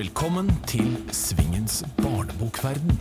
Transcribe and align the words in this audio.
Velkommen 0.00 0.46
til 0.64 0.94
Svingens 1.12 1.82
barnebokverden. 1.98 2.94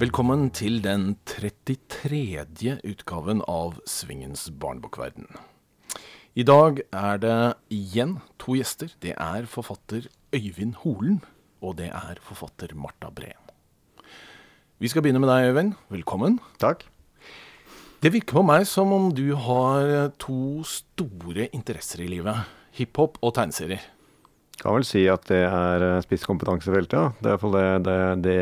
Velkommen 0.00 0.48
til 0.50 0.80
den 0.82 1.12
33. 1.30 2.80
utgaven 2.82 3.44
av 3.46 3.76
Svingens 3.86 4.48
barnebokverden. 4.50 5.30
I 6.34 6.42
dag 6.42 6.82
er 6.90 7.22
det 7.22 7.38
igjen 7.70 8.16
to 8.42 8.58
gjester. 8.58 8.90
Det 8.98 9.14
er 9.14 9.46
forfatter 9.46 10.10
Øyvind 10.34 10.74
Holen, 10.82 11.22
og 11.62 11.78
det 11.78 11.92
er 11.94 12.18
forfatter 12.26 12.74
Marta 12.74 13.14
Breen. 13.14 13.54
Vi 14.82 14.90
skal 14.90 15.06
begynne 15.06 15.22
med 15.22 15.30
deg, 15.30 15.52
Øyvind. 15.52 15.74
Velkommen. 15.94 16.42
Takk. 16.58 16.82
Det 18.02 18.10
virker 18.10 18.40
på 18.42 18.48
meg 18.50 18.66
som 18.66 18.90
om 18.90 19.12
du 19.14 19.36
har 19.38 20.10
to 20.18 20.66
store 20.66 21.46
interesser 21.54 22.02
i 22.02 22.10
livet. 22.18 22.55
Hiphop 22.76 23.18
og 23.24 23.34
tegneserier. 23.36 23.82
Kan 24.60 24.78
vel 24.78 24.86
si 24.88 25.04
at 25.12 25.26
det 25.28 25.42
er 25.44 25.86
spisskompetansefeltet, 26.04 26.96
ja. 26.96 27.10
Det 27.20 27.34
er 27.34 27.50
det, 27.56 27.66
det, 27.86 27.98
det 28.24 28.38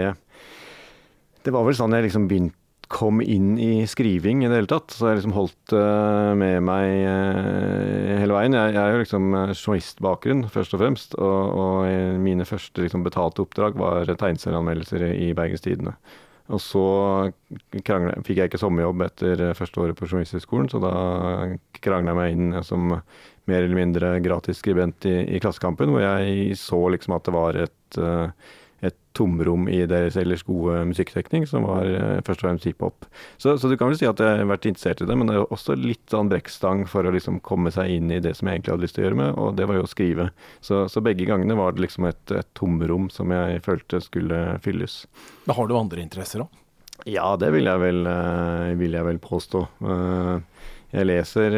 Det 1.45 1.53
var 1.53 1.67
vel 1.67 1.77
sånn 1.77 1.97
jeg 1.97 2.07
liksom 2.07 2.29
begynte 2.31 2.61
kom 2.95 3.21
inn 3.23 3.55
i 3.59 3.85
skriving 3.89 4.45
i 4.45 4.49
det 4.51 4.59
hele 4.59 4.71
tatt. 4.71 4.93
Så 4.95 5.09
jeg 5.09 5.21
liksom 5.21 5.37
holdt 5.37 5.75
uh, 5.77 6.33
med 6.39 6.61
meg 6.67 6.91
uh, 7.07 8.21
hele 8.21 8.37
veien. 8.37 8.57
Jeg, 8.57 8.75
jeg, 8.77 8.83
er 8.83 8.93
jo 8.93 9.03
liksom 9.03 9.31
journalistbakgrunn, 9.35 10.45
først 10.53 10.77
og 10.77 10.83
fremst. 10.83 11.17
Og, 11.19 11.57
og 11.65 12.21
mine 12.23 12.47
første 12.49 12.85
liksom, 12.85 13.07
betalte 13.07 13.45
oppdrag 13.45 13.79
var 13.81 14.07
tegneserieanmeldelser 14.11 15.09
i 15.15 15.33
Bergens 15.37 15.65
Tidende. 15.65 15.97
Og 16.53 16.61
så 16.61 16.85
kranglet, 17.87 18.21
fikk 18.27 18.43
jeg 18.43 18.51
ikke 18.51 18.61
sommerjobb 18.61 19.07
etter 19.07 19.47
første 19.57 19.81
året 19.81 19.97
på 19.97 20.05
Journalisthøgskolen, 20.11 20.69
så 20.69 20.77
da 20.83 20.91
krangla 21.81 22.13
jeg 22.13 22.19
meg 22.19 22.35
inn 22.35 22.59
som 22.69 22.93
mer 23.51 23.63
eller 23.63 23.79
mindre 23.79 24.13
gratis 24.25 24.61
skribent 24.63 25.07
i, 25.11 25.17
i 25.37 25.41
Klassekampen, 25.43 25.93
hvor 25.93 26.05
jeg 26.05 26.59
så 26.61 26.81
liksom 26.95 27.17
at 27.17 27.27
det 27.29 27.35
var 27.35 27.59
et 27.67 27.99
uh, 28.01 28.29
et 28.85 28.97
tomrom 29.17 29.69
i 29.71 29.83
deres 29.89 30.17
ellers 30.21 30.43
gode 30.47 30.81
musikkdekning, 30.91 31.47
som 31.49 31.67
var 31.69 31.89
eh, 31.89 32.21
først 32.27 32.43
og 32.43 32.49
fremst 32.49 32.67
hiphop. 32.69 33.07
Så, 33.41 33.57
så 33.61 33.71
du 33.71 33.77
kan 33.81 33.91
vel 33.91 33.99
si 33.99 34.09
at 34.09 34.21
jeg 34.21 34.41
har 34.41 34.51
vært 34.51 34.69
interessert 34.69 35.05
i 35.05 35.09
det, 35.09 35.17
men 35.19 35.31
det 35.31 35.39
er 35.39 35.55
også 35.55 35.77
litt 35.79 36.05
sånn 36.13 36.31
brekkstang 36.33 36.85
for 36.91 37.07
å 37.07 37.15
liksom 37.15 37.41
komme 37.47 37.73
seg 37.75 37.95
inn 37.97 38.13
i 38.13 38.21
det 38.25 38.35
som 38.39 38.51
jeg 38.51 38.59
egentlig 38.59 38.75
hadde 38.75 38.87
lyst 38.87 38.99
til 38.99 39.05
å 39.05 39.09
gjøre 39.09 39.21
med, 39.23 39.39
og 39.41 39.55
det 39.59 39.69
var 39.71 39.79
jo 39.79 39.87
å 39.87 39.91
skrive. 39.91 40.29
Så, 40.65 40.85
så 40.93 41.05
begge 41.05 41.29
gangene 41.31 41.59
var 41.59 41.75
det 41.75 41.87
liksom 41.87 42.09
et, 42.11 42.25
et, 42.35 42.51
tomrom 42.59 43.09
som 43.13 43.33
jeg 43.35 43.63
følte 43.65 44.03
skulle 44.05 44.43
fylles. 44.65 45.05
Men 45.47 45.59
har 45.59 45.71
du 45.71 45.79
andre 45.79 46.05
interesser 46.05 46.45
òg? 46.45 46.61
Ja, 47.11 47.35
det 47.41 47.51
vil 47.53 47.67
jeg 47.67 47.81
vel, 47.83 48.05
eh, 48.07 48.75
vil 48.81 48.95
jeg 48.97 49.07
vel 49.07 49.19
påstå. 49.23 49.65
Eh, 49.83 50.69
jeg 50.95 51.09
leser 51.11 51.55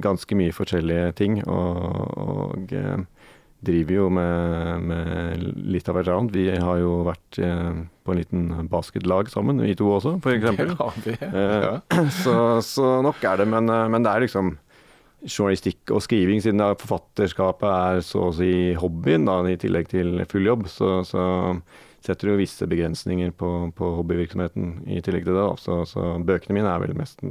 ganske 0.00 0.36
mye 0.38 0.54
forskjellige 0.56 1.12
ting, 1.20 1.40
og, 1.44 1.80
og 2.16 2.70
driver 3.60 3.94
jo 3.94 4.06
med, 4.12 4.86
med, 4.88 5.44
litt 5.72 5.88
av 5.90 5.98
hvert 5.98 6.10
annet. 6.14 6.36
Vi 6.36 6.46
har 6.50 6.80
jo 6.80 7.00
vært 7.08 7.40
eh, 7.44 7.82
på 8.04 8.14
en 8.14 8.20
liten 8.20 8.46
basketlag 8.72 9.28
sammen, 9.32 9.60
vi 9.60 9.76
to 9.78 9.90
også, 9.98 10.16
f.eks. 10.20 10.48
Ja, 10.64 10.88
eh, 11.28 12.08
så, 12.22 12.34
så, 12.64 12.96
nok 13.04 13.20
er 13.24 13.42
det, 13.42 13.48
men, 13.52 13.68
eh, 13.72 13.86
men, 13.92 14.06
det 14.06 14.14
er 14.14 14.26
liksom 14.26 14.54
journalistikk 15.26 15.92
og 15.92 16.00
skriving, 16.00 16.40
siden 16.40 16.64
forfatterskapet 16.80 17.68
er 17.68 18.04
så 18.04 18.30
å 18.30 18.34
si 18.34 18.72
hobbyen, 18.80 19.28
da, 19.28 19.42
i 19.44 19.60
tillegg 19.60 19.90
til 19.92 20.22
full 20.30 20.48
jobb. 20.48 20.64
Så, 20.72 21.02
så 21.04 21.22
setter 22.04 22.32
jo 22.32 22.38
visse 22.40 22.66
begrensninger 22.70 23.32
på, 23.36 23.50
på, 23.76 23.92
hobbyvirksomheten 23.98 24.86
i 24.88 25.02
tillegg 25.04 25.26
til 25.28 25.36
det. 25.36 25.46
Så, 25.62 25.82
så 25.90 26.14
bøkene 26.24 26.56
mine 26.56 26.72
er 26.72 26.82
vel 26.82 26.96
mest 26.98 27.22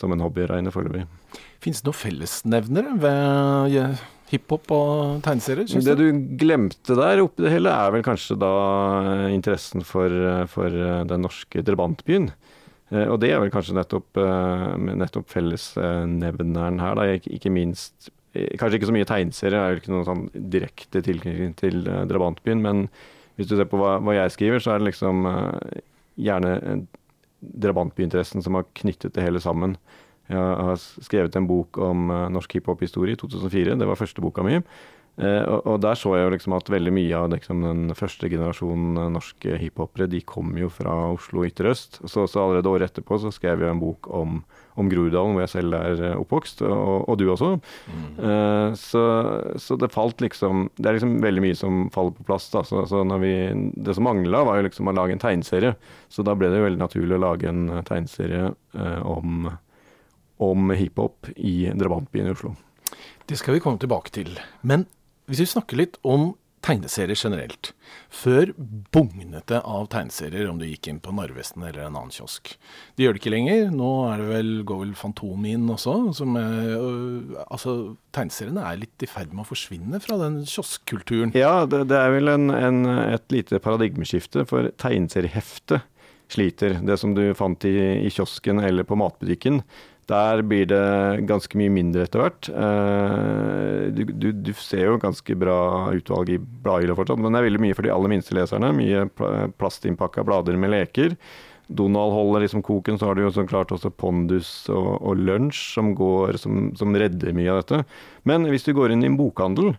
som 0.00 0.14
en 0.14 0.24
hobby 0.24 0.46
regne 0.50 0.72
foreløpig. 0.74 1.06
Fins 1.64 1.80
det 1.80 1.88
noen 1.88 2.00
fellesnevnere 2.00 2.94
ved 3.00 4.04
hiphop 4.30 4.70
og 4.76 5.24
tegneserier? 5.26 5.66
Det 5.66 5.98
du 5.98 6.06
glemte 6.40 6.96
der 6.98 7.24
oppi 7.24 7.46
det 7.46 7.54
hele, 7.56 7.72
er 7.72 7.96
vel 7.96 8.06
kanskje 8.06 8.38
da 8.40 8.54
interessen 9.32 9.84
for, 9.86 10.14
for 10.52 10.80
den 11.10 11.28
norske 11.28 11.64
drabantbyen. 11.66 12.30
Eh, 12.90 13.06
og 13.06 13.20
det 13.22 13.30
er 13.32 13.42
vel 13.42 13.52
kanskje 13.54 13.76
nettopp, 13.78 14.18
eh, 14.18 14.66
nettopp 14.98 15.30
fellesnevneren 15.30 16.80
her, 16.82 16.98
da. 16.98 17.06
Ikke 17.30 17.52
minst 17.54 18.10
eh, 18.34 18.50
Kanskje 18.58 18.80
ikke 18.80 18.90
så 18.90 18.96
mye 18.96 19.08
tegneserier, 19.08 19.58
er 19.60 19.74
jo 19.74 19.82
ikke 19.82 19.94
noen 19.94 20.08
sånn 20.08 20.26
direkte 20.52 21.02
tilknytning 21.06 21.56
til 21.58 21.82
drabantbyen, 21.84 22.62
men 22.62 22.84
hvis 23.40 23.48
du 23.48 23.56
ser 23.56 23.68
på 23.70 23.80
hva, 23.80 23.96
hva 24.04 24.18
jeg 24.18 24.36
skriver, 24.36 24.60
så 24.60 24.74
er 24.74 24.82
det 24.82 24.90
liksom 24.90 25.24
gjerne 26.20 26.84
drabantbyinteressen 27.40 28.44
som 28.44 28.58
har 28.58 28.68
knyttet 28.76 29.16
det 29.16 29.24
hele 29.24 29.40
sammen. 29.40 29.76
Jeg 30.30 30.38
har 30.38 30.78
skrevet 30.78 31.34
en 31.36 31.48
bok 31.50 31.78
om 31.82 32.10
uh, 32.12 32.28
norsk 32.30 32.58
hiphop-historie 32.58 33.16
i 33.16 33.18
2004. 33.18 33.74
Det 33.80 33.88
var 33.88 33.98
første 33.98 34.22
boka 34.22 34.44
mi. 34.46 34.60
Uh, 35.20 35.42
og, 35.42 35.58
og, 35.66 35.76
der 35.82 35.98
så 35.98 36.14
jeg 36.14 36.28
jo 36.28 36.34
liksom 36.36 36.54
at 36.56 36.70
veldig 36.70 36.92
mye 36.94 37.18
av 37.18 37.32
liksom, 37.32 37.64
den 37.66 37.96
første 37.98 38.30
generasjonen 38.30 39.00
uh, 39.00 39.08
norske 39.16 39.58
hiphopere 39.58 40.06
de 40.10 40.22
kom 40.22 40.54
jo 40.60 40.70
fra 40.72 40.94
Oslo 41.10 41.42
ytre 41.48 41.74
øst. 41.74 41.98
Så, 42.04 42.28
så, 42.30 42.44
allerede 42.44 42.70
året 42.70 42.92
etterpå 42.92 43.18
så 43.18 43.34
skrev 43.34 43.64
jeg 43.64 43.74
en 43.74 43.82
bok 43.82 44.06
om, 44.14 44.42
om 44.78 44.90
Groruddalen, 44.90 45.34
hvor 45.34 45.44
jeg 45.44 45.52
selv 45.54 45.76
er 45.78 46.02
oppvokst, 46.18 46.62
og, 46.66 47.08
og 47.10 47.18
du 47.20 47.26
også. 47.32 47.50
Mm. 47.90 48.76
Så, 48.78 49.02
så, 49.60 49.76
det 49.80 49.90
falt 49.94 50.22
liksom 50.22 50.68
Det 50.76 50.88
er 50.88 50.96
liksom 50.96 51.16
veldig 51.24 51.42
mye 51.44 51.58
som 51.58 51.80
faller 51.94 52.14
på 52.16 52.26
plass. 52.28 52.50
da, 52.52 52.62
så, 52.66 52.84
så 52.88 53.02
vi, 53.22 53.32
Det 53.74 53.96
som 53.96 54.06
mangla, 54.06 54.44
var 54.46 54.60
jo 54.60 54.68
liksom 54.68 54.90
å 54.90 54.94
lage 54.96 55.16
en 55.16 55.22
tegneserie. 55.22 55.74
Så 56.12 56.24
da 56.26 56.36
ble 56.38 56.52
det 56.52 56.60
jo 56.60 56.68
veldig 56.68 56.82
naturlig 56.84 57.18
å 57.18 57.24
lage 57.24 57.50
en 57.50 57.66
tegneserie 57.88 58.52
om 59.04 59.50
om 60.40 60.70
hiphop 60.72 61.28
i 61.36 61.68
drabantbyen 61.76 62.30
i 62.30 62.32
Oslo. 62.32 62.54
Det 63.28 63.36
skal 63.38 63.58
vi 63.58 63.60
komme 63.62 63.80
tilbake 63.80 64.12
til. 64.14 64.32
Men 64.64 64.86
hvis 65.28 65.44
vi 65.44 65.50
snakker 65.52 65.78
litt 65.78 65.98
om 66.00 66.32
tegneserier 66.64 67.16
generelt. 67.16 67.72
Før 68.12 68.52
bugnet 68.92 69.46
det 69.50 69.60
av 69.64 69.86
tegneserier 69.92 70.48
om 70.50 70.58
du 70.60 70.66
gikk 70.66 70.90
inn 70.90 71.00
på 71.02 71.12
Narvesen 71.16 71.64
eller 71.64 71.86
en 71.86 71.96
annen 71.96 72.12
kiosk. 72.14 72.52
Det 72.96 73.04
gjør 73.04 73.16
det 73.16 73.22
ikke 73.22 73.32
lenger. 73.34 73.70
Nå 73.74 73.90
er 74.10 74.22
det 74.22 74.28
vel, 74.30 74.50
går 74.68 74.82
vel 74.84 74.94
Fantom 74.98 75.46
inn 75.48 75.68
også. 75.72 75.96
Er, 76.40 76.74
øh, 76.76 77.38
altså, 77.46 77.76
tegneseriene 78.16 78.66
er 78.66 78.82
litt 78.82 79.06
i 79.06 79.10
ferd 79.10 79.32
med 79.32 79.44
å 79.46 79.50
forsvinne 79.50 80.02
fra 80.04 80.18
den 80.20 80.42
kioskkulturen. 80.44 81.32
Ja, 81.38 81.64
det, 81.70 81.86
det 81.92 82.00
er 82.00 82.12
vel 82.16 82.34
en, 82.34 82.50
en, 82.54 82.82
et 83.08 83.26
lite 83.32 83.62
paradigmeskifte. 83.62 84.44
For 84.50 84.72
tegneserieheftet 84.82 85.86
sliter. 86.30 86.76
Det 86.86 86.98
som 87.00 87.14
du 87.16 87.24
fant 87.38 87.64
i, 87.66 87.76
i 88.06 88.10
kiosken 88.12 88.62
eller 88.62 88.86
på 88.86 88.98
matbutikken, 89.00 89.64
der 90.10 90.42
blir 90.46 90.66
det 90.70 91.26
ganske 91.28 91.58
mye 91.58 91.72
mindre 91.72 92.06
etter 92.06 92.22
hvert. 92.24 92.48
Eh, 92.50 93.90
du, 93.94 94.02
du, 94.10 94.30
du, 94.34 94.50
ser 94.58 94.88
jo 94.88 94.98
ganske 95.02 95.36
bra 95.38 95.60
utvalg 95.94 96.32
i 96.34 96.40
bladhylla 96.40 96.96
fortsatt, 96.98 97.20
men 97.20 97.32
det 97.32 97.40
er 97.42 97.48
veldig 97.48 97.62
mye 97.66 97.78
for 97.78 97.86
de 97.86 97.94
aller 97.94 98.12
minste 98.12 98.34
leserne. 98.36 98.72
Mye 98.76 99.06
plastinnpakka 99.60 100.26
blader 100.26 100.58
med 100.60 100.74
leker. 100.74 101.14
Donald 101.70 102.12
holder 102.16 102.42
liksom 102.42 102.64
koken, 102.66 102.98
så 102.98 103.06
har 103.06 103.14
du 103.14 103.22
jo 103.22 103.32
så 103.34 103.46
klart 103.46 103.70
også 103.70 103.92
Pondus 103.94 104.50
og, 104.74 104.96
og 104.98 105.20
Lunsj 105.20 105.60
som, 105.76 105.92
som, 106.42 106.62
som, 106.78 106.96
redder 106.98 107.36
mye 107.36 107.52
av 107.52 107.62
dette. 107.62 107.84
Men 108.26 108.48
hvis 108.50 108.66
du 108.66 108.72
går 108.74 108.94
inn 108.94 109.04
i 109.06 109.10
en 109.10 109.18
bokhandel, 109.20 109.76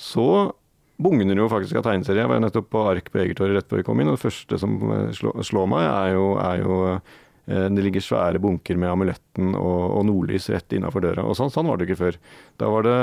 så 0.00 0.54
bugner 1.04 1.36
jo 1.36 1.50
faktisk 1.52 1.76
av 1.76 1.84
tegneserier. 1.88 2.24
Jeg 2.24 2.32
var 2.32 2.40
nettopp 2.40 2.70
på 2.72 2.86
Ark 2.88 3.10
på 3.12 3.20
Egertorget 3.20 3.58
rett 3.58 3.68
før 3.68 3.82
jeg 3.82 3.88
kom 3.90 4.00
inn, 4.00 4.08
og 4.08 4.16
det 4.16 4.24
første 4.24 4.60
som 4.62 4.78
slår, 5.12 5.68
meg, 5.68 5.84
er 5.84 6.14
jo, 6.14 6.26
er 6.40 6.62
jo 6.62 6.78
det 7.44 7.82
ligger 7.84 8.00
svære 8.00 8.40
bunker 8.40 8.78
med 8.80 8.88
amuletten 8.88 9.50
og, 9.58 9.80
og 9.98 10.06
nordlys 10.08 10.46
rett 10.48 10.72
innafor 10.72 11.04
døra. 11.04 11.26
og 11.28 11.36
sånn, 11.36 11.52
sånn, 11.52 11.68
var 11.68 11.76
det 11.76 11.88
ikke 11.88 11.98
før. 11.98 12.16
Da 12.60 12.70
var 12.72 12.86
det, 12.86 12.94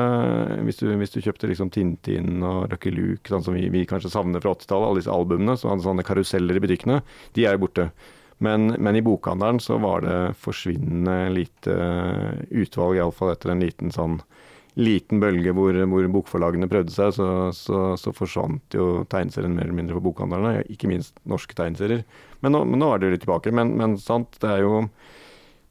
Hvis 0.66 0.82
du, 0.82 0.88
hvis 0.98 1.14
du 1.14 1.20
kjøpte 1.22 1.50
liksom 1.52 1.70
Tintin 1.70 2.42
og 2.42 2.72
Lucky 2.72 2.90
Luke, 2.96 3.30
sånn 3.30 3.46
som 3.46 3.54
vi, 3.54 3.68
vi 3.70 3.86
kanskje 3.86 4.10
savner 4.14 4.42
fra 4.42 4.56
80-tallet, 4.56 4.88
alle 4.88 5.04
disse 5.04 5.14
albumene, 5.14 5.58
så 5.60 5.70
hadde 5.70 5.86
sånne 5.86 6.08
karuseller 6.08 6.58
i 6.58 6.64
butikkene, 6.64 7.04
de 7.38 7.46
er 7.46 7.58
jo 7.58 7.68
borte. 7.68 7.92
Men, 8.42 8.72
men, 8.82 8.98
i 8.98 9.04
bokhandelen 9.06 9.62
så 9.62 9.78
var 9.78 10.02
det 10.02 10.18
forsvinnende 10.42 11.30
lite 11.36 11.76
utvalg, 12.50 12.98
iallfall 12.98 13.36
etter 13.36 13.54
en 13.54 13.62
liten 13.62 13.94
sånn 13.94 14.18
liten 14.80 15.20
bølge 15.20 15.52
hvor, 15.54 15.76
hvor 15.92 16.08
bokforlagene 16.16 16.70
prøvde 16.72 16.94
seg, 16.96 17.12
så, 17.18 17.28
så, 17.54 17.92
så, 18.00 18.14
forsvant 18.16 18.78
jo 18.78 19.04
tegneserien 19.12 19.54
mer 19.54 19.68
eller 19.68 19.78
mindre 19.78 19.98
for 19.98 20.08
bokhandlerne. 20.08 20.64
Ikke 20.74 20.90
minst 20.90 21.18
norske 21.28 21.54
tegneserier. 21.58 22.06
Men 22.42 22.56
nå, 22.56 22.64
men 22.68 22.82
nå 22.82 22.92
er 22.92 23.02
det 23.02 23.10
jo 23.10 23.16
litt 23.16 23.26
tilbake. 23.26 23.54
Men, 23.56 23.76
men 23.80 23.98
sant, 24.02 24.38
det 24.42 24.50
er 24.50 24.64
jo 24.66 24.86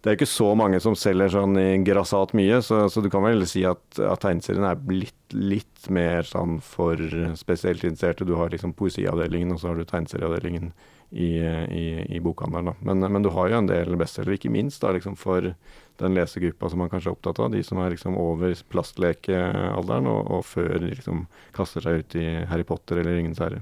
det 0.00 0.08
er 0.08 0.16
ikke 0.16 0.30
så 0.32 0.46
mange 0.56 0.78
som 0.80 0.94
selger 0.96 1.28
sånn 1.34 1.58
i 1.60 1.66
grassat 1.84 2.30
mye, 2.36 2.62
så, 2.64 2.86
så, 2.88 3.02
du 3.04 3.10
kan 3.12 3.20
vel 3.26 3.44
si 3.48 3.66
at, 3.68 3.82
at 4.00 4.22
tegneserien 4.22 4.64
er 4.64 4.78
blitt 4.80 5.34
litt 5.36 5.90
mer 5.92 6.24
sånn 6.24 6.56
for 6.64 6.96
spesielt 7.36 7.84
interesserte. 7.84 8.24
Du 8.24 8.32
har 8.38 8.48
liksom 8.48 8.72
poesiavdelingen, 8.78 9.52
og 9.52 9.60
så 9.60 9.68
har 9.68 9.76
du 9.76 9.84
tegneserieavdelingen 9.84 10.72
i, 11.10 11.28
i, 11.36 11.84
i 12.16 12.20
bokhandelen. 12.24 12.80
Men, 12.80 13.04
men, 13.04 13.22
du 13.22 13.28
har 13.34 13.50
jo 13.50 13.60
en 13.60 13.68
del 13.68 13.98
bestselgere, 14.00 14.38
ikke 14.38 14.54
minst 14.54 14.80
da 14.80 14.94
liksom 14.96 15.18
for 15.20 15.52
den 16.00 16.16
lesegruppa 16.16 16.70
som 16.72 16.80
man 16.80 16.88
kanskje 16.88 17.12
er 17.12 17.18
opptatt 17.18 17.42
av. 17.44 17.52
De 17.52 17.60
som 17.66 17.82
er 17.84 17.92
liksom 17.92 18.16
over 18.16 18.56
plastlekealderen 18.72 20.08
og, 20.08 20.32
og 20.32 20.46
før 20.48 20.78
de 20.78 20.94
liksom 20.94 21.26
kaster 21.56 21.84
seg 21.84 22.00
ut 22.00 22.16
i 22.16 22.28
Harry 22.48 22.64
Potter 22.64 23.02
eller 23.02 23.18
Ringenes 23.18 23.44
herre. 23.44 23.60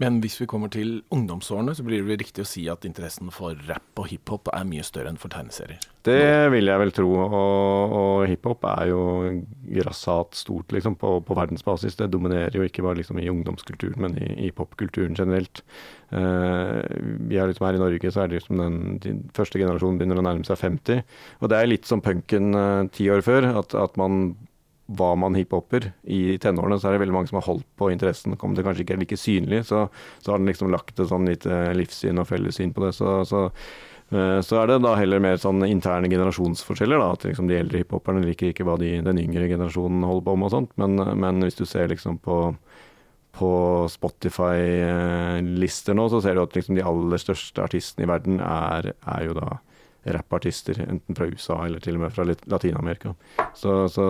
Men 0.00 0.16
hvis 0.24 0.38
vi 0.40 0.46
kommer 0.48 0.70
til 0.72 1.02
ungdomsårene, 1.12 1.74
så 1.76 1.84
blir 1.84 2.06
det 2.08 2.16
riktig 2.22 2.44
å 2.46 2.48
si 2.48 2.62
at 2.72 2.86
interessen 2.88 3.28
for 3.34 3.58
rap 3.68 4.00
og 4.00 4.08
hiphop 4.08 4.48
er 4.56 4.64
mye 4.64 4.84
større 4.86 5.12
enn 5.12 5.20
for 5.20 5.32
tegneserier? 5.32 5.82
Det 6.08 6.48
vil 6.54 6.70
jeg 6.70 6.80
vel 6.80 6.92
tro. 6.96 7.08
Og, 7.20 7.94
og 7.98 8.24
hiphop 8.30 8.64
er 8.70 8.88
jo 8.88 9.02
grassat 9.76 10.38
stort 10.40 10.72
liksom, 10.72 10.96
på, 11.00 11.18
på, 11.26 11.36
verdensbasis. 11.36 11.98
Det 12.00 12.08
dominerer 12.14 12.56
jo 12.56 12.64
ikke 12.64 12.86
bare 12.86 13.02
liksom, 13.02 13.20
i 13.20 13.28
ungdomskulturen, 13.28 14.00
men 14.06 14.16
i, 14.16 14.30
i 14.48 14.50
popkulturen 14.56 15.18
generelt. 15.18 15.60
Uh, 16.08 16.80
vi 17.28 17.36
er 17.36 17.52
liksom 17.52 17.68
Her 17.68 17.76
i 17.76 17.84
Norge 17.84 18.10
så 18.10 18.24
er 18.24 18.30
det 18.30 18.40
liksom 18.40 18.56
den, 18.58 18.78
den 19.04 19.20
første 19.36 19.60
generasjonen 19.60 20.00
begynner 20.00 20.22
å 20.22 20.24
nærme 20.24 20.48
seg 20.48 20.62
50. 20.64 21.04
Og 21.44 21.52
det 21.52 21.60
er 21.60 21.74
litt 21.74 21.90
som 21.90 22.00
punken 22.00 22.56
uh, 22.56 22.88
ti 22.88 23.12
år 23.12 23.20
før. 23.26 23.52
At, 23.60 23.76
at 23.76 24.00
man 24.00 24.32
var 24.90 25.16
man 25.16 25.34
hiphoper 25.38 25.92
i 26.02 26.38
tenårene, 26.42 26.80
så 26.80 26.88
er 26.88 26.96
det 26.96 27.02
veldig 27.04 27.14
mange 27.14 27.30
som 27.30 27.38
har 27.38 27.46
holdt 27.46 27.66
på 27.78 27.92
interessen. 27.92 28.34
Kom 28.40 28.56
det 28.56 28.64
kanskje 28.66 28.82
ikke 28.84 28.96
er 28.96 29.02
like 29.04 29.18
synlig, 29.20 29.60
så, 29.68 29.78
så 30.18 30.32
har 30.32 30.38
den 30.42 30.50
liksom 30.50 30.72
lagt 30.72 30.98
et 30.98 31.10
sånn 31.12 31.30
lite 31.30 31.60
livssyn 31.78 32.18
og 32.18 32.28
fellessyn 32.30 32.74
på 32.74 32.82
det. 32.84 32.92
Så, 32.98 33.08
så, 33.28 33.40
eh, 34.10 34.40
så, 34.42 34.54
er 34.58 34.72
det 34.72 34.80
da 34.82 34.96
heller 34.98 35.22
mer 35.22 35.38
sånn 35.42 35.60
interne 35.68 36.10
generasjonsforskjeller. 36.10 36.98
da, 36.98 37.12
At 37.14 37.26
liksom 37.28 37.46
de 37.50 37.60
eldre 37.60 37.80
hiphoperne 37.84 38.26
liker 38.26 38.50
ikke 38.50 38.66
hva 38.66 38.76
de, 38.82 38.90
den 39.06 39.22
yngre 39.22 39.50
generasjonen 39.52 40.08
holder 40.08 40.26
på 40.26 40.36
med 40.40 40.46
og 40.50 40.54
sånt. 40.56 40.72
Men, 40.80 40.92
men 41.22 41.34
hvis 41.46 41.60
du 41.60 41.64
ser 41.68 41.86
liksom 41.92 42.14
på 42.24 42.36
på 43.30 43.46
Spotify-lister 43.86 45.94
nå, 45.94 46.10
så 46.10 46.18
ser 46.20 46.34
du 46.34 46.42
at 46.42 46.56
liksom 46.56 46.74
de 46.74 46.82
aller 46.82 47.18
største 47.22 47.62
artistene 47.62 48.02
i 48.02 48.10
verden 48.10 48.40
er, 48.42 48.90
er 48.98 49.22
jo 49.28 49.36
da 49.38 49.62
rappartister, 50.04 50.80
enten 50.88 51.16
fra 51.16 51.28
USA 51.28 51.58
eller 51.66 51.82
til 51.84 51.98
og 51.98 52.04
med 52.04 52.14
fra 52.14 52.24
Latin-Amerika. 52.24 53.14
Så, 53.54 53.88
så, 53.92 54.06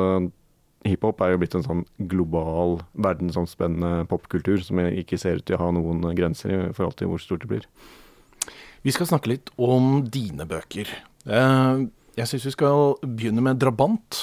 hiphop 0.87 1.21
er 1.21 1.35
jo 1.35 1.41
blitt 1.43 1.55
en 1.59 1.67
sånn 1.67 1.85
global, 2.11 2.79
verdensomspennende 2.95 4.07
popkultur 4.11 4.63
som 4.65 4.81
ikke 4.87 5.19
ser 5.21 5.41
ut 5.41 5.47
til 5.49 5.59
å 5.59 5.63
ha 5.65 5.71
noen 5.77 6.05
grenser 6.17 6.55
i 6.55 6.61
forhold 6.77 6.99
til 7.01 7.13
hvor 7.13 7.23
stort 7.23 7.45
det 7.45 7.51
blir. 7.53 7.69
Vi 8.81 8.93
skal 8.97 9.11
snakke 9.11 9.35
litt 9.35 9.51
om 9.61 10.07
dine 10.09 10.47
bøker. 10.49 10.89
Eh, 11.29 11.87
jeg 12.17 12.31
syns 12.31 12.47
vi 12.49 12.55
skal 12.57 12.95
begynne 13.05 13.45
med 13.45 13.61
'Drabant', 13.61 14.23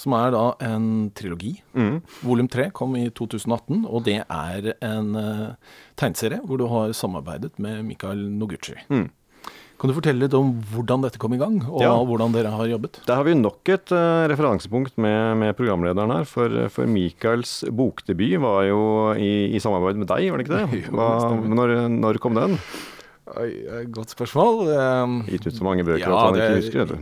som 0.00 0.16
er 0.16 0.32
da 0.32 0.44
en 0.64 1.10
trilogi. 1.16 1.58
Mm. 1.76 2.00
Volum 2.24 2.48
tre 2.48 2.70
kom 2.72 2.96
i 2.96 3.08
2018, 3.12 3.84
og 3.84 4.04
det 4.06 4.22
er 4.24 4.72
en 4.80 5.10
uh, 5.16 5.56
tegneserie 6.00 6.40
hvor 6.44 6.60
du 6.60 6.66
har 6.72 6.94
samarbeidet 6.96 7.58
med 7.60 7.84
Mikael 7.84 8.22
Noguchi. 8.32 8.78
Mm. 8.88 9.10
Kan 9.80 9.88
du 9.88 9.96
fortelle 9.96 10.26
litt 10.26 10.34
om 10.36 10.50
hvordan 10.74 11.06
dette 11.06 11.16
kom 11.20 11.32
i 11.32 11.38
gang, 11.40 11.56
og 11.64 11.80
ja. 11.80 11.94
hvordan 12.04 12.34
dere 12.34 12.52
har 12.52 12.68
jobbet? 12.68 12.98
Der 13.08 13.16
har 13.16 13.24
vi 13.24 13.32
nok 13.38 13.70
et 13.72 13.92
uh, 13.96 14.26
referansepunkt 14.28 14.98
med, 15.00 15.38
med, 15.40 15.54
programlederen 15.56 16.12
her. 16.12 16.28
For, 16.28 16.52
for 16.74 16.90
Michaels 16.90 17.62
bokdebut 17.72 18.36
var 18.44 18.66
jo 18.68 18.82
i, 19.16 19.48
i, 19.56 19.62
samarbeid 19.62 20.02
med 20.02 20.10
deg, 20.12 20.28
var 20.28 20.42
det 20.42 20.44
ikke 20.44 20.58
det? 20.60 20.82
Hva, 20.98 21.08
når, 21.48 21.74
når 21.96 22.20
kom 22.20 22.36
den? 22.36 22.58
Godt 23.94 24.14
spørsmål. 24.14 24.60
Um, 24.74 25.16
Gitt 25.28 25.46
ut 25.46 25.56
så 25.56 25.66
mange 25.66 25.84
bøker 25.86 26.02
ja, 26.02 26.10
at 26.10 26.26
han 26.26 26.38
ikke 26.38 26.58
husker 26.58 26.90
det. 26.90 26.98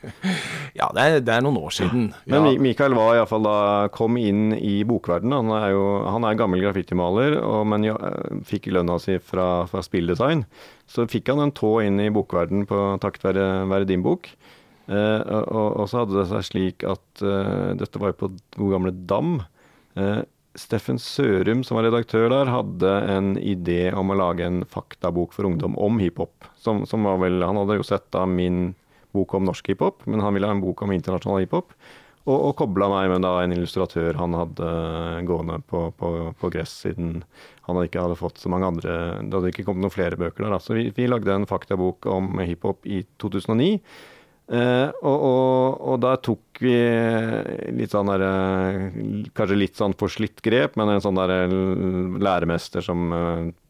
ja, 0.80 0.88
det 0.96 1.04
er, 1.04 1.16
det 1.26 1.34
er, 1.34 1.44
noen 1.44 1.58
år 1.60 1.74
siden. 1.74 2.10
Men. 2.30 2.48
Mikael 2.62 2.94
var 2.98 3.18
iallfall 3.18 3.46
da 3.46 3.56
kom 3.94 4.18
inn 4.20 4.54
i 4.56 4.80
bokverdenen. 4.88 5.36
Han 5.50 5.54
er 5.58 5.74
jo 5.74 5.84
han 6.10 6.26
er 6.28 6.38
gammel 6.38 6.62
graffitimaler, 6.64 7.38
men 7.68 7.84
jo, 7.86 7.96
eh, 7.96 8.40
fikk 8.48 8.70
lønna 8.74 8.96
si 9.02 9.18
fra, 9.22 9.66
fra 9.70 9.82
spilldesign. 9.84 10.44
Så 10.90 11.06
fikk 11.10 11.30
han 11.32 11.42
en 11.44 11.54
tå 11.54 11.76
inn 11.84 12.00
i 12.02 12.10
bokverdenen 12.14 12.66
på 12.70 12.80
takket 13.02 13.30
være, 13.30 13.46
være 13.70 13.88
din 13.90 14.06
bok. 14.06 14.30
Eh, 14.90 15.20
og, 15.46 15.68
og, 15.78 15.86
så 15.90 16.02
hadde 16.02 16.18
det 16.18 16.26
seg 16.32 16.46
slik 16.48 16.84
at 16.88 17.22
eh, 17.22 17.70
dette 17.78 18.00
var 18.02 18.12
jo 18.12 18.20
på 18.24 18.30
god 18.58 18.72
gamle 18.74 18.94
Dam. 19.10 19.36
Eh, 19.98 20.22
Steffen 20.58 20.98
Sørum, 20.98 21.62
som 21.62 21.78
var 21.78 21.86
redaktør 21.86 22.26
der, 22.32 22.50
hadde 22.50 22.90
en 23.12 23.34
idé 23.38 23.92
om 23.94 24.10
å 24.10 24.18
lage 24.18 24.46
en 24.48 24.64
faktabok 24.66 25.34
for 25.36 25.46
ungdom 25.46 25.76
om 25.78 26.00
hiphop. 26.02 26.48
Som, 26.58 26.82
som 26.90 27.06
vel, 27.22 27.38
han 27.46 27.60
hadde 27.60 27.78
jo 27.78 27.86
sett 27.86 28.08
da 28.14 28.24
min 28.26 28.72
bok 29.14 29.34
om 29.38 29.46
norsk 29.46 29.70
hiphop, 29.72 30.02
men 30.10 30.22
han 30.24 30.34
ville 30.34 30.50
ha 30.50 30.56
en 30.56 30.62
bok 30.62 30.82
om 30.82 30.94
internasjonal 30.94 31.44
hiphop. 31.44 31.74
Og, 32.26 32.34
og 32.36 32.52
kobla 32.58 32.90
meg 32.92 33.08
med 33.14 33.24
da 33.24 33.32
en 33.40 33.54
illustratør 33.54 34.18
han 34.20 34.34
hadde 34.36 34.70
gående 35.28 35.56
på, 35.70 35.86
på, 35.96 36.10
på, 36.36 36.50
gress, 36.52 36.74
siden 36.84 37.22
han 37.64 37.80
ikke 37.80 38.02
hadde 38.02 38.18
fått 38.20 38.42
så 38.42 38.50
mange 38.52 38.68
andre 38.68 38.96
Det 39.22 39.38
hadde 39.38 39.52
ikke 39.54 39.64
kommet 39.68 39.86
noen 39.86 39.94
flere 39.94 40.18
bøker 40.20 40.44
der. 40.44 40.56
Da. 40.56 40.60
Så 40.62 40.76
vi, 40.76 40.90
vi 40.96 41.08
lagde 41.08 41.32
en 41.32 41.48
faktabok 41.48 42.10
om 42.10 42.42
hiphop 42.42 42.86
i 42.90 43.04
2009. 43.22 43.78
Eh, 44.50 44.88
og, 45.06 45.14
og, 45.14 45.76
og, 45.78 45.96
da 46.02 46.16
tok 46.18 46.58
vi 46.58 46.74
litt 47.76 47.92
sånn 47.94 48.08
der 48.10 48.24
eh, 48.26 48.80
Kanskje 49.30 49.58
litt 49.60 49.78
sånn 49.78 49.94
forslitt 49.94 50.42
grep, 50.42 50.74
men 50.80 50.90
en 50.90 51.04
sånn 51.04 51.20
der 51.20 51.34
eh, 51.44 51.54
læremester 52.18 52.82
som 52.82 53.12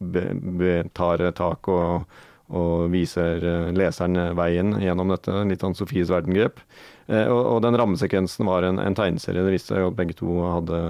be, 0.01 0.23
be, 0.33 0.79
tar 0.97 1.21
tak 1.37 1.69
og, 1.69 2.09
og, 2.49 2.87
viser 2.89 3.45
leseren 3.77 4.33
veien 4.39 4.73
gjennom 4.81 5.13
dette. 5.13 5.37
Litt 5.45 5.61
sånn 5.61 5.77
Sofies 5.77 6.09
verden-grep. 6.09 6.63
Eh, 7.11 7.29
og, 7.29 7.61
den 7.65 7.77
rammesekvensen 7.77 8.49
var 8.49 8.65
en, 8.65 8.81
en 8.81 8.97
tegneserie. 8.97 9.45
Det 9.45 9.53
viste 9.53 9.75
seg 9.75 9.85
at 9.85 9.97
begge 9.97 10.17
to 10.17 10.41
hadde 10.47 10.81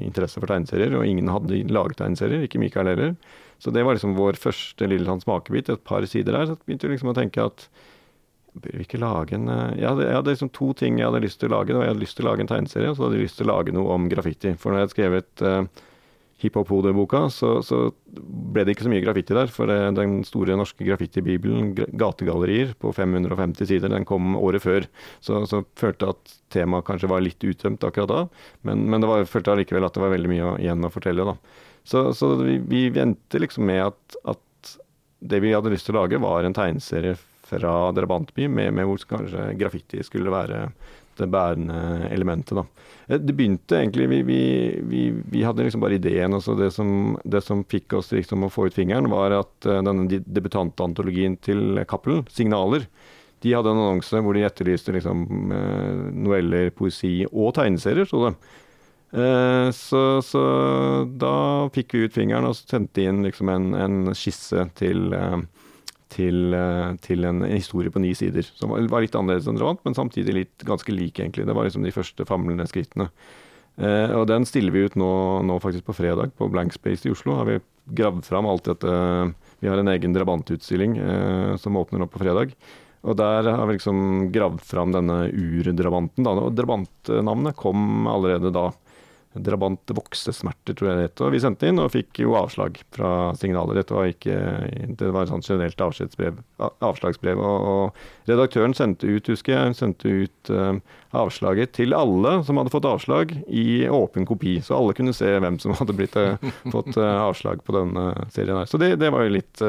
interesse 0.00 0.40
for 0.40 0.48
tegneserier, 0.50 0.96
og 0.96 1.08
ingen 1.08 1.28
hadde 1.32 1.64
laget 1.68 2.00
tegneserier, 2.00 2.46
ikke 2.46 2.62
Mikael 2.62 2.94
heller. 2.94 3.16
Så 3.60 3.72
det 3.74 3.84
var 3.84 3.96
liksom 3.96 4.16
vår 4.16 4.40
første 4.40 4.88
lille 4.88 5.08
sånn 5.08 5.22
smakebit, 5.24 5.72
et 5.72 5.84
par 5.84 6.06
sider 6.08 6.36
der. 6.36 6.48
Så 6.48 6.62
begynte 6.62 6.88
vi 6.88 6.96
liksom 6.96 7.12
å 7.12 7.20
tenke 7.20 7.44
at 7.44 7.68
Bør 8.54 8.76
vi 8.78 8.84
ikke 8.86 9.00
lage 9.02 9.34
en 9.34 9.48
eh, 9.50 9.80
Jeg 9.80 9.88
hadde, 9.88 10.04
jeg 10.06 10.18
hadde 10.20 10.34
liksom 10.34 10.52
to 10.54 10.68
ting 10.78 11.00
jeg 11.00 11.08
hadde 11.08 11.24
lyst 11.24 11.40
til 11.42 11.50
å 11.50 11.56
lage. 11.56 11.74
Jeg 11.74 11.90
hadde 11.90 12.04
lyst 12.04 12.18
til 12.18 12.26
å 12.26 12.30
lage 12.30 12.44
en 12.44 12.52
tegneserie, 12.52 12.92
og 12.92 12.98
så 12.98 13.06
hadde 13.06 13.18
jeg 13.18 13.26
lyst 13.26 13.40
til 13.40 13.48
å 13.48 13.56
lage 13.56 13.74
noe 13.74 13.96
om 13.96 14.06
graffiti. 14.12 14.54
For 14.60 14.70
når 14.70 14.78
jeg 14.78 14.86
hadde 14.86 14.94
skrevet 14.94 15.44
uh, 15.44 15.82
hiphop-hode-boka, 16.44 17.24
så, 17.34 17.50
så, 17.66 17.80
ble 18.54 18.62
det 18.62 18.74
ikke 18.74 18.86
så 18.86 18.92
mye 18.92 19.02
graffiti 19.02 19.34
der. 19.36 19.50
For 19.50 19.70
det, 19.70 19.78
den 19.98 20.20
store 20.28 20.58
norske 20.60 20.86
graffitibibelen, 20.86 21.72
'Gategallerier', 21.74 22.76
på 22.78 22.94
550 22.94 23.70
sider, 23.70 23.90
den 23.90 24.06
kom 24.08 24.36
året 24.38 24.62
før. 24.62 24.88
Så, 25.24 25.42
så 25.50 25.64
følte 25.80 26.12
at 26.14 26.38
temaet 26.54 26.86
kanskje 26.86 27.10
var 27.10 27.24
litt 27.24 27.42
uttømt 27.42 27.86
akkurat 27.86 28.12
da. 28.12 28.22
Men, 28.62 28.86
men 28.90 29.02
det 29.02 29.10
var, 29.10 29.28
følte 29.30 29.54
allikevel 29.56 29.88
at 29.88 29.98
det 29.98 30.06
var 30.06 30.14
veldig 30.14 30.30
mye 30.30 30.56
igjen 30.62 30.86
å 30.86 30.94
fortelle, 30.94 31.26
da. 31.26 31.38
Så, 31.84 32.06
så 32.16 32.36
vi, 32.40 32.60
vi 32.62 32.86
venter 32.94 33.42
liksom 33.42 33.66
med 33.68 33.82
at, 33.90 34.18
at 34.30 34.76
det 35.24 35.42
vi 35.42 35.52
hadde 35.52 35.72
lyst 35.72 35.88
til 35.88 35.96
å 35.96 36.04
lage, 36.04 36.22
var 36.22 36.46
en 36.46 36.56
tegneserie 36.56 37.16
fra 37.44 37.92
drabantby, 37.96 38.48
med, 38.48 38.72
med 38.74 38.88
hvor 38.88 39.04
kanskje 39.08 39.52
graffiti 39.60 40.02
skulle 40.06 40.32
være 40.32 40.66
det 41.16 41.28
bærende 41.30 42.08
elementet. 42.10 42.56
da. 42.56 42.64
Eh, 43.06 43.18
det 43.18 43.34
begynte 43.36 43.78
egentlig 43.78 44.08
Vi, 44.08 44.22
vi, 44.22 44.80
vi, 44.82 45.02
vi 45.30 45.42
hadde 45.42 45.64
liksom 45.64 45.80
bare 45.80 45.94
ideen. 45.94 46.34
altså 46.34 46.54
Det 46.54 46.70
som, 46.72 47.18
det 47.24 47.42
som 47.44 47.64
fikk 47.64 47.92
oss 47.92 48.12
liksom 48.12 48.44
å 48.44 48.50
få 48.52 48.66
ut 48.66 48.74
fingeren, 48.74 49.10
var 49.10 49.30
at 49.30 49.68
uh, 49.68 49.82
denne 49.82 50.08
debutantantologien 50.08 51.36
til 51.36 51.84
Cappelen, 51.88 52.24
'Signaler', 52.26 52.88
de 53.44 53.52
hadde 53.52 53.68
en 53.68 53.78
annonse 53.78 54.20
hvor 54.24 54.32
de 54.32 54.44
etterlyste 54.46 54.92
liksom, 54.92 55.26
uh, 55.52 56.10
noveller, 56.16 56.70
poesi 56.70 57.26
og 57.30 57.54
tegneserier, 57.54 58.08
sto 58.08 58.28
det. 58.28 58.36
Så, 59.14 60.00
så, 60.26 60.40
da 61.06 61.68
fikk 61.70 61.92
vi 61.94 62.00
ut 62.08 62.14
fingeren 62.16 62.48
og 62.48 62.56
sendte 62.58 63.04
inn 63.06 63.20
liksom 63.22 63.46
en, 63.52 63.68
en 63.78 64.08
skisse 64.18 64.64
til 64.74 65.14
til, 66.14 66.54
eh, 66.54 66.94
til, 67.04 67.24
en 67.28 67.42
historie 67.48 67.92
på 67.92 68.02
ni 68.02 68.14
sider. 68.16 68.46
Som 68.46 68.74
var 68.74 69.02
litt 69.04 69.16
annerledes 69.18 69.48
enn 69.50 69.58
Drabant, 69.58 69.82
men 69.84 69.96
samtidig 69.96 70.36
litt 70.36 70.66
ganske 70.66 70.94
lik, 70.94 71.18
egentlig. 71.18 71.46
Det 71.48 71.56
var 71.56 71.66
liksom 71.66 71.84
de 71.86 71.94
første 71.94 72.26
famlende 72.28 72.66
skrittene. 72.70 73.10
Eh, 73.76 74.12
og 74.14 74.28
den 74.30 74.46
stiller 74.46 74.74
vi 74.74 74.84
ut 74.86 74.98
nå, 74.98 75.10
nå, 75.42 75.58
faktisk 75.62 75.88
på 75.88 75.96
fredag, 75.98 76.34
på 76.38 76.48
Blank 76.52 76.76
Space 76.76 77.08
i 77.08 77.12
Oslo. 77.14 77.34
Har 77.40 77.50
vi 77.50 77.58
gravd 77.98 78.24
fram 78.24 78.46
alt 78.48 78.64
dette 78.64 78.88
Vi 79.60 79.68
har 79.68 79.80
en 79.80 79.90
egen 79.92 80.14
drabantutstilling 80.14 80.96
eh, 80.98 81.56
som 81.60 81.76
åpner 81.76 82.04
opp 82.04 82.14
på 82.14 82.22
fredag. 82.22 82.54
Og 83.04 83.16
der 83.18 83.50
har 83.50 83.66
vi 83.66 83.76
liksom 83.76 84.30
gravd 84.32 84.62
fram 84.64 84.94
denne 84.94 85.26
urdrabanten. 85.28 86.24
Da. 86.24 86.32
Og 86.40 86.54
drabantnavnet 86.56 87.56
kom 87.58 88.06
allerede 88.08 88.52
da 88.54 88.70
Drabant 89.34 89.90
voksesmerter, 89.90 90.76
tror 90.78 90.88
jeg 90.88 90.98
det 90.98 91.06
het. 91.08 91.22
Vi 91.34 91.40
sendte 91.42 91.66
inn 91.66 91.80
og 91.82 91.90
fikk 91.90 92.20
jo 92.22 92.36
avslag 92.38 92.76
fra 92.94 93.32
signalet. 93.34 93.80
Dette 93.80 93.96
var 93.96 94.06
ikke 94.06 94.36
Det 95.00 95.08
var 95.10 95.24
et 95.24 95.32
sånt 95.32 95.48
generelt 95.48 95.80
avslagsbrev. 95.82 97.40
Og, 97.42 97.66
og, 97.66 98.04
redaktøren 98.30 98.76
sendte 98.78 99.10
ut, 99.10 99.30
husker 99.32 99.56
jeg, 99.56 99.74
sendte 99.74 100.12
ut 100.22 100.52
uh, 100.54 100.78
avslaget 101.18 101.74
til 101.74 101.96
alle 101.98 102.36
som 102.46 102.60
hadde 102.60 102.72
fått 102.72 102.86
avslag, 102.86 103.34
i 103.50 103.88
åpen 103.90 104.26
kopi. 104.28 104.60
Så 104.62 104.76
alle 104.78 104.94
kunne 104.94 105.14
se 105.16 105.32
hvem 105.34 105.58
som 105.62 105.74
hadde 105.80 105.96
blitt, 105.98 106.14
uh, 106.14 106.38
fått 106.70 106.94
uh, 106.94 107.24
avslag 107.24 107.64
på 107.66 107.74
denne 107.74 108.12
serien 108.34 108.60
her. 108.60 108.70
Så 108.70 108.78
det, 108.78 108.94
det 109.02 109.10
var 109.14 109.26
jo 109.26 109.34
litt 109.34 109.64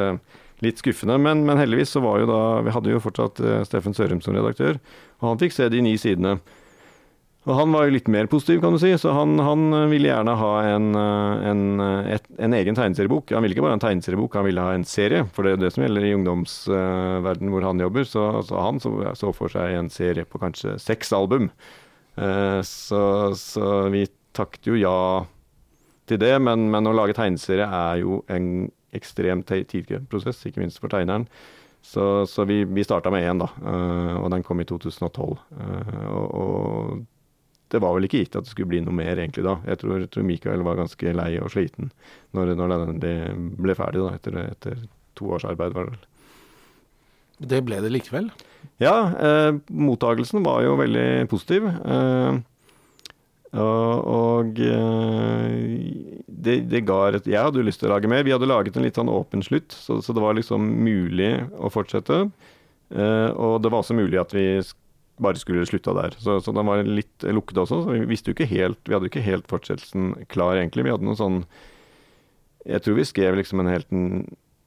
litt 0.63 0.79
skuffende. 0.79 1.17
Men, 1.19 1.41
men, 1.47 1.57
heldigvis 1.59 1.97
så 1.97 1.99
var 1.99 2.21
jo 2.21 2.29
da 2.29 2.43
Vi 2.63 2.71
hadde 2.71 2.93
jo 2.93 3.01
fortsatt 3.03 3.41
Steffen 3.67 3.97
Sørum 3.97 4.21
som 4.23 4.37
redaktør, 4.37 4.77
og 5.19 5.33
han 5.33 5.41
fikk 5.41 5.57
se 5.57 5.67
de 5.73 5.81
ni 5.83 5.97
sidene. 5.99 6.37
Og 7.45 7.53
han 7.53 7.73
var 7.75 7.85
jo 7.85 7.93
litt 7.93 8.07
mer 8.09 8.25
positiv, 8.29 8.57
kan 8.63 8.73
du 8.73 8.79
si, 8.81 8.89
så 8.97 9.11
han, 9.13 9.37
han 9.37 9.69
ville 9.91 10.09
gjerne 10.09 10.33
ha 10.39 10.51
en, 10.65 10.87
eh, 10.97 11.43
en, 11.51 11.61
eh, 11.83 12.07
et, 12.15 12.25
en, 12.41 12.55
egen 12.57 12.77
tegneseriebok. 12.77 13.35
Han 13.37 13.45
ville 13.45 13.53
ikke 13.53 13.65
bare 13.67 13.75
ha 13.75 13.77
en 13.77 13.83
tegneseriebok, 13.83 14.37
han 14.39 14.47
ville 14.47 14.65
ha 14.65 14.73
en 14.73 14.87
serie. 14.89 15.27
For 15.35 15.45
det 15.45 15.53
er 15.53 15.61
det 15.61 15.71
som 15.75 15.85
gjelder 15.85 16.07
i 16.07 16.15
ungdomsverden 16.17 17.53
hvor 17.53 17.67
han 17.67 17.85
jobber. 17.85 18.09
Så, 18.09 18.25
så 18.49 18.65
han 18.65 18.81
så, 18.81 18.95
så, 19.13 19.33
for 19.37 19.53
seg 19.53 19.77
en 19.77 19.93
serie 19.93 20.25
på 20.25 20.41
kanskje 20.41 20.79
seks 20.81 21.13
album. 21.13 21.51
Eh, 22.17 22.59
så, 22.65 23.03
så, 23.37 23.71
vi 23.93 24.07
takket 24.35 24.73
jo 24.73 24.81
ja 24.81 24.97
til 26.09 26.21
det, 26.21 26.33
men, 26.41 26.65
men, 26.73 26.89
å 26.89 26.97
lage 26.97 27.13
tegneserie 27.17 27.69
er 27.69 28.01
jo 28.01 28.23
en 28.25 28.71
ekstremt 28.95 29.51
tidkrevende 29.53 30.09
prosess, 30.09 30.41
ikke 30.49 30.63
minst 30.63 30.81
for 30.81 30.89
tegneren. 30.89 31.29
Så, 31.85 32.25
så 32.25 32.47
vi, 32.49 32.63
vi 32.65 32.83
starta 32.85 33.11
med 33.13 33.27
én, 33.27 33.37
da, 33.37 33.51
og 34.17 34.31
den 34.33 34.41
kom 34.45 34.57
i 34.57 34.65
2012. 34.65 35.35
Uh, 35.53 36.05
og, 36.09 36.31
og, 36.33 37.03
det 37.73 37.81
var 37.81 37.95
vel 37.95 38.07
ikke 38.07 38.21
gitt 38.23 38.35
at 38.37 38.45
det 38.45 38.53
skulle 38.53 38.71
bli 38.73 38.81
noe 38.85 38.95
mer 38.95 39.17
egentlig 39.17 39.45
da. 39.45 39.57
Jeg 39.69 39.81
tror, 39.81 40.03
tror 40.11 40.27
Mikael 40.27 40.65
var 40.65 40.79
ganske 40.79 41.13
lei 41.17 41.31
og 41.41 41.51
sliten 41.53 41.91
når, 42.37 42.53
når 42.59 42.97
det 43.01 43.15
ble 43.35 43.77
ferdig 43.77 44.03
da, 44.03 44.11
etter, 44.17 44.41
etter 44.51 44.83
to 45.17 45.31
års 45.35 45.47
arbeid. 45.47 45.73
var 45.75 45.89
det 45.89 45.95
vel. 45.95 46.11
Det 47.51 47.61
ble 47.67 47.81
det 47.83 47.91
likevel? 47.91 48.29
Ja, 48.81 48.95
eh, 49.19 49.53
mottagelsen 49.67 50.43
var 50.45 50.63
jo 50.63 50.77
veldig 50.79 51.27
positiv. 51.31 51.67
Eh, 51.67 52.37
og 53.55 54.59
eh, 54.59 55.51
det, 56.27 56.55
det, 56.71 56.81
ga 56.87 56.97
et 57.15 57.27
Jeg 57.29 57.39
hadde 57.39 57.61
jo 57.61 57.67
lyst 57.67 57.79
til 57.83 57.89
å 57.89 57.95
lage 57.95 58.09
mer. 58.11 58.25
Vi 58.27 58.33
hadde 58.35 58.49
laget 58.49 58.75
en 58.75 58.85
litt 58.85 58.99
sånn 58.99 59.11
åpen 59.11 59.43
slutt, 59.45 59.75
så, 59.75 60.01
så 60.03 60.15
det 60.15 60.23
var 60.23 60.35
liksom 60.37 60.67
mulig 60.85 61.33
å 61.55 61.71
fortsette. 61.71 62.25
Uh, 62.85 63.31
og 63.33 63.63
det 63.63 63.71
var 63.73 63.81
også 63.81 63.95
mulig 63.97 64.19
at 64.21 64.33
vi 64.35 64.45
bare 65.21 65.39
skulle 65.39 65.65
slutta 65.67 65.93
der. 65.95 66.15
Så, 66.19 66.39
så 66.43 66.53
den 66.55 66.67
var 66.67 66.83
litt 66.83 67.23
lukket 67.23 67.61
også. 67.63 67.83
Så 67.85 67.95
vi 67.95 68.07
visste 68.09 68.31
jo 68.31 68.37
ikke 68.37 68.49
helt 68.51 68.81
Vi 68.83 68.95
hadde 68.95 69.07
jo 69.07 69.13
ikke 69.13 69.25
helt 69.25 69.47
fortsettelsen 69.51 70.13
klar, 70.31 70.57
egentlig. 70.59 70.85
Vi 70.87 70.91
hadde 70.93 71.07
noe 71.07 71.19
sånn 71.19 71.43
Jeg 72.65 72.83
tror 72.83 72.99
vi 72.99 73.07
skrev 73.07 73.39
liksom 73.39 73.63
en 73.63 73.71
helt 73.71 73.95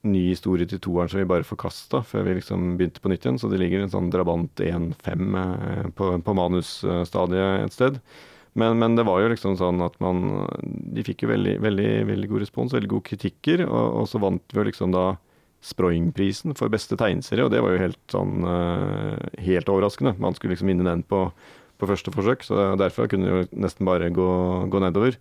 ny 0.08 0.22
historie 0.28 0.68
til 0.70 0.80
toeren 0.80 1.10
som 1.10 1.18
vi 1.18 1.28
bare 1.28 1.46
forkasta 1.46 2.04
før 2.06 2.22
vi 2.28 2.38
liksom 2.38 2.76
begynte 2.78 3.02
på 3.02 3.10
nytt 3.12 3.26
igjen. 3.26 3.40
Så 3.42 3.50
det 3.52 3.60
ligger 3.60 3.84
en 3.84 3.92
sånn 3.92 4.10
Drabant 4.14 4.62
1-5 4.62 5.94
på, 5.98 6.10
på 6.24 6.36
manusstadiet 6.38 7.66
et 7.66 7.76
sted. 7.76 8.02
Men, 8.58 8.78
men, 8.80 8.96
det 8.96 9.04
var 9.06 9.20
jo 9.22 9.30
liksom 9.30 9.58
sånn 9.58 9.82
at 9.84 9.98
man 10.02 10.48
De 10.94 11.04
fikk 11.06 11.22
jo 11.22 11.30
veldig, 11.30 11.58
veldig, 11.62 11.90
veldig 12.08 12.30
god 12.30 12.42
respons, 12.42 12.74
veldig 12.74 12.90
gode 12.90 13.06
kritikker, 13.10 13.66
og, 13.68 14.00
og 14.00 14.08
så 14.10 14.22
vant 14.22 14.54
vi 14.54 14.58
jo 14.58 14.66
liksom 14.70 14.94
da 14.94 15.10
Sproing-prisen 15.64 16.54
for 16.58 16.70
beste 16.70 16.96
tegneserie, 16.98 17.46
og 17.46 17.52
det 17.54 17.62
var 17.64 17.74
jo 17.74 17.82
helt 17.82 18.00
sånn 18.12 18.44
uh, 18.46 19.18
helt 19.42 19.70
overraskende. 19.72 20.14
Man 20.22 20.36
skulle 20.36 20.54
liksom 20.54 20.70
vinne 20.70 20.86
den 20.86 21.02
på, 21.02 21.24
på 21.78 21.88
første 21.90 22.14
forsøk, 22.14 22.46
så 22.46 22.72
derfor 22.78 23.10
kunne 23.10 23.26
det 23.26 23.34
jo 23.34 23.62
nesten 23.66 23.88
bare 23.88 24.12
gå, 24.14 24.28
gå 24.70 24.82
nedover. 24.84 25.18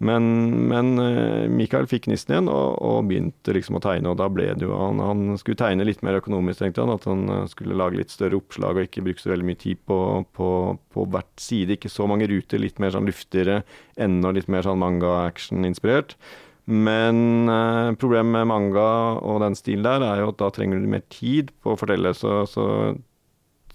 Men, 0.00 0.24
men 0.70 0.94
eh, 0.96 1.46
Mikael 1.52 1.84
fikk 1.88 2.06
gnisten 2.08 2.32
igjen 2.32 2.46
og, 2.48 2.78
og, 2.80 3.02
begynte 3.10 3.52
liksom 3.52 3.76
å 3.76 3.82
tegne. 3.84 4.08
og 4.08 4.16
da 4.16 4.30
ble 4.32 4.46
det 4.56 4.64
jo, 4.64 4.72
han, 4.72 5.00
han, 5.04 5.34
skulle 5.36 5.60
tegne 5.60 5.84
litt 5.84 6.00
mer 6.06 6.16
økonomisk, 6.22 6.62
tenkte 6.62 6.86
han. 6.86 6.92
At 6.94 7.04
han 7.08 7.26
eh, 7.28 7.42
skulle 7.52 7.76
lage 7.76 8.00
litt 8.00 8.12
større 8.14 8.38
oppslag 8.40 8.80
og 8.80 8.88
ikke 8.88 9.04
bruke 9.04 9.20
så 9.20 9.34
veldig 9.34 9.48
mye 9.50 9.60
tid 9.60 9.82
på, 9.84 9.98
på, 10.36 10.50
på 10.96 11.04
hvert 11.12 11.44
side. 11.44 11.76
Ikke 11.76 11.92
så 11.92 12.08
mange 12.08 12.30
ruter, 12.32 12.62
litt 12.64 12.80
mer 12.80 12.94
sånn 12.96 13.10
luftigere, 13.10 13.60
enda 14.00 14.32
litt 14.32 14.48
mer 14.48 14.64
sånn 14.64 14.80
manga-action-inspirert. 14.80 16.16
Men 16.70 17.50
eh, 17.50 17.92
problemet 17.98 18.30
med 18.30 18.46
manga 18.46 18.88
og 19.18 19.40
den 19.42 19.56
stilen 19.58 19.86
der 19.86 20.04
er 20.06 20.22
jo 20.22 20.30
at 20.30 20.40
da 20.42 20.50
trenger 20.54 20.78
du 20.78 20.90
mer 20.90 21.02
tid 21.10 21.50
på 21.64 21.74
å 21.74 21.78
fortelle. 21.80 22.14
Så, 22.14 22.44
så 22.50 22.66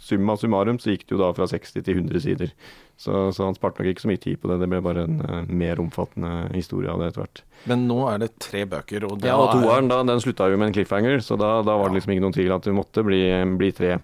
summa 0.06 0.38
summarum 0.38 0.80
så 0.80 0.94
gikk 0.94 1.08
det 1.08 1.16
jo 1.16 1.22
da 1.22 1.32
fra 1.36 1.48
60 1.50 1.84
til 1.84 2.00
100 2.00 2.24
sider. 2.24 2.52
Så, 2.96 3.12
så, 3.36 3.44
han 3.44 3.58
sparte 3.58 3.82
nok 3.82 3.92
ikke 3.92 4.06
så 4.06 4.12
mye 4.12 4.22
tid 4.22 4.40
på 4.40 4.52
det. 4.52 4.60
Det 4.62 4.70
ble 4.72 4.80
bare 4.86 5.06
en 5.08 5.18
uh, 5.20 5.42
mer 5.50 5.82
omfattende 5.84 6.32
historie 6.54 6.92
av 6.92 7.02
det 7.02 7.12
etter 7.12 7.26
hvert. 7.26 7.42
Men 7.72 7.88
nå 7.90 7.98
er 8.12 8.22
det 8.24 8.32
tre 8.44 8.64
bøker, 8.70 9.08
og 9.10 9.26
Ja, 9.26 9.36
og 9.40 9.52
toeren 9.58 9.92
da, 9.92 10.00
den 10.08 10.24
slutta 10.24 10.48
jo 10.52 10.60
med 10.62 10.70
en 10.70 10.78
cliffhanger, 10.78 11.20
så 11.26 11.40
da, 11.40 11.58
da 11.66 11.76
var 11.80 11.92
det 11.92 12.00
liksom 12.00 12.16
ikke 12.16 12.26
noen 12.28 12.38
tvil 12.38 12.56
at 12.56 12.70
det 12.70 12.78
måtte 12.78 13.04
bli, 13.08 13.22
bli 13.60 13.72
tre. 13.76 13.98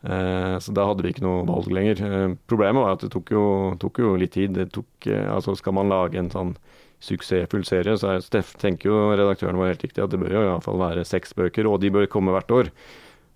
Uh, 0.00 0.56
så 0.62 0.72
da 0.72 0.86
hadde 0.88 1.04
vi 1.04 1.12
ikke 1.12 1.26
noe 1.26 1.44
valg 1.48 1.68
lenger. 1.76 2.00
Uh, 2.00 2.36
problemet 2.48 2.86
var 2.86 2.96
at 2.96 3.04
det 3.04 3.12
tok 3.12 3.34
jo, 3.34 3.44
tok 3.82 4.00
jo 4.00 4.14
litt 4.20 4.36
tid. 4.38 4.54
Det 4.56 4.70
tok, 4.72 5.10
altså 5.10 5.56
Skal 5.58 5.76
man 5.76 5.92
lage 5.92 6.20
en 6.20 6.32
sånn 6.32 6.54
suksessfull 7.00 7.64
serie, 7.64 7.96
så 7.98 8.16
er, 8.16 8.42
tenker 8.60 8.90
jo 8.90 9.04
redaktøren 9.14 9.58
var 9.60 9.72
helt 9.72 9.84
riktig 9.84 10.04
at 10.04 10.12
det 10.12 10.20
bør 10.20 10.34
jo 10.36 10.42
iallfall 10.46 10.80
være 10.80 11.06
seks 11.08 11.32
bøker, 11.36 11.68
og 11.68 11.80
de 11.82 11.92
bør 11.94 12.10
komme 12.12 12.34
hvert 12.34 12.52
år. 12.56 12.74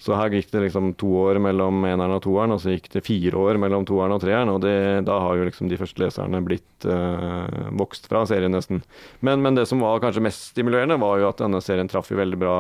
Så 0.05 0.17
her 0.19 0.33
gikk 0.35 0.51
det 0.51 0.65
liksom 0.67 0.91
to 1.01 1.09
år 1.23 1.39
mellom 1.41 1.85
eneren 1.87 2.17
og 2.17 2.25
toeren, 2.25 2.53
og 2.53 2.59
så 2.61 2.75
gikk 2.75 2.91
det 2.93 3.05
fire 3.07 3.39
år 3.41 3.61
mellom 3.63 3.87
toeren 3.89 4.13
og 4.13 4.21
treeren. 4.21 4.51
Og 4.53 4.59
det, 4.65 4.75
da 5.07 5.21
har 5.23 5.39
jo 5.39 5.47
liksom 5.47 5.71
de 5.71 5.79
første 5.81 6.03
leserne 6.03 6.43
blitt 6.45 6.87
øh, 6.91 7.71
vokst 7.79 8.11
fra 8.11 8.25
serien, 8.29 8.53
nesten. 8.53 8.83
Men, 9.25 9.41
men, 9.45 9.57
det 9.57 9.65
som 9.71 9.81
var 9.81 10.03
kanskje 10.03 10.25
mest 10.27 10.51
stimulerende, 10.51 10.99
var 11.01 11.23
jo 11.23 11.31
at 11.31 11.41
denne 11.41 11.63
serien 11.65 11.89
traff 11.89 12.11
jo 12.13 12.19
veldig 12.21 12.41
bra. 12.43 12.57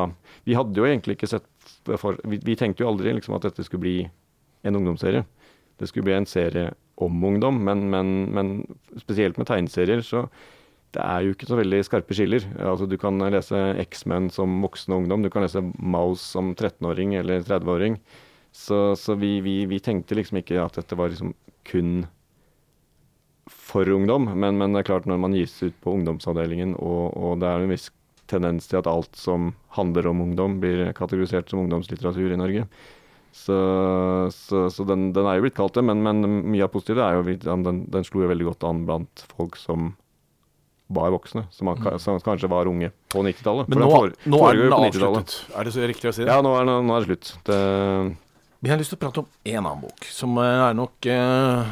Vi 0.48 0.56
hadde 0.56 0.80
jo 0.80 0.88
egentlig 0.88 1.18
ikke 1.18 1.32
sett 1.34 1.50
for 2.00 2.16
Vi, 2.24 2.38
vi 2.40 2.56
tenkte 2.56 2.84
jo 2.84 2.88
aldri 2.88 3.12
liksom 3.12 3.36
at 3.36 3.44
dette 3.44 3.66
skulle 3.66 3.84
bli 3.84 3.98
en 4.64 4.78
ungdomsserie. 4.78 5.26
Det 5.76 5.90
skulle 5.90 6.06
bli 6.06 6.16
en 6.16 6.30
serie 6.30 6.70
om 7.02 7.24
ungdom, 7.26 7.58
men, 7.66 7.88
men, 7.90 8.14
men 8.32 8.54
spesielt 9.02 9.36
med 9.36 9.50
tegneserier 9.50 10.00
så 10.06 10.28
det 10.94 11.02
er 11.02 11.24
jo 11.24 11.34
ikke 11.34 11.48
så 11.48 11.58
veldig 11.58 11.80
skarpe 11.86 12.14
skiller. 12.16 12.44
Altså, 12.62 12.86
du 12.86 12.96
kan 13.00 13.18
lese 13.32 13.60
X-Men 13.82 14.28
som 14.32 14.60
voksen 14.62 14.94
og 14.94 15.02
ungdom, 15.02 15.24
du 15.24 15.30
kan 15.32 15.42
lese 15.44 15.62
Mouse 15.78 16.22
som 16.22 16.52
13-åring 16.54 17.16
eller 17.18 17.42
30-åring. 17.42 17.98
Så, 18.54 18.94
så 18.98 19.16
vi, 19.18 19.40
vi, 19.42 19.64
vi, 19.66 19.80
tenkte 19.82 20.14
liksom 20.14 20.38
ikke 20.38 20.60
at 20.62 20.78
dette 20.78 20.98
var 20.98 21.10
liksom 21.10 21.32
kun 21.66 22.04
for 23.50 23.90
ungdom. 23.90 24.30
Men, 24.30 24.60
men, 24.60 24.74
det 24.76 24.84
er 24.84 24.90
klart 24.92 25.08
når 25.10 25.18
man 25.24 25.34
gis 25.34 25.56
ut 25.64 25.74
på 25.82 25.96
ungdomsavdelingen, 25.98 26.76
og, 26.78 27.16
og, 27.18 27.40
det 27.42 27.50
er 27.50 27.64
en 27.64 27.74
viss 27.74 27.88
tendens 28.30 28.70
til 28.70 28.78
at 28.78 28.88
alt 28.88 29.18
som 29.18 29.50
handler 29.74 30.06
om 30.12 30.22
ungdom, 30.28 30.60
blir 30.62 30.86
kategorisert 30.96 31.50
som 31.50 31.64
ungdomslitteratur 31.64 32.30
i 32.30 32.38
Norge. 32.38 32.68
Så, 33.34 33.58
så, 34.30 34.68
så 34.70 34.86
den, 34.86 35.08
den, 35.12 35.26
er 35.26 35.40
jo 35.40 35.48
blitt 35.48 35.58
kalt 35.58 35.74
det, 35.74 35.82
men, 35.82 36.06
men 36.06 36.22
mye 36.54 36.62
av 36.68 36.70
positivt 36.70 37.02
er 37.02 37.18
jo 37.18 37.26
den, 37.66 37.82
den 37.90 38.06
slo 38.06 38.22
jo 38.22 38.30
veldig 38.30 38.46
godt 38.52 38.66
an 38.70 38.84
blant 38.86 39.26
folk 39.34 39.58
som 39.58 39.96
var 40.86 41.14
voksne, 41.14 41.46
som, 41.50 41.70
man, 41.70 41.80
mm. 41.80 41.98
som 42.02 42.18
kanskje 42.20 42.50
var 42.52 42.68
unge 42.68 42.90
på 43.12 43.22
90-tallet. 43.24 43.70
Men 43.72 43.84
nå, 43.84 43.88
for, 43.90 44.12
nå 44.28 44.42
er 44.48 44.60
den 44.60 44.76
avsluttet, 44.76 45.38
er 45.54 45.68
det 45.68 45.72
så 45.74 45.88
riktig 45.88 46.10
å 46.10 46.14
si 46.16 46.26
det? 46.26 46.30
Ja, 46.30 46.44
nå 46.44 46.52
er, 46.58 46.68
nå 46.68 46.96
er 46.96 47.06
det 47.06 47.10
slutt. 47.12 47.32
Det 47.48 47.60
vi 48.64 48.70
har 48.72 48.78
lyst 48.80 48.94
til 48.94 48.96
å 48.96 49.02
prate 49.02 49.20
om 49.20 49.26
en 49.44 49.58
annen 49.58 49.80
bok, 49.82 50.06
som 50.08 50.38
er 50.40 50.70
nok 50.72 51.04
eh, 51.12 51.66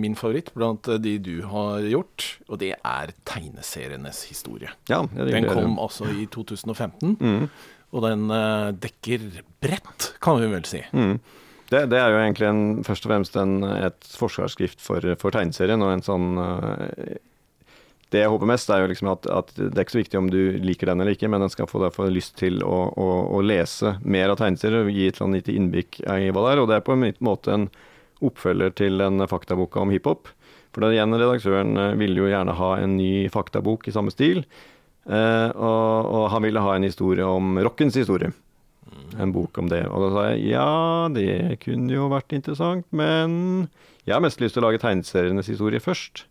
min 0.00 0.14
favoritt 0.16 0.48
blant 0.56 0.88
de 1.04 1.12
du 1.20 1.34
har 1.50 1.84
gjort. 1.84 2.24
Og 2.48 2.62
det 2.62 2.70
er 2.78 3.12
tegneserienes 3.28 4.22
historie. 4.30 4.72
Ja, 4.88 5.02
den 5.12 5.48
kom 5.50 5.76
altså 5.82 6.08
i 6.08 6.24
2015, 6.32 7.18
mm. 7.20 7.44
og 7.92 8.06
den 8.06 8.24
eh, 8.32 8.70
dekker 8.86 9.28
bredt, 9.60 10.14
kan 10.24 10.40
vi 10.40 10.48
vel 10.54 10.64
si. 10.70 10.80
Mm. 10.96 11.18
Det, 11.68 11.84
det, 11.90 12.00
er 12.00 12.14
jo 12.14 12.22
egentlig 12.22 12.48
en, 12.48 12.64
først 12.86 13.04
og 13.04 13.12
fremst 13.12 13.36
en, 13.42 13.58
et 13.66 14.12
forsvarsskrift 14.16 14.80
for, 14.80 15.04
for 15.20 15.36
tegneserien, 15.36 15.84
og 15.84 15.98
en 15.98 16.06
sånn 16.06 16.28
uh, 16.38 17.18
det 18.14 18.22
jeg 18.22 18.30
håper 18.30 18.48
mest, 18.48 18.70
er 18.70 18.84
jo 18.84 18.90
liksom 18.92 19.08
at, 19.10 19.26
at, 19.26 19.48
det 19.56 19.74
er 19.74 19.82
ikke 19.82 19.96
så 19.96 20.00
viktig 20.02 20.18
om 20.20 20.28
du 20.30 20.40
liker 20.62 20.90
den 20.90 21.02
eller 21.02 21.16
ikke, 21.16 21.30
men 21.32 21.42
den 21.42 21.50
skal 21.50 21.66
få 21.66 21.80
derfor 21.82 22.12
lyst 22.12 22.36
til 22.38 22.60
å, 22.62 22.84
å, 22.94 23.08
å, 23.34 23.42
lese 23.42 23.96
mer 24.06 24.30
av 24.30 24.38
tegneserier 24.38 24.86
og 24.86 24.94
gi 24.94 25.08
et 25.08 25.16
eller 25.16 25.26
annet 25.26 25.42
lite 25.42 25.56
innblikk 25.58 26.00
i 26.04 26.30
hva 26.30 26.44
det 26.44 26.52
er. 26.52 26.62
Og 26.62 26.70
det 26.70 26.78
er 26.78 26.86
på 26.86 26.94
en 26.94 27.06
måte 27.26 27.54
en 27.56 27.66
oppfølger 28.24 28.76
til 28.78 29.02
den 29.02 29.26
faktaboka 29.28 29.82
om 29.82 29.90
hiphop. 29.90 30.30
For 30.70 30.84
den 30.84 30.94
igjen, 30.94 31.16
redaktøren 31.16 31.80
eh, 31.80 31.94
ville 31.98 32.20
jo 32.20 32.30
gjerne 32.30 32.54
ha 32.58 32.70
en 32.78 32.96
ny 32.98 33.26
faktabok 33.32 33.88
i 33.88 33.94
samme 33.96 34.12
stil. 34.14 34.44
Eh, 35.06 35.50
og, 35.50 36.10
og, 36.10 36.24
han 36.34 36.46
ville 36.46 36.62
ha 36.62 36.76
en 36.76 36.86
historie 36.86 37.26
om 37.26 37.58
rockens 37.64 37.98
historie. 37.98 38.30
En 39.18 39.32
bok 39.34 39.58
om 39.58 39.70
det. 39.72 39.82
Og 39.88 40.04
da 40.04 40.12
sa 40.12 40.28
jeg 40.30 40.52
ja, 40.52 40.70
det 41.10 41.58
kunne 41.64 41.90
jo 41.96 42.10
vært 42.12 42.36
interessant, 42.36 42.86
men 42.94 43.66
jeg 44.06 44.14
har 44.14 44.22
mest 44.22 44.42
lyst 44.42 44.54
til 44.54 44.62
å 44.62 44.68
lage 44.68 44.82
tegneserienes 44.84 45.48
historie 45.50 45.82
først. 45.82 46.26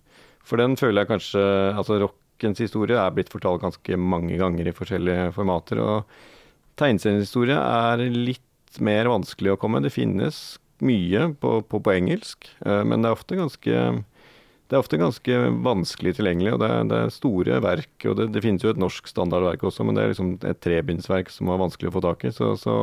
For 0.46 0.62
den 0.62 0.78
føler 0.80 1.04
jeg 1.04 1.12
kanskje 1.14 1.44
Altså 1.74 2.00
rockens 2.04 2.62
historie 2.62 2.98
er 3.00 3.14
blitt 3.16 3.32
fortalt 3.34 3.64
ganske 3.64 4.00
mange 4.00 4.38
ganger 4.40 4.70
i 4.70 4.76
forskjellige 4.76 5.32
formater. 5.36 5.82
Og 5.82 6.78
tegneseriehistorie 6.80 7.58
er 7.58 8.04
litt 8.12 8.82
mer 8.84 9.10
vanskelig 9.12 9.56
å 9.56 9.60
komme. 9.60 9.84
Det 9.84 9.94
finnes 9.96 10.60
mye 10.84 11.30
på, 11.40 11.62
på, 11.70 11.80
på 11.80 11.94
engelsk, 11.94 12.50
eh, 12.66 12.84
men 12.84 13.02
det 13.02 13.10
er 13.10 13.16
ofte 13.16 13.40
ganske 13.40 13.80
det 14.66 14.74
er 14.74 14.82
ofte 14.82 14.98
ganske 14.98 15.36
vanskelig 15.62 16.16
tilgjengelig, 16.18 16.56
og 16.56 16.62
det 16.64 16.68
er, 16.74 16.88
det 16.90 16.98
er 16.98 17.12
store 17.14 17.60
verk. 17.62 17.94
og 18.10 18.16
det, 18.18 18.32
det, 18.34 18.42
finnes 18.42 18.64
jo 18.66 18.72
et 18.74 18.80
norsk 18.82 19.08
standardverk 19.12 19.62
også, 19.70 19.86
men 19.86 19.96
det 19.96 20.02
er 20.02 20.10
liksom 20.12 20.32
et 20.42 20.62
trebindsverk 20.66 21.30
som 21.30 21.52
var 21.52 21.62
vanskelig 21.62 21.92
å 21.92 21.94
få 21.94 22.02
tak 22.02 22.26
i. 22.26 22.32
Så, 22.34 22.56
så 22.58 22.80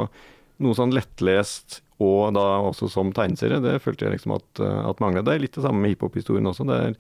noe 0.63 0.79
sånn 0.79 0.95
lettlest 0.95 1.81
og 2.03 2.37
da 2.37 2.45
også 2.69 2.87
som 2.91 3.11
tegneserie, 3.15 3.59
det 3.63 3.81
følte 3.83 4.07
jeg 4.07 4.15
liksom 4.15 4.37
at, 4.37 4.63
at 4.63 5.03
mangla. 5.03 5.25
Det 5.27 5.35
er 5.35 5.43
litt 5.43 5.59
det 5.59 5.67
samme 5.67 5.83
med 5.83 5.97
hiphop-historien 5.97 6.47
også. 6.51 6.67
Det 6.71 6.79
er 6.87 6.97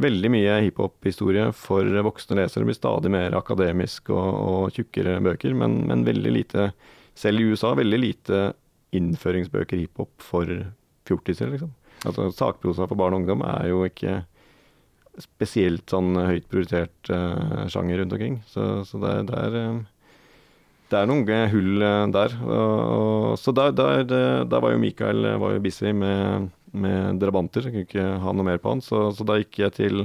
veldig 0.00 0.30
mye 0.32 0.58
hiphop-historie 0.66 1.48
for 1.56 1.88
voksne 2.06 2.38
lesere. 2.40 2.62
Det 2.62 2.70
blir 2.70 2.78
stadig 2.78 3.12
mer 3.12 3.36
akademisk 3.38 4.12
og, 4.12 4.28
og 4.36 4.76
tjukkere 4.76 5.18
bøker, 5.24 5.56
men, 5.56 5.80
men, 5.88 6.04
veldig 6.06 6.32
lite, 6.34 6.70
selv 7.16 7.40
i 7.40 7.48
USA, 7.50 7.72
veldig 7.78 8.00
lite 8.02 8.42
innføringsbøker 8.96 9.80
hiphop 9.80 10.12
for 10.22 10.52
fjortiser, 11.08 11.50
liksom. 11.52 11.72
Altså 12.06 12.28
Sakprosa 12.34 12.84
for 12.86 12.98
barn 12.98 13.16
og 13.16 13.22
ungdom 13.22 13.42
er 13.46 13.70
jo 13.70 13.84
ikke 13.86 14.20
spesielt 15.20 15.88
sånn 15.88 16.12
høyt 16.18 16.44
prioritert 16.52 17.08
uh, 17.08 17.64
sjanger 17.72 18.02
rundt 18.02 18.12
omkring. 18.12 18.40
Så, 18.50 18.84
så 18.84 19.00
det, 19.00 19.14
det, 19.30 19.38
er, 19.46 19.78
det, 20.90 20.98
er 21.00 21.08
noen 21.08 21.48
hull 21.54 21.80
uh, 21.80 22.04
der. 22.12 22.36
Og, 22.44 22.82
og, 22.92 23.30
så 23.40 23.54
der, 23.56 23.72
var 24.52 24.74
jo 24.74 24.82
Mikael 24.82 25.30
var 25.40 25.56
jo 25.56 25.64
busy 25.64 25.94
med 25.96 26.52
med 26.72 27.20
drabanter. 27.22 27.68
Jeg 27.68 27.74
kunne 27.74 27.86
ikke 27.86 28.08
ha 28.22 28.34
noe 28.34 28.46
mer 28.46 28.60
på 28.62 28.74
han. 28.74 28.82
Så, 28.84 29.08
så 29.16 29.26
da 29.26 29.38
gikk 29.40 29.60
jeg 29.62 29.76
til 29.76 30.04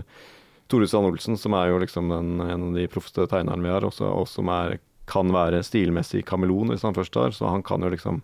Tore 0.72 0.88
Strand 0.88 1.10
Olsen, 1.10 1.38
som 1.40 1.56
er 1.58 1.72
jo 1.72 1.82
liksom 1.82 2.12
den, 2.12 2.38
en 2.40 2.70
av 2.70 2.78
de 2.78 2.88
proffeste 2.92 3.28
tegnerne 3.32 3.66
vi 3.66 3.74
har, 3.74 3.86
også, 3.88 4.08
og 4.08 4.30
som 4.30 4.52
er, 4.54 4.78
kan 5.12 5.32
være 5.34 5.64
stilmessig 5.68 6.24
kameleon 6.28 6.72
hvis 6.72 6.86
han 6.88 6.96
først 6.96 7.20
har. 7.20 7.36
Så 7.36 7.50
han 7.52 7.66
kan 7.66 7.84
jo 7.84 7.92
liksom 7.92 8.22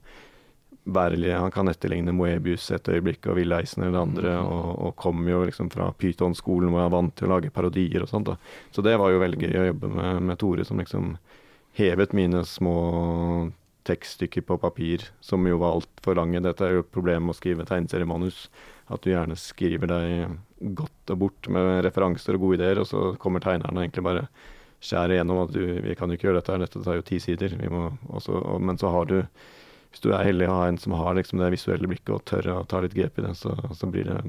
være, 0.88 1.20
Han 1.36 1.51
kan 1.51 1.67
etterligne 1.67 2.13
Moebius 2.15 2.70
et 2.72 2.88
øyeblikk 2.88 3.27
og 3.27 3.36
Ville 3.36 3.58
Eisen 3.60 3.84
eller 3.84 4.06
andre, 4.06 4.38
mm. 4.39 4.46
og, 4.48 4.70
og 4.88 4.96
kommer 4.96 5.32
jo 5.32 5.44
liksom 5.44 5.70
fra 5.70 5.91
Python-skolen 5.91 6.72
hvor 6.72 6.86
han 6.86 6.88
er 6.88 6.96
vant 6.96 7.15
til 7.15 7.27
å 7.27 7.34
lage 7.36 7.51
parodier 7.51 8.06
og 8.06 8.10
sånt. 8.10 8.29
da. 8.32 8.38
Så 8.72 8.82
det 8.86 8.96
var 8.98 9.12
jo 9.12 9.20
veldig 9.20 9.41
gøy 9.41 9.60
å 9.60 9.67
jobbe 9.72 9.91
med, 9.91 10.22
med 10.29 10.39
Tore, 10.39 10.65
som 10.65 10.79
liksom 10.79 11.17
hevet 11.77 12.15
mine 12.15 12.46
små 12.48 12.77
tekststykker 13.88 14.44
på 14.48 14.60
papir, 14.62 15.06
som 15.24 15.46
jo 15.48 15.60
var 15.62 15.77
altfor 15.77 16.17
lange. 16.20 16.44
Dette 16.44 16.65
er 16.65 16.77
jo 16.77 16.84
et 16.84 16.94
problem 16.94 17.27
med 17.27 17.36
å 17.36 17.38
skrive 17.38 17.65
tegneseriemanus. 17.67 18.48
At 18.91 19.03
du 19.03 19.12
gjerne 19.12 19.36
skriver 19.39 19.89
deg 19.91 20.38
godt 20.77 21.13
og 21.13 21.20
bort 21.24 21.50
med 21.51 21.82
referanser 21.86 22.38
og 22.38 22.46
gode 22.46 22.62
ideer, 22.62 22.82
og 22.82 22.88
så 22.89 23.10
kommer 23.22 23.44
tegnerne 23.44 23.84
egentlig 23.84 24.06
bare 24.08 24.27
skjærer 24.84 25.15
igjennom 25.17 25.44
at 25.44 25.53
du, 25.56 25.62
vi 25.84 25.96
kan 25.98 26.10
jo 26.10 26.17
ikke 26.17 26.29
gjøre 26.29 26.41
dette 26.41 26.53
her, 26.53 26.63
dette 26.63 26.84
tar 26.86 27.00
jo 27.00 27.06
ti 27.06 27.20
sider. 27.22 27.56
Også, 28.08 28.38
og, 28.38 28.62
men 28.62 28.79
så 28.79 28.91
har 28.94 29.10
du, 29.10 29.20
hvis 29.91 30.03
du 30.03 30.12
er 30.12 30.27
heldig 30.27 30.50
å 30.50 30.58
ha 30.60 30.65
en 30.70 30.79
som 30.82 30.96
har 31.00 31.17
liksom 31.17 31.41
det 31.41 31.51
visuelle 31.56 31.89
blikket 31.89 32.13
og 32.13 32.25
tør 32.29 32.51
å 32.53 32.63
ta 32.70 32.82
litt 32.84 32.96
grep 32.98 33.17
i 33.17 33.25
det, 33.25 33.34
så, 33.39 33.56
så 33.77 33.89
blir 33.89 34.10
det 34.10 34.20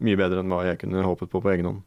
mye 0.00 0.16
bedre 0.16 0.42
enn 0.42 0.52
hva 0.52 0.64
jeg 0.64 0.80
kunne 0.82 1.04
håpet 1.04 1.32
på 1.32 1.42
på 1.44 1.52
egen 1.52 1.68
hånd. 1.68 1.80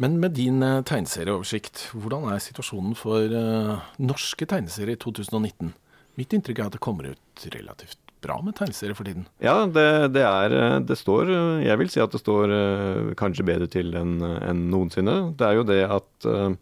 Men 0.00 0.16
med 0.20 0.34
din 0.36 0.62
uh, 0.64 0.80
tegneserieoversikt, 0.86 1.90
hvordan 1.92 2.30
er 2.32 2.40
situasjonen 2.42 2.96
for 2.96 3.32
uh, 3.36 3.80
norske 4.00 4.48
tegneserier 4.48 4.96
i 4.96 5.00
2019? 5.00 5.74
Mitt 6.18 6.32
inntrykk 6.36 6.58
er 6.62 6.70
at 6.70 6.76
det 6.76 6.82
kommer 6.82 7.12
ut 7.12 7.46
relativt 7.54 7.98
bra 8.20 8.36
med 8.44 8.56
tegneserier 8.58 8.96
for 8.98 9.08
tiden. 9.08 9.24
Ja, 9.40 9.64
det, 9.64 10.12
det, 10.16 10.24
er 10.26 10.56
eh, 10.56 10.74
Det 10.84 10.98
står 10.98 11.30
Jeg 11.64 11.78
vil 11.80 11.92
si 11.92 12.02
at 12.02 12.12
det 12.12 12.20
står 12.20 12.52
uh, 12.52 13.14
kanskje 13.20 13.46
bedre 13.48 13.70
til 13.70 13.94
enn 13.96 14.18
en 14.20 14.66
noensinne. 14.72 15.32
Det 15.38 15.46
er 15.46 15.56
jo 15.56 15.64
det 15.68 15.80
at 15.86 16.28
uh, 16.28 16.52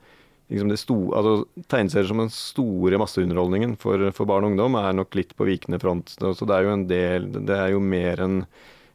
liksom 0.52 0.72
det 0.72 0.80
sto, 0.80 0.96
altså, 1.18 1.64
Tegneserier 1.66 2.08
som 2.10 2.22
den 2.22 2.32
store 2.32 3.00
masseunderholdningen 3.00 3.76
for, 3.80 4.10
for, 4.16 4.28
barn 4.30 4.46
og 4.46 4.54
ungdom 4.54 4.78
er 4.80 4.96
nok 4.96 5.18
litt 5.18 5.34
på 5.36 5.48
vikende 5.48 5.80
front. 5.82 6.14
Så 6.18 6.48
det 6.48 6.56
er 6.56 6.66
jo 6.66 6.74
en 6.76 6.88
del 6.90 7.30
Det 7.38 7.56
er 7.56 7.72
jo 7.74 7.84
mer 7.84 8.24
enn 8.24 8.42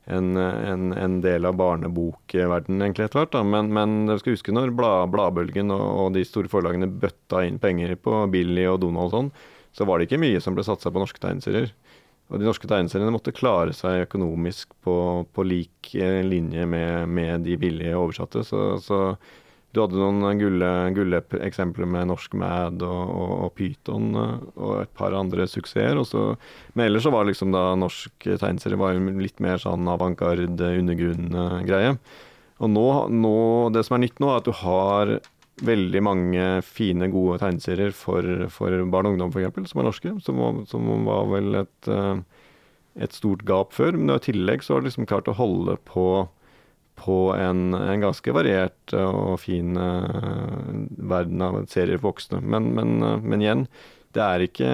en, 0.06 0.36
en, 0.36 0.90
en, 1.00 1.14
del 1.24 1.46
av 1.48 1.56
barnebokverdenen 1.56 2.82
egentlig 2.84 3.06
etter 3.08 3.22
hvert. 3.22 3.38
Men, 3.48 3.70
men 3.76 4.02
dere 4.10 4.20
skal 4.20 4.36
huske 4.36 4.56
når 4.56 4.74
Bladbølgen 4.76 5.72
og, 5.72 5.84
og, 5.84 6.10
de 6.18 6.26
store 6.28 6.52
forlagene 6.52 6.90
bøtta 6.92 7.46
inn 7.48 7.62
penger 7.64 7.96
på 8.04 8.26
Billy 8.34 8.66
og 8.68 8.82
Donald 8.84 9.08
og 9.08 9.16
sånn, 9.16 9.32
så 9.74 9.88
var 9.90 10.00
det 10.00 10.08
ikke 10.08 10.22
mye 10.22 10.42
som 10.44 10.56
ble 10.56 10.66
satsa 10.66 10.92
på 10.94 11.02
norske 11.02 11.22
tegneserier. 11.22 11.72
Og 12.32 12.40
de 12.40 12.48
norske 12.48 12.68
tegneseriene 12.70 13.14
måtte 13.14 13.36
klare 13.36 13.76
seg 13.76 14.08
økonomisk 14.08 14.72
på, 14.86 14.96
på 15.36 15.46
lik 15.46 15.94
eh, 16.00 16.22
linje 16.26 16.66
med, 16.70 17.10
med, 17.12 17.44
de 17.46 17.58
billige 17.60 17.98
oversatte. 18.00 18.46
Så, 18.48 18.62
så 18.82 19.00
du 19.74 19.82
hadde 19.82 19.98
noen 19.98 20.40
gulleksempler 20.96 21.90
med 21.90 22.10
Norsk 22.12 22.36
Mad 22.38 22.84
og, 22.86 23.02
og, 23.10 23.32
og, 23.48 23.54
Python 23.58 24.14
eh, 24.18 24.36
og 24.56 24.76
et 24.86 24.94
par 24.98 25.18
andre 25.18 25.48
suksesser. 25.50 26.00
Men 26.74 26.88
ellers 26.88 27.06
så 27.08 27.14
var 27.14 27.28
liksom 27.30 27.54
da 27.54 27.72
norsk 27.78 28.30
tegneserie 28.30 29.02
litt 29.20 29.44
mer 29.44 29.62
sånn 29.62 29.90
avantgarde, 29.92 30.74
undergrunn-greie. 30.80 31.98
Og 32.64 32.70
nå, 32.72 32.88
nå, 33.12 33.38
det 33.76 33.84
som 33.86 33.98
er 33.98 34.06
nytt 34.06 34.22
nå, 34.24 34.30
er 34.30 34.42
at 34.42 34.48
du 34.48 34.54
har 34.64 35.18
veldig 35.62 36.02
mange 36.04 36.46
fine, 36.66 37.10
gode 37.14 37.40
tegneserier 37.44 37.94
for, 37.96 38.26
for 38.54 38.74
barn 38.90 39.10
og 39.10 39.16
ungdom, 39.16 39.34
f.eks., 39.34 39.72
som 39.72 39.82
er 39.82 39.88
norske. 39.90 40.14
Som, 40.26 40.64
som, 40.70 40.88
var 41.06 41.28
vel 41.30 41.60
et, 41.62 41.90
eh, 41.92 42.24
et 43.06 43.14
stort 43.14 43.46
gap 43.48 43.76
før. 43.76 43.98
Men 44.00 44.16
i 44.16 44.24
tillegg 44.24 44.66
så 44.66 44.76
har 44.76 44.82
de 44.82 44.90
liksom 44.90 45.10
klart 45.10 45.30
å 45.30 45.38
holde 45.38 45.78
på, 45.90 46.08
på 47.00 47.20
en, 47.38 47.76
en, 47.78 48.02
ganske 48.02 48.36
variert 48.36 48.96
og 48.98 49.38
fin 49.42 49.78
uh, 49.78 50.74
verden 50.98 51.46
av 51.46 51.62
serier 51.72 52.02
for 52.02 52.14
voksne. 52.14 52.42
Men, 52.42 52.74
men, 52.78 52.98
uh, 53.06 53.20
men, 53.22 53.46
igjen, 53.46 53.68
det 54.18 54.26
er 54.26 54.48
ikke 54.48 54.74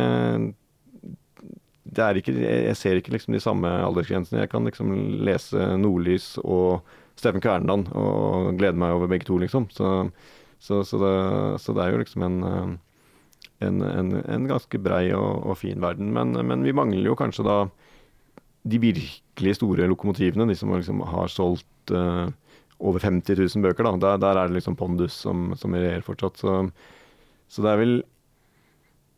det 1.89 2.03
er 2.05 2.17
ikke, 2.19 2.33
jeg 2.37 2.77
ser 2.77 2.99
ikke 2.99 3.15
liksom 3.15 3.33
de 3.33 3.41
samme 3.41 3.69
aldersgrensene. 3.81 4.43
Jeg 4.43 4.51
kan 4.51 4.67
liksom 4.67 4.91
lese 5.25 5.71
Nordlys 5.81 6.35
og 6.43 6.85
Steffen 7.17 7.41
Kverneland 7.41 7.89
og 7.97 8.53
glede 8.59 8.77
meg 8.79 8.93
over 8.93 9.09
begge 9.09 9.25
to, 9.25 9.39
liksom. 9.41 9.65
Så, 9.73 9.89
så, 10.59 10.83
så, 10.83 10.99
det, 10.99 11.13
så, 11.63 11.73
det, 11.75 11.83
er 11.83 11.93
jo 11.93 12.01
liksom 12.01 12.25
en, 12.27 12.37
eh, 12.43 12.71
en, 13.67 13.81
en, 13.85 14.11
en 14.19 14.49
ganske 14.49 14.81
brei 14.83 15.05
og, 15.15 15.45
og, 15.45 15.55
fin 15.61 15.79
verden. 15.81 16.11
Men, 16.15 16.35
men, 16.35 16.65
vi 16.67 16.75
mangler 16.75 17.07
jo 17.07 17.17
kanskje 17.19 17.47
da 17.47 17.57
de 18.69 18.81
virkelig 18.83 19.55
store 19.55 19.87
lokomotivene, 19.87 20.49
de 20.49 20.57
som 20.59 20.73
liksom 20.75 20.99
har 21.07 21.31
solgt 21.31 21.93
uh, 21.95 22.27
over 22.83 22.99
50 22.99 23.39
000 23.39 23.63
bøker. 23.63 23.87
da, 23.87 23.95
Der, 24.03 24.17
der 24.19 24.39
er 24.41 24.49
det 24.49 24.59
liksom 24.59 24.75
pondus 24.75 25.15
som, 25.15 25.53
som 25.55 25.73
regjerer 25.73 26.03
fortsatt. 26.03 26.41
Så, 26.43 26.57
så 27.47 27.63
det 27.63 27.71
er 27.71 27.79
vel 27.79 27.95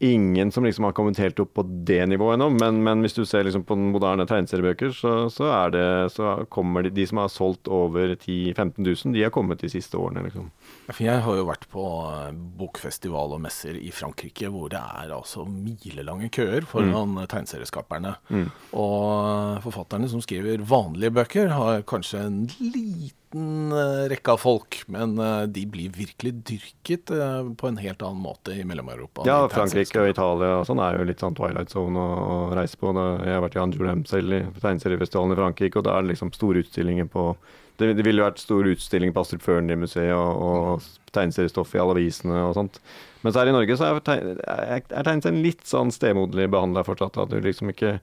ingen 0.01 0.51
som 0.51 0.65
liksom 0.65 0.87
har 0.87 0.95
kommentert 0.97 1.39
opp 1.39 1.53
på 1.53 1.63
det 1.85 1.99
nivået 2.09 2.33
ennå. 2.33 2.49
Men, 2.55 2.79
men, 2.83 3.03
hvis 3.05 3.13
du 3.13 3.21
ser 3.25 3.45
liksom 3.45 3.63
på 3.67 3.77
moderne 3.77 4.25
tegneseriebøker, 4.29 4.93
så, 4.97 5.13
så, 5.29 5.45
er 5.53 5.73
det, 5.75 5.85
så 6.15 6.33
kommer 6.49 6.87
de, 6.87 6.93
de 6.95 7.05
som 7.07 7.21
har 7.21 7.29
solgt 7.29 7.69
over 7.69 8.15
10 8.15 8.55
000-15 8.57 8.81
000, 8.81 9.13
de 9.13 9.23
har 9.23 9.33
kommet 9.33 9.61
de 9.61 9.69
siste 9.69 9.99
årene. 10.01 10.25
liksom. 10.25 10.49
Jeg 10.97 11.21
har 11.21 11.37
jo 11.37 11.45
vært 11.47 11.69
på 11.71 11.85
eh, 12.09 12.33
bokfestival 12.33 13.37
og 13.37 13.43
messer 13.45 13.77
i 13.77 13.93
Frankrike 13.93 14.49
hvor 14.51 14.73
det 14.73 14.81
er 14.81 15.13
altså 15.13 15.45
milelange 15.45 16.31
køer 16.33 16.65
foran 16.65 17.15
mm. 17.15 17.23
tegneserieskaperne. 17.31 18.17
Mm. 18.33 18.49
Og 18.73 19.61
forfatterne 19.69 20.09
som 20.09 20.23
skriver 20.25 20.65
vanlige 20.65 21.13
bøker, 21.13 21.53
har 21.53 21.85
kanskje 21.85 22.25
en 22.25 22.43
liten 22.57 23.20
liten 23.32 23.72
eh, 23.72 24.10
rekke 24.10 24.32
av 24.32 24.38
folk, 24.38 24.84
men 24.88 25.17
eh, 25.17 25.44
de 25.44 25.65
blir 25.65 25.89
virkelig 25.89 26.34
dyrket 26.44 27.12
eh, 27.12 27.54
på 27.58 27.67
en 27.67 27.78
helt 27.78 28.02
annen 28.02 28.22
måte 28.22 28.52
i 28.52 28.63
Mellom-Europa. 28.63 29.24
Ja, 29.26 29.48
Frankrike 29.50 30.02
og 30.02 30.10
Italia 30.10 30.60
og 30.60 30.67
sånn 30.67 30.80
er 30.80 30.98
jo 30.98 31.06
litt 31.06 31.20
sånn 31.20 31.36
Twilight 31.36 31.72
Zone 31.72 32.00
å, 32.00 32.50
å 32.52 32.56
reise 32.56 32.78
på. 32.78 32.91
Jeg 32.91 33.34
har 33.34 33.41
vært 33.41 33.56
i 33.56 33.62
Anjouem 33.62 34.06
selv, 34.06 34.34
i 34.34 34.44
tegneseriefestivalen 34.62 35.34
i 35.34 35.39
Frankrike, 35.39 35.80
og 35.80 35.86
da 35.86 35.98
er 35.98 36.04
det 36.04 36.13
liksom 36.13 36.34
store 36.34 36.63
utstillinger 36.63 37.08
på 37.12 37.36
Det, 37.80 37.96
det 37.98 38.04
ville 38.06 38.22
vært 38.22 38.38
stor 38.38 38.67
utstilling 38.67 39.13
på 39.13 39.22
Astrup 39.24 39.41
Fearnley-museet 39.41 40.13
og, 40.13 40.41
og 40.46 41.13
tegneseriestoff 41.15 41.72
i 41.74 41.80
alle 41.82 41.96
avisene 41.96 42.44
og 42.46 42.54
sånt. 42.54 42.78
Mens 43.24 43.38
her 43.39 43.50
i 43.50 43.54
Norge 43.56 43.78
så 43.78 43.88
er, 43.88 44.02
er 44.46 44.84
tegneserien 44.86 45.41
litt 45.41 45.63
sånn 45.65 45.89
stemoderlig 45.89 46.52
behandla 46.52 46.84
fortsatt. 46.86 47.17
At 47.17 47.32
du 47.32 47.39
liksom 47.41 47.72
ikke 47.74 47.96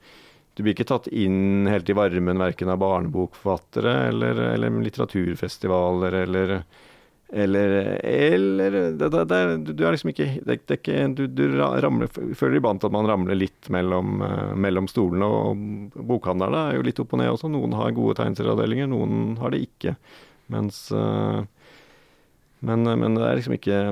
du 0.59 0.65
blir 0.65 0.75
ikke 0.75 0.89
tatt 0.91 1.07
inn 1.15 1.69
helt 1.71 1.87
i 1.87 1.95
varmen 1.95 2.41
verken 2.43 2.73
av 2.73 2.81
barnebokforfattere 2.83 3.93
eller, 4.09 4.41
eller 4.57 4.81
litteraturfestivaler 4.83 6.17
eller 6.25 6.55
eller, 7.31 7.69
eller 8.05 8.71
det, 8.71 9.09
det, 9.09 9.25
det, 9.25 9.73
Du 9.77 9.83
er 9.85 9.93
liksom 9.93 10.15
ikke, 10.15 10.27
ikke 10.57 11.03
Du, 11.13 11.27
du 11.29 11.43
ramler, 11.61 12.09
føler 12.09 12.57
iblant 12.57 12.87
at 12.89 12.95
man 12.95 13.07
ramler 13.07 13.37
litt 13.37 13.69
mellom, 13.69 14.23
uh, 14.25 14.55
mellom 14.57 14.89
stolene. 14.89 15.29
Og 15.29 16.01
bokhandlerne 16.09 16.63
er 16.71 16.79
jo 16.79 16.87
litt 16.89 17.03
opp 17.05 17.13
og 17.13 17.21
ned 17.21 17.35
også. 17.35 17.51
Noen 17.53 17.77
har 17.77 17.93
gode 17.97 18.17
tegneserieavdelinger, 18.17 18.89
noen 18.89 19.37
har 19.43 19.53
det 19.53 19.61
ikke. 19.67 19.93
Mens 20.49 20.87
uh, 20.97 21.45
men, 22.65 22.89
men, 22.89 23.15
det 23.15 23.27
er 23.29 23.39
liksom 23.39 23.59
ikke 23.59 23.83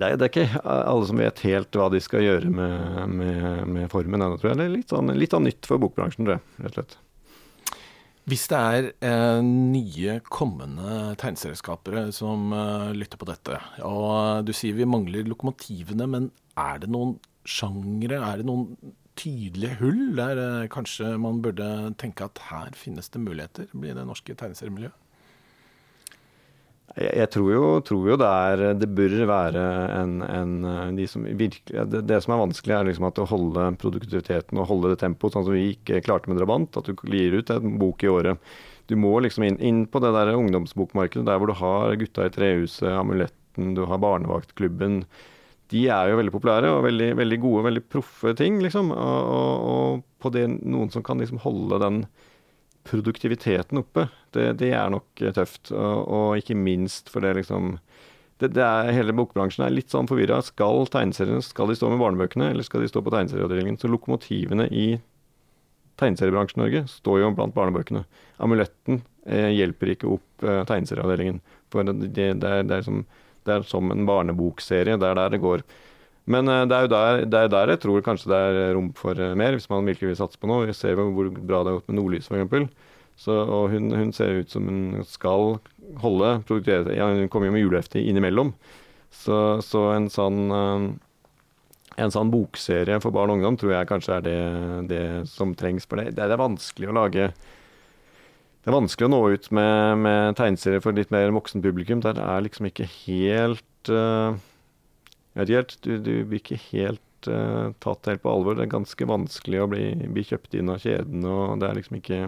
er, 0.00 0.16
det 0.16 0.26
er, 0.26 0.30
ikke 0.30 0.62
alle 0.64 1.06
som 1.08 1.20
vet 1.20 1.40
helt 1.44 1.76
hva 1.76 1.88
de 1.92 2.00
skal 2.00 2.24
gjøre 2.24 2.50
med, 2.50 3.08
med, 3.12 3.48
med 3.68 3.90
formen 3.92 4.20
ennå, 4.22 4.38
tror 4.40 4.52
jeg. 4.52 4.60
Det 4.60 4.68
er 4.68 4.76
litt, 4.78 4.92
sånn, 4.92 5.12
litt 5.18 5.36
av 5.36 5.42
nytt 5.44 5.68
for 5.68 5.82
bokbransjen, 5.82 6.28
det, 6.30 6.38
rett 6.62 6.70
og 6.72 6.78
slett. 6.80 6.96
Hvis 8.30 8.44
det 8.52 8.58
er 8.58 8.88
eh, 9.02 9.40
nye, 9.42 10.20
kommende 10.30 11.16
tegneserieskapere 11.18 12.06
som 12.14 12.52
eh, 12.54 12.92
lytter 12.94 13.18
på 13.18 13.26
dette, 13.26 13.58
og 13.82 14.46
du 14.46 14.52
sier 14.54 14.78
vi 14.78 14.86
mangler 14.86 15.26
lokomotivene, 15.26 16.06
men 16.06 16.30
er 16.54 16.84
det 16.84 16.90
noen 16.94 17.16
sjangre, 17.42 18.20
er 18.22 18.38
det 18.38 18.46
noen 18.46 18.94
tydelige 19.18 19.80
hull 19.82 20.14
der 20.16 20.38
eh, 20.38 20.68
kanskje 20.72 21.16
man 21.20 21.42
burde 21.42 21.66
tenke 22.00 22.30
at 22.30 22.44
her 22.52 22.70
finnes 22.78 23.10
det 23.10 23.24
muligheter 23.24 23.66
i 23.74 23.90
det 23.90 24.06
norske 24.06 24.38
tegneseriemiljøet? 24.38 25.01
Jeg, 26.92 27.28
tror, 27.32 27.46
jo, 27.54 27.68
tror, 27.88 28.08
jo, 28.10 28.16
det 28.20 28.28
er 28.28 28.62
Det 28.76 28.88
bør 28.92 29.14
være 29.30 29.62
en, 29.96 30.18
en 30.26 30.96
de 30.98 31.06
som 31.08 31.24
virkelig, 31.24 31.86
det, 31.88 32.02
det, 32.04 32.18
som 32.20 32.34
er 32.34 32.42
vanskelig, 32.42 32.74
er 32.76 32.88
liksom 32.90 33.06
at 33.08 33.20
å 33.22 33.28
holde 33.30 33.70
produktiviteten 33.80 34.60
og 34.60 34.68
holde 34.68 34.92
det 34.92 35.00
tempoet, 35.00 35.32
sånn 35.32 35.46
som 35.46 35.56
vi 35.56 35.70
ikke 35.72 36.02
klarte 36.04 36.28
med 36.28 36.40
Drabant. 36.40 36.76
At 36.76 36.90
du 36.90 36.92
gir 37.08 37.38
ut 37.38 37.52
en 37.54 37.78
bok 37.80 38.04
i 38.04 38.12
året. 38.12 38.52
Du 38.90 38.96
må 39.00 39.14
liksom 39.24 39.46
inn, 39.46 39.56
inn 39.64 39.84
på 39.88 40.02
det 40.04 40.10
der 40.12 40.34
ungdomsbokmarkedet, 40.36 41.24
der 41.28 41.38
hvor 41.40 41.48
du 41.48 41.56
har 41.56 41.94
Gutta 41.96 42.26
i 42.28 42.34
trehuset, 42.34 42.90
Amuletten, 42.92 43.72
du 43.78 43.86
har 43.88 44.02
Barnevaktklubben. 44.02 45.04
De 45.72 45.86
er 45.88 46.10
jo 46.10 46.18
veldig 46.18 46.34
populære 46.34 46.74
og 46.74 46.84
veldig, 46.84 47.12
veldig 47.16 47.38
gode, 47.40 47.64
veldig 47.70 47.84
proffe 47.88 48.34
ting, 48.36 48.60
liksom. 48.60 48.92
Og, 48.92 49.32
og, 49.38 49.64
og 49.72 50.04
på 50.20 50.34
det 50.34 50.44
noen 50.60 50.92
som 50.92 51.04
kan 51.06 51.22
liksom 51.22 51.40
holde 51.46 51.80
den 51.80 52.02
produktiviteten 52.88 53.80
oppe, 53.82 54.08
det, 54.34 54.48
det 54.62 54.72
er 54.74 54.90
nok 54.92 55.22
eh, 55.22 55.34
tøft. 55.34 55.70
Og, 55.74 56.02
og, 56.02 56.26
ikke 56.40 56.58
minst 56.58 57.12
for 57.12 57.24
det 57.24 57.36
liksom 57.40 57.76
det, 58.42 58.52
det 58.56 58.64
er, 58.64 58.90
Hele 58.96 59.14
bokbransjen 59.14 59.66
er 59.66 59.74
litt 59.74 59.92
sånn 59.92 60.08
forvirra. 60.10 60.40
Skal 60.42 60.88
tegneseriene 60.90 61.44
skal 61.46 61.70
de 61.70 61.78
stå 61.78 61.92
med 61.92 62.02
barnebøkene, 62.02 62.50
eller 62.50 62.66
skal 62.66 62.82
de 62.82 62.90
stå 62.90 63.04
på 63.04 63.12
tegneserieavdelingen? 63.14 63.78
Så 63.78 63.90
lokomotivene 63.92 64.66
i 64.72 64.86
tegneseriebransjen 66.00 66.60
i 66.60 66.64
Norge 66.64 66.84
står 66.90 67.22
jo 67.22 67.32
blant 67.36 67.54
barnebøkene. 67.54 68.02
Amuletten 68.42 69.02
eh, 69.26 69.52
hjelper 69.54 69.94
ikke 69.94 70.10
opp 70.16 70.46
eh, 70.46 70.64
tegneserieavdelingen. 70.68 71.38
For 71.72 71.86
det, 71.86 72.10
det, 72.16 72.32
er, 72.32 72.66
det, 72.66 72.80
er 72.80 72.86
som, 72.88 73.04
det, 73.46 73.54
er, 73.54 73.66
som, 73.68 73.94
en 73.94 74.08
barnebokserie. 74.08 74.98
Det 74.98 75.08
er 75.08 75.20
der 75.20 75.36
det 75.36 75.42
går. 75.44 75.62
Men 76.30 76.48
eh, 76.48 76.64
det 76.70 76.76
er 76.76 76.86
jo 76.86 76.92
der, 76.92 77.24
det 77.26 77.38
er 77.38 77.52
der 77.52 77.74
jeg 77.74 77.82
tror 77.82 78.04
kanskje 78.06 78.30
det 78.30 78.40
er 78.40 78.74
rom 78.76 78.92
for 78.98 79.18
eh, 79.18 79.34
mer, 79.38 79.56
hvis 79.56 79.70
man 79.70 79.86
virkelig 79.88 80.12
vil 80.12 80.20
satse 80.20 80.38
på 80.38 80.50
noe. 80.50 80.68
Vi 80.68 80.76
ser 80.76 80.94
jo 80.94 81.08
hvor 81.14 81.30
bra 81.34 81.62
det 81.62 81.72
har 81.72 81.80
gått 81.80 81.90
med 81.90 81.98
Nordlys 81.98 82.30
f.eks. 82.30 82.74
Og 83.28 83.64
hun, 83.70 83.90
hun, 83.92 84.12
ser 84.14 84.40
ut 84.40 84.50
som 84.50 84.66
hun 84.66 85.02
skal 85.06 85.58
holde 86.00 86.30
ja, 86.96 87.08
Hun 87.12 87.28
kommer 87.30 87.50
jo 87.50 87.54
med 87.54 87.64
julehefte 87.64 88.00
innimellom. 88.00 88.54
Så, 89.12 89.60
så 89.66 89.90
en 89.92 90.08
sånn 90.10 90.46
eh, 90.56 90.86
en 92.00 92.12
sånn 92.12 92.30
bokserie 92.32 92.96
for 93.04 93.12
barn 93.12 93.28
og 93.28 93.36
ungdom 93.36 93.58
tror 93.60 93.74
jeg 93.74 93.88
kanskje 93.90 94.14
er 94.16 94.22
det, 94.24 94.38
det 94.88 95.02
som 95.28 95.52
trengs. 95.58 95.84
For 95.88 96.00
det, 96.00 96.14
det, 96.16 96.24
er 96.24 96.40
vanskelig 96.40 96.88
å 96.88 96.96
lage 96.96 97.26
Det 97.36 98.70
er 98.70 98.78
vanskelig 98.78 99.08
å 99.08 99.12
nå 99.12 99.20
ut 99.34 99.50
med, 99.52 100.00
med 100.06 100.38
tegneserier 100.38 100.80
for 100.84 100.96
litt 100.96 101.12
mer 101.12 101.34
voksen 101.34 101.64
publikum. 101.64 102.00
Der 102.04 102.16
er 102.22 102.46
liksom 102.46 102.70
ikke 102.70 102.88
helt 102.88 103.92
uh, 103.92 104.38
helt 105.34 105.76
Du, 105.84 105.96
du 105.98 106.12
blir 106.28 106.40
ikke 106.42 106.60
helt 106.70 107.28
uh, 107.28 107.72
tatt 107.82 108.10
helt 108.10 108.22
på 108.24 108.32
alvor. 108.32 108.56
Det 108.56 108.66
er 108.66 108.74
ganske 108.74 109.08
vanskelig 109.08 109.62
å 109.62 109.68
bli, 109.70 109.86
bli 110.12 110.24
kjøpt 110.28 110.58
inn 110.58 110.72
av 110.72 110.82
kjeden, 110.82 111.24
og 111.28 111.60
det 111.62 111.68
er 111.68 111.78
liksom 111.78 112.00
ikke 112.00 112.24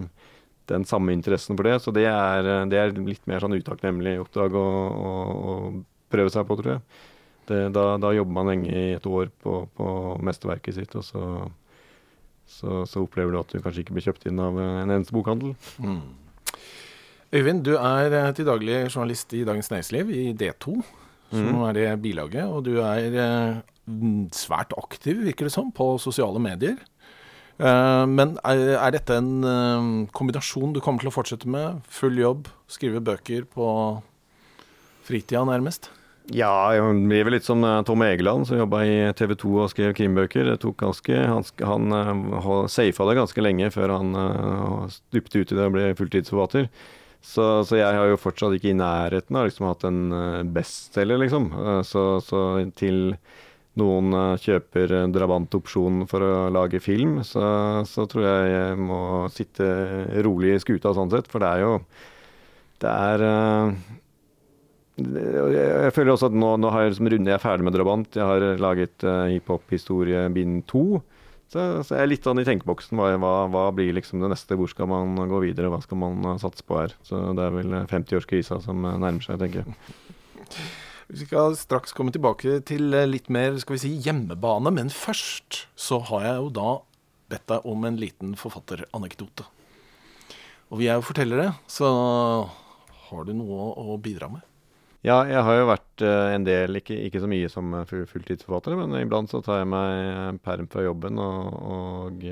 den 0.71 0.87
samme 0.89 1.13
interessen 1.13 1.59
for 1.59 1.69
det. 1.69 1.79
Så 1.85 1.93
det 1.95 2.07
er, 2.09 2.49
det 2.71 2.79
er 2.81 2.95
litt 2.97 3.27
mer 3.31 3.45
sånn 3.45 3.57
utakknemlig 3.57 4.17
oppdrag 4.23 4.57
å, 4.57 4.65
å, 4.65 5.11
å 5.35 5.59
prøve 6.13 6.33
seg 6.33 6.47
på, 6.49 6.57
tror 6.61 6.77
jeg. 6.77 6.87
Det, 7.45 7.61
da, 7.77 7.85
da, 8.01 8.15
jobber 8.17 8.39
man 8.39 8.49
lenge 8.49 8.73
i 8.73 8.95
et 8.97 9.07
år 9.07 9.29
på, 9.45 9.67
på 9.77 9.87
mesterverket 10.25 10.79
sitt, 10.79 10.95
og 10.97 11.05
så, 11.05 11.25
så, 12.49 12.85
så, 12.89 13.03
opplever 13.03 13.35
du 13.35 13.41
at 13.43 13.53
du 13.53 13.61
kanskje 13.61 13.85
ikke 13.85 13.99
blir 13.99 14.07
kjøpt 14.07 14.25
inn 14.31 14.41
av 14.41 14.57
en 14.61 14.89
eneste 14.95 15.13
bokhandel. 15.13 15.53
Mm. 15.77 16.01
Øyvind, 17.35 17.65
du 17.67 17.75
er 17.75 18.15
eh, 18.15 18.31
til 18.37 18.47
daglig 18.49 18.79
journalist 18.87 19.33
i 19.37 19.43
Dagens 19.45 19.69
Næringsliv, 19.73 20.13
i 20.15 20.25
D2, 20.39 20.79
som 21.31 21.47
mm. 21.55 21.63
er 21.69 21.79
det 21.79 21.87
bilaget. 22.05 22.45
Og 22.49 22.65
du 22.67 22.77
er 22.83 23.21
eh, 23.25 23.63
svært 24.35 24.75
aktiv, 24.79 25.25
virker 25.27 25.49
det 25.49 25.55
som, 25.55 25.73
på 25.75 25.95
sosiale 26.03 26.43
medier. 26.43 26.79
Uh, 27.55 28.03
men 28.11 28.33
er, 28.43 28.81
er, 28.81 28.95
dette 28.97 29.15
en 29.15 29.45
uh, 29.47 29.91
kombinasjon 30.11 30.73
du 30.75 30.81
kommer 30.83 31.05
til 31.05 31.13
å 31.13 31.15
fortsette 31.15 31.51
med? 31.51 31.85
Full 32.01 32.19
jobb, 32.19 32.49
skrive 32.67 33.03
bøker 33.05 33.45
på 33.47 33.69
fritida, 35.07 35.45
nærmest? 35.47 35.93
Ja, 36.35 36.73
jeg 36.73 37.05
blir 37.05 37.27
vel 37.29 37.35
litt 37.37 37.45
som 37.45 37.61
eh, 37.69 37.83
Tom 37.85 38.01
Egeland, 38.01 38.47
som 38.49 38.57
jobba 38.57 38.79
i 38.89 38.95
TV 39.13 39.35
2 39.37 39.51
og 39.61 39.67
skrev 39.69 39.91
krimbøker. 39.93 40.47
Det 40.49 40.55
tok 40.63 40.79
ganske, 40.81 41.19
Han, 41.21 41.45
han 41.93 42.71
safa 42.73 43.09
det 43.11 43.17
ganske 43.19 43.45
lenge 43.45 43.69
før 43.75 43.93
han 43.93 44.17
stupte 44.89 45.43
ut 45.43 45.53
i 45.53 45.59
det 45.59 45.67
og 45.69 45.75
ble 45.77 45.91
fulltidsforfatter. 45.99 46.71
Så, 47.25 47.45
så, 47.65 47.79
jeg 47.81 47.97
har 47.97 48.11
jo 48.11 48.21
fortsatt 48.21 48.55
ikke 48.59 48.71
i 48.75 48.77
nærheten 48.77 49.39
av 49.39 49.49
liksom 49.49 49.67
hatt 49.71 49.87
en 49.89 50.03
uh, 50.13 50.45
bestselger, 50.55 51.19
liksom. 51.23 51.49
Uh, 51.57 51.81
så, 51.87 52.05
så, 52.23 52.43
til 52.77 53.17
noen 53.81 54.13
uh, 54.13 54.37
kjøper 54.39 54.93
drabantopsjonen 55.15 56.05
for 56.11 56.23
å 56.23 56.35
lage 56.55 56.83
film, 56.85 57.23
så, 57.27 57.47
så, 57.89 58.05
tror 58.11 58.29
jeg 58.29 58.53
jeg 58.53 58.79
må 58.91 59.01
sitte 59.33 59.69
rolig 60.27 60.53
i 60.55 60.63
skuta 60.63 60.93
sånn 60.95 61.13
sett. 61.15 61.31
For 61.33 61.43
det 61.43 61.51
er 61.55 61.65
jo 61.65 61.77
Det 62.85 62.93
er 62.93 63.29
jeg 64.95 65.91
føler 65.91 66.13
også 66.13 66.29
at 66.29 66.37
nå, 66.39 66.53
nå 66.63 66.71
har 66.71 66.85
jeg 66.85 66.93
liksom 66.93 67.09
rundet 67.11 67.33
jeg 67.33 67.35
er 67.35 67.43
ferdig 67.43 67.67
med 67.67 67.75
Drabant. 67.75 68.15
Jeg 68.15 68.29
har 68.29 68.61
laget 68.63 69.03
uh, 69.03 69.25
hiphop-historie 69.33 70.29
bind 70.37 70.63
to. 70.71 71.01
Så, 71.55 71.63
jeg 71.87 72.03
er 72.03 72.09
litt 72.11 72.27
sånn 72.27 72.41
i 72.43 72.47
tenkeboksen. 72.47 72.99
Hva, 72.99 73.35
hva, 73.47 73.69
blir 73.77 73.95
liksom 73.95 74.19
det 74.25 74.33
neste? 74.33 74.57
Hvor 74.59 74.71
skal 74.71 74.89
man 74.91 75.15
gå 75.31 75.39
videre? 75.45 75.71
Hva 75.71 75.79
skal 75.85 76.01
man 76.01 76.19
uh, 76.27 76.33
satse 76.43 76.67
på 76.67 76.81
her? 76.81 76.97
Så 77.07 77.21
det 77.39 77.45
er 77.45 77.55
vel 77.55 77.77
50-årskrisa 77.91 78.59
som 78.65 78.83
uh, 78.83 78.97
nærmer 78.99 79.23
seg, 79.23 79.39
tenker 79.39 79.63
jeg. 79.63 79.77
Vi 81.15 81.21
skal 81.21 81.55
straks 81.61 81.95
komme 81.95 82.11
tilbake 82.11 82.59
til 82.67 82.89
litt 83.07 83.29
mer 83.31 83.59
skal 83.61 83.77
vi 83.77 83.81
si, 83.83 83.91
hjemmebane, 84.07 84.71
men 84.73 84.89
først 84.89 85.67
så 85.77 85.99
har 86.09 86.25
jeg 86.25 86.39
jo 86.39 86.49
da 86.57 86.71
bedt 87.31 87.45
deg 87.53 87.67
om 87.69 87.85
en 87.85 87.99
liten 88.01 88.33
forfatteranekdote. 88.41 89.45
Og 90.73 90.81
vi 90.81 90.89
er 90.89 90.97
jo 90.97 91.05
fortellere, 91.05 91.53
så 91.69 91.91
har 93.11 93.29
du 93.29 93.35
noe 93.37 93.69
å 93.85 93.99
bidra 94.01 94.31
med? 94.33 94.41
Ja, 95.05 95.19
jeg 95.29 95.43
har 95.45 95.59
jo 95.59 95.69
vært 95.69 96.03
uh, 96.07 96.31
en 96.33 96.47
del, 96.47 96.79
ikke, 96.81 96.97
ikke, 97.07 97.21
så 97.21 97.29
mye 97.29 97.51
som 97.53 97.75
fulltidsforfatter, 97.91 98.77
men 98.81 98.97
iblant 99.03 99.29
så 99.29 99.43
tar 99.45 99.61
jeg 99.61 99.69
meg 99.69 100.39
perm 100.47 100.69
fra 100.73 100.85
jobben 100.87 101.21
og, 101.21 101.51
og 101.77 102.25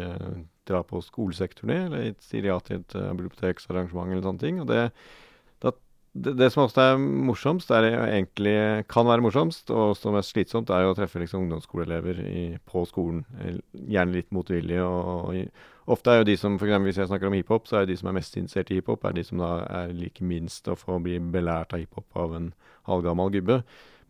drar 0.69 0.87
på 0.89 1.03
skolesektorturné, 1.05 1.83
eller 1.91 2.15
sier 2.25 2.49
ja 2.49 2.57
til 2.65 2.81
et 2.81 2.97
biblioteksarrangement 2.97 4.09
eller 4.09 4.25
sånne 4.25 4.41
ting. 4.41 4.63
Og 4.63 4.71
det, 4.71 4.87
det, 5.61 5.75
det, 6.15 6.35
det, 6.41 6.49
som 6.55 6.65
ofte 6.65 6.87
er 6.95 6.97
morsomst, 7.03 7.75
er 7.77 7.91
egentlig 8.07 8.57
kan 8.89 9.09
være 9.09 9.27
morsomst, 9.27 9.69
og 9.75 9.93
som 9.99 10.17
er 10.17 10.25
slitsomt, 10.25 10.73
er 10.73 10.87
jo 10.87 10.95
å 10.95 10.97
treffe 10.97 11.21
liksom, 11.21 11.45
ungdomsskoleelever 11.45 12.25
i, 12.25 12.47
på 12.69 12.87
skolen. 12.89 13.27
Gjerne 13.73 14.17
litt 14.17 14.33
motvillig 14.33 14.81
Og, 14.87 15.37
og, 15.37 15.71
Ofte 15.91 16.13
er 16.13 16.21
jo 16.21 16.27
de 16.29 16.37
som, 16.39 16.59
for 16.61 16.69
eksempel 16.69 16.91
Hvis 16.91 17.01
jeg 17.01 17.09
snakker 17.11 17.27
om 17.27 17.35
hiphop, 17.35 17.67
så 17.67 17.81
er 17.81 17.89
de 17.91 17.97
som 17.99 18.11
er 18.11 18.19
mest 18.19 18.37
interessert 18.39 18.71
i 18.71 18.79
hiphop, 18.79 19.05
er 19.05 19.17
de 19.17 19.25
som 19.27 19.41
da 19.43 19.53
er 19.67 19.95
like 19.97 20.25
minst 20.25 20.69
å 20.71 20.79
få 20.79 21.01
bli 21.03 21.19
belært 21.19 21.75
av 21.75 21.83
hiphop 21.83 22.19
av 22.23 22.37
en 22.39 22.53
halvgammal 22.87 23.33
gubbe. 23.35 23.63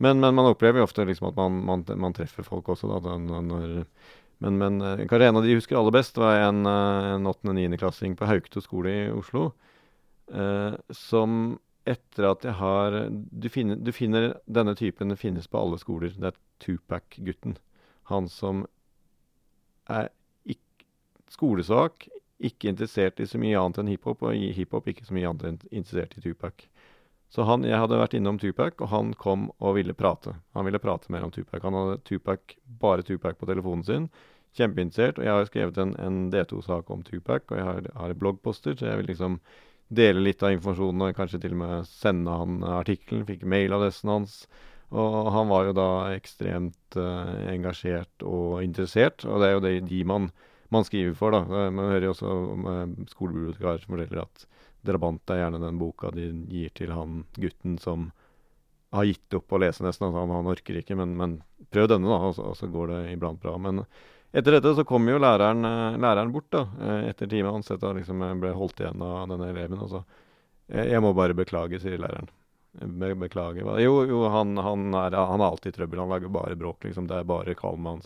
Men, 0.03 0.21
men, 0.21 0.35
man 0.35 0.51
opplever 0.51 0.83
jo 0.83 0.89
ofte 0.89 1.07
liksom 1.07 1.31
at 1.31 1.39
man, 1.39 1.63
man, 1.65 1.85
man, 2.01 2.15
treffer 2.17 2.45
folk 2.45 2.69
også. 2.75 2.91
Da, 2.91 3.17
når, 3.17 3.83
men, 4.43 4.57
men 4.59 4.81
eh, 4.83 5.05
kanskje 5.07 5.29
en 5.31 5.41
av 5.41 5.47
de 5.47 5.57
husker 5.57 5.79
aller 5.79 5.95
best, 5.95 6.19
var 6.19 6.41
en, 6.49 6.65
eh, 6.67 7.11
en 7.17 7.29
8.-9.-klassing 7.31 8.17
på 8.19 8.29
Haukto 8.29 8.63
skole 8.65 8.95
i 8.95 9.11
Oslo. 9.15 9.53
Eh, 10.33 10.75
som 10.97 11.59
etter 11.89 12.29
at 12.29 12.45
jeg 12.47 12.55
har 12.61 12.97
du 13.11 13.49
finner, 13.51 13.79
du 13.79 13.91
finner, 13.95 14.33
Denne 14.47 14.75
typen 14.79 15.15
finnes 15.19 15.49
på 15.51 15.61
alle 15.61 15.79
skoler. 15.83 16.15
Det 16.19 16.33
er 16.33 16.41
Tupac-gutten. 16.63 17.57
Han 18.11 18.29
som 18.31 18.67
er 19.91 20.11
skolesak, 21.33 22.09
ikke 22.43 22.73
interessert 22.73 23.21
i 23.23 23.27
så 23.29 23.39
mye 23.41 23.59
annet 23.59 23.81
enn 23.83 23.91
hiphop, 23.93 24.25
og 24.27 24.35
hiphop 24.59 24.89
ikke 24.91 25.07
så 25.07 25.17
mye 25.17 25.31
annet 25.31 25.49
enn 25.49 25.59
interessert 25.71 26.17
i 26.19 26.25
Tupac. 26.25 26.67
Så 27.33 27.47
han, 27.49 27.65
jeg 27.65 27.81
hadde 27.81 27.97
vært 27.97 28.15
innom 28.19 28.37
Tupac, 28.41 28.77
og 28.85 28.91
han 28.93 29.15
kom 29.17 29.47
og 29.57 29.79
ville 29.79 29.95
prate. 29.97 30.35
Han 30.53 30.67
ville 30.69 30.81
prate 30.83 31.09
mer 31.13 31.25
om 31.25 31.31
Tupac. 31.33 31.63
Han 31.65 31.79
hadde 31.79 32.03
Tupac, 32.05 32.59
bare 32.83 33.07
Tupac 33.09 33.39
på 33.41 33.49
telefonen 33.49 33.87
sin. 33.87 34.09
Kjempeinteressert. 34.59 35.17
Og 35.17 35.25
jeg 35.25 35.33
har 35.39 35.49
skrevet 35.49 35.81
en, 35.81 35.95
en 35.97 36.19
D2-sak 36.35 36.93
om 36.93 37.05
Tupac, 37.07 37.47
og 37.49 37.57
jeg 37.57 37.69
har, 37.71 37.89
har 37.97 38.19
bloggposter, 38.21 38.77
så 38.77 38.91
jeg 38.91 39.01
vil 39.01 39.09
liksom 39.15 39.39
dele 39.93 40.25
litt 40.25 40.45
av 40.45 40.53
informasjonen 40.53 41.07
og 41.07 41.17
kanskje 41.17 41.41
til 41.41 41.57
og 41.57 41.63
med 41.63 41.89
sende 41.89 42.37
han 42.37 42.61
artikkelen. 42.69 43.25
Fikk 43.29 43.49
mailadressen 43.49 44.13
hans. 44.13 44.37
Og 44.93 45.33
han 45.33 45.49
var 45.49 45.71
jo 45.71 45.75
da 45.77 45.91
ekstremt 46.13 47.01
uh, 47.01 47.33
engasjert 47.49 48.25
og 48.29 48.61
interessert, 48.61 49.25
og 49.25 49.41
det 49.41 49.49
er 49.49 49.55
jo 49.57 49.65
det 49.65 49.77
de 49.89 50.03
man 50.05 50.29
man 50.73 50.87
skriver 50.89 51.15
for. 51.19 51.35
da. 51.35 51.69
Man 51.71 51.91
hører 51.91 52.09
jo 52.09 52.15
også 52.15 52.33
om 52.33 52.67
eh, 52.73 52.97
skolebibliotekarer 53.13 53.85
som 53.85 53.95
forteller 53.97 54.25
at 54.25 54.47
Drabant 54.83 55.31
er 55.31 55.45
gjerne 55.45 55.61
den 55.63 55.79
boka 55.79 56.11
de 56.11 56.25
gir 56.51 56.73
til 56.75 56.91
han 56.91 57.23
gutten 57.37 57.77
som 57.79 58.09
har 58.93 59.07
gitt 59.07 59.37
opp 59.39 59.55
å 59.55 59.61
lese 59.63 59.85
nesten. 59.87 60.09
Altså, 60.09 60.25
han, 60.27 60.49
orker 60.51 60.81
ikke, 60.81 60.97
men, 60.99 61.15
men, 61.17 61.37
prøv 61.73 61.87
denne, 61.93 62.11
da, 62.11 62.19
og 62.29 62.35
så, 62.37 62.49
og 62.51 62.59
så, 62.59 62.69
går 62.73 62.91
det 62.91 63.01
iblant 63.13 63.41
bra. 63.41 63.55
Men 63.63 63.85
etter 64.33 64.57
dette 64.57 64.75
så 64.77 64.85
kom 64.89 65.07
jo 65.09 65.21
læreren, 65.23 65.65
eh, 65.69 66.01
læreren 66.03 66.35
bort 66.35 66.51
da, 66.55 66.67
eh, 66.83 67.09
etter 67.13 67.31
timen 67.31 67.55
hans 67.55 67.71
da 67.71 67.95
liksom 67.95 68.27
ble 68.43 68.53
holdt 68.59 68.83
igjen 68.83 69.07
av 69.07 69.31
denne 69.31 69.53
eleven. 69.55 69.81
og 69.81 69.93
så 69.93 70.03
jeg, 70.73 71.03
må 71.05 71.13
bare 71.17 71.37
beklage, 71.37 71.81
sier 71.83 72.01
læreren. 72.01 72.31
Be 72.73 73.13
beklager. 73.21 73.69
Jo, 73.85 73.99
jo 74.09 74.23
han, 74.33 74.57
han, 74.57 74.87
er, 74.97 75.13
han 75.13 75.43
er, 75.43 75.51
alltid 75.51 75.77
trøbbel. 75.77 76.01
Han 76.01 76.13
lager 76.15 76.33
bare 76.33 76.57
bråk, 76.57 76.87
liksom. 76.87 77.07
Det 77.11 77.19
er 77.19 77.29
bare 77.29 77.55
Kalman. 77.59 78.01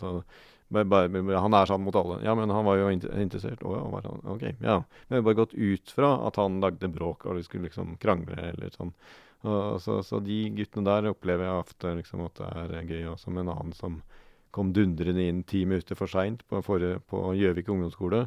Han 0.73 1.55
er 1.55 1.69
sånn 1.69 1.85
mot 1.85 1.95
alle. 1.95 2.19
Ja, 2.25 2.33
men 2.35 2.51
han 2.51 2.65
var 2.67 2.79
jo 2.79 2.89
interessert. 2.91 3.63
Å 3.63 3.77
ja, 3.77 3.85
han, 4.03 4.19
ok, 4.33 4.43
ja. 4.59 4.81
Vi 5.07 5.15
har 5.15 5.23
bare 5.23 5.39
gått 5.39 5.55
ut 5.55 5.93
fra 5.95 6.09
at 6.27 6.39
han 6.41 6.59
lagde 6.63 6.89
bråk, 6.91 7.25
og 7.25 7.37
de 7.37 7.45
skulle 7.45 7.69
liksom 7.69 7.95
krangle 8.01 8.35
eller 8.49 8.73
sånn. 8.75 8.91
Og, 9.45 9.77
så, 9.81 10.01
så, 10.03 10.19
de 10.23 10.47
guttene 10.57 10.87
der 10.89 11.11
opplever 11.11 11.45
jeg 11.45 11.63
ofte 11.63 11.93
liksom 11.99 12.25
at 12.25 12.41
det 12.41 12.81
er 12.81 12.91
gøy. 12.91 13.05
Også 13.13 13.31
med 13.31 13.45
en 13.45 13.53
annen 13.53 13.77
som 13.77 14.01
kom 14.55 14.73
dundrende 14.73 15.23
inn 15.29 15.43
ti 15.47 15.63
minutter 15.69 15.95
for 15.95 16.09
seint 16.09 16.43
på 16.49 16.61
Gjøvik 17.37 17.69
ungdomsskole. 17.71 18.25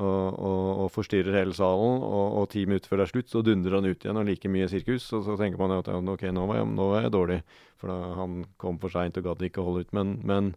Og, 0.00 0.38
og, 0.38 0.68
og, 0.84 0.86
forstyrrer 0.94 1.34
hele 1.34 1.52
salen, 1.52 2.04
og, 2.06 2.36
og, 2.38 2.44
ti 2.52 2.62
minutter 2.64 2.88
før 2.88 3.02
det 3.02 3.04
er 3.04 3.10
slutt, 3.10 3.28
så 3.28 3.42
dundrer 3.44 3.74
han 3.76 3.88
ut 3.90 4.04
igjen 4.04 4.20
og 4.20 4.28
like 4.28 4.48
mye 4.52 4.68
sirkus. 4.70 5.08
Og 5.16 5.26
så 5.26 5.36
tenker 5.40 5.60
man 5.60 5.74
at 5.76 5.90
ok, 5.90 6.28
nå 6.32 6.46
var 6.48 6.60
jeg, 6.60 6.68
nå 6.76 6.86
var 6.92 7.04
jeg 7.04 7.14
dårlig, 7.16 7.40
for 7.80 7.92
da, 7.92 7.98
han 8.20 8.44
kom 8.60 8.78
for 8.80 8.92
seint 8.92 9.18
og 9.20 9.26
gadd 9.28 9.44
ikke 9.48 9.62
å 9.62 9.66
holde 9.68 9.84
ut. 9.84 9.92
Men, 9.96 10.14
men 10.26 10.54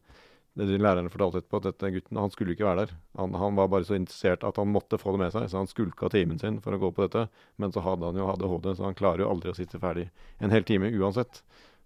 det 0.53 0.77
læreren 0.77 1.09
fortalte 1.09 1.39
etterpå, 1.41 1.59
at 1.59 1.67
dette 1.71 1.89
gutten 1.95 2.19
han 2.21 2.31
skulle 2.33 2.53
ikke 2.53 2.67
være 2.67 2.83
der. 2.83 2.91
Han, 3.17 3.33
han, 3.41 3.55
var 3.57 3.71
bare 3.73 3.87
så 3.87 3.95
interessert 3.97 4.43
at 4.45 4.59
han 4.61 4.69
måtte 4.69 4.99
få 5.01 5.15
det 5.15 5.21
med 5.23 5.33
seg, 5.33 5.47
så 5.49 5.61
han 5.63 5.69
skulka 5.69 6.11
timen 6.13 6.37
sin 6.41 6.59
for 6.61 6.75
å 6.75 6.81
gå 6.81 6.91
på 6.93 7.07
dette. 7.07 7.23
Men 7.61 7.73
så 7.73 7.81
hadde 7.81 8.05
han 8.05 8.19
jo 8.19 8.27
ADHD, 8.29 8.67
så 8.77 8.85
han 8.85 8.97
klarer 8.97 9.25
jo 9.25 9.31
aldri 9.33 9.49
å 9.49 9.57
sitte 9.57 9.81
ferdig 9.81 10.11
en 10.37 10.53
hel 10.53 10.67
time 10.67 10.91
uansett. 10.93 11.41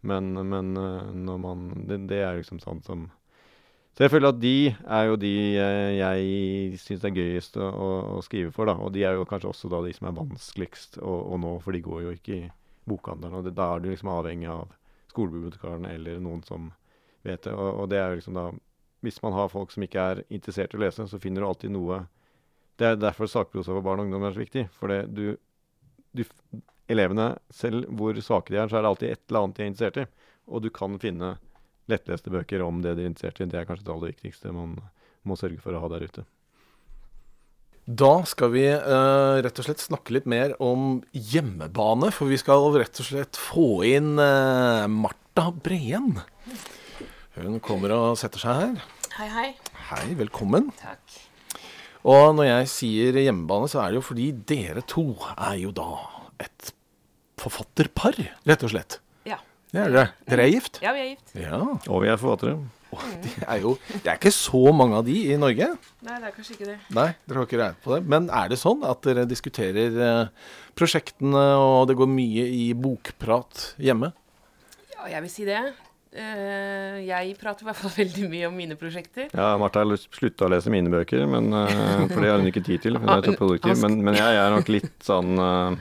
Men, 0.08 0.34
men 0.50 0.76
eh, 0.78 1.14
når 1.16 1.40
man 1.42 1.64
det, 1.88 2.02
det, 2.12 2.20
er 2.22 2.38
liksom 2.38 2.60
sånn 2.62 2.84
som 2.86 3.08
Så 3.98 4.06
jeg 4.06 4.12
føler 4.14 4.30
at 4.30 4.42
de 4.44 4.58
er 4.70 5.08
jo 5.10 5.16
de 5.18 5.32
eh, 5.58 5.94
jeg 5.98 6.82
syns 6.84 7.08
er 7.08 7.16
gøyest 7.16 7.58
å, 7.58 7.70
å, 7.72 8.20
skrive 8.26 8.52
for, 8.54 8.70
da. 8.70 8.76
Og 8.84 8.92
de 8.94 9.08
er 9.08 9.16
jo 9.16 9.26
kanskje 9.30 9.54
også 9.54 9.72
da 9.72 9.80
de 9.86 9.96
som 9.96 10.10
er 10.12 10.18
vanskeligst 10.20 11.00
å, 11.00 11.16
å 11.32 11.40
nå, 11.40 11.56
for 11.64 11.74
de 11.74 11.82
går 11.88 12.04
jo 12.04 12.18
ikke 12.20 12.36
i 12.36 12.50
bokhandelen. 12.88 13.40
Og 13.40 13.48
det, 13.48 13.56
da 13.56 13.72
er 13.72 13.82
du 13.82 13.90
liksom 13.94 14.12
avhengig 14.12 14.52
av 14.52 14.76
skolebibliotekaren 15.16 15.88
eller 15.90 16.20
noen 16.22 16.44
som 16.46 16.70
vet 17.24 17.44
det. 17.44 17.54
Og, 17.54 17.84
og 17.84 17.90
det 17.92 18.02
er 18.02 18.12
jo 18.12 18.22
liksom 18.22 18.38
da 18.38 18.52
Hvis 19.06 19.22
man 19.22 19.34
har 19.34 19.52
folk 19.54 19.72
som 19.72 19.84
ikke 19.86 20.04
er 20.12 20.24
interessert 20.34 20.74
i 20.74 20.78
å 20.78 20.82
lese, 20.82 21.08
så 21.08 21.20
finner 21.22 21.42
du 21.42 21.48
alltid 21.48 21.72
noe 21.72 22.06
Det 22.78 22.88
er 22.88 23.02
derfor 23.02 23.30
sakprosa 23.30 23.74
for 23.74 23.86
barn 23.86 24.02
og 24.02 24.08
ungdom 24.08 24.26
er 24.28 24.36
så 24.36 24.44
viktig. 24.44 24.68
For 24.78 24.94
det, 24.94 25.00
du, 25.14 25.38
du, 26.14 26.24
elevene, 26.88 27.32
selv 27.50 27.88
hvor 27.98 28.18
svake 28.22 28.54
de 28.54 28.62
er, 28.62 28.70
så 28.70 28.78
er 28.78 28.86
det 28.86 28.92
alltid 28.92 29.12
et 29.12 29.24
eller 29.28 29.44
annet 29.44 29.58
de 29.58 29.64
er 29.64 29.72
interessert 29.72 30.02
i. 30.04 30.08
Og 30.48 30.64
du 30.64 30.70
kan 30.74 31.00
finne 31.02 31.36
lettleste 31.92 32.32
bøker 32.32 32.64
om 32.64 32.82
det 32.84 32.96
de 32.98 33.06
er 33.06 33.12
interessert 33.12 33.42
i. 33.42 33.50
Det 33.50 33.60
er 33.60 33.68
kanskje 33.68 33.88
det 33.88 33.96
aller 33.96 34.14
viktigste 34.14 34.56
man 34.56 34.78
må 35.28 35.38
sørge 35.40 35.62
for 35.64 35.76
å 35.76 35.82
ha 35.84 35.92
der 35.96 36.08
ute. 36.08 36.24
Da 37.88 38.26
skal 38.28 38.52
vi 38.52 38.66
uh, 38.68 39.40
rett 39.40 39.60
og 39.62 39.64
slett 39.64 39.80
snakke 39.80 40.12
litt 40.18 40.26
mer 40.28 40.52
om 40.64 40.98
hjemmebane. 41.16 42.10
For 42.12 42.28
vi 42.28 42.40
skal 42.40 42.68
rett 42.76 43.00
og 43.00 43.08
slett 43.08 43.40
få 43.40 43.70
inn 43.88 44.18
uh, 44.20 44.84
Marta 44.92 45.48
Breen. 45.56 46.18
Hun 47.38 47.60
kommer 47.62 47.92
og 47.94 48.16
setter 48.18 48.42
seg 48.42 48.56
her. 48.58 48.86
Hei, 49.14 49.28
hei. 49.30 49.50
Hei, 49.92 50.06
velkommen. 50.18 50.72
Takk. 50.80 51.18
Og 52.08 52.32
når 52.34 52.48
jeg 52.48 52.70
sier 52.72 53.20
hjemmebane, 53.22 53.70
så 53.70 53.84
er 53.84 53.94
det 53.94 54.00
jo 54.00 54.06
fordi 54.08 54.32
dere 54.50 54.82
to 54.90 55.12
er 55.36 55.60
jo 55.62 55.74
da 55.76 55.86
et 56.42 56.72
forfatterpar, 57.38 58.18
rett 58.50 58.66
og 58.66 58.74
slett. 58.74 58.98
Ja. 59.30 59.38
Det 59.70 59.84
er 59.84 59.94
dere. 59.94 60.08
Dere 60.26 60.48
er 60.48 60.54
gift? 60.56 60.82
Ja, 60.82 60.96
vi 60.98 61.04
er 61.04 61.10
gift. 61.12 61.38
Ja. 61.38 61.62
Og 61.62 62.02
vi 62.02 62.10
er 62.10 62.18
forfattere. 62.18 62.58
Og 62.96 63.08
det 63.22 63.34
er 63.44 63.58
jo 63.62 63.74
Det 63.92 64.06
er 64.08 64.16
ikke 64.16 64.32
så 64.34 64.62
mange 64.74 64.98
av 64.98 65.06
de 65.06 65.18
i 65.30 65.38
Norge. 65.38 65.72
Nei, 66.08 66.18
det 66.18 66.32
er 66.32 66.38
kanskje 66.40 66.56
ikke 66.58 66.72
det. 66.72 66.78
Nei, 66.98 67.10
dere 67.28 67.44
har 67.44 67.50
ikke 67.52 67.60
regnet 67.62 67.84
på 67.86 67.94
det. 67.94 68.04
Men 68.16 68.32
er 68.34 68.50
det 68.50 68.62
sånn 68.64 68.86
at 68.88 69.04
dere 69.06 69.28
diskuterer 69.30 70.00
eh, 70.08 70.54
prosjektene, 70.80 71.50
og 71.62 71.84
det 71.92 71.98
går 72.00 72.10
mye 72.10 72.48
i 72.64 72.72
bokprat 72.74 73.76
hjemme? 73.78 74.16
Ja, 74.96 75.12
jeg 75.14 75.28
vil 75.28 75.36
si 75.38 75.46
det. 75.46 75.68
Eh, 76.18 76.96
jeg 77.06 77.36
prater 77.38 77.66
i 77.66 77.68
hvert 77.70 77.78
fall 77.80 77.94
veldig 78.02 78.30
mye 78.32 78.48
om 78.50 78.56
mine 78.58 78.78
prosjekter. 78.80 79.30
Ja, 79.30 79.52
Martha 79.62 79.84
har 79.84 80.00
slutta 80.02 80.48
å 80.48 80.52
lese 80.54 80.74
mine 80.74 80.92
bøker, 80.94 81.28
men, 81.30 81.52
uh, 81.54 82.08
for 82.10 82.24
det 82.24 82.32
har 82.32 82.42
hun 82.42 82.50
ikke 82.50 82.66
tid 82.66 82.88
til. 82.88 82.98
Hun 83.02 83.12
er 83.14 83.22
så 83.26 83.36
produktiv. 83.38 83.78
Men, 83.84 84.00
men 84.08 84.18
jeg 84.18 84.40
er 84.42 84.56
nok 84.56 84.72
litt 84.74 84.96
sånn 85.06 85.38
uh, 85.38 85.78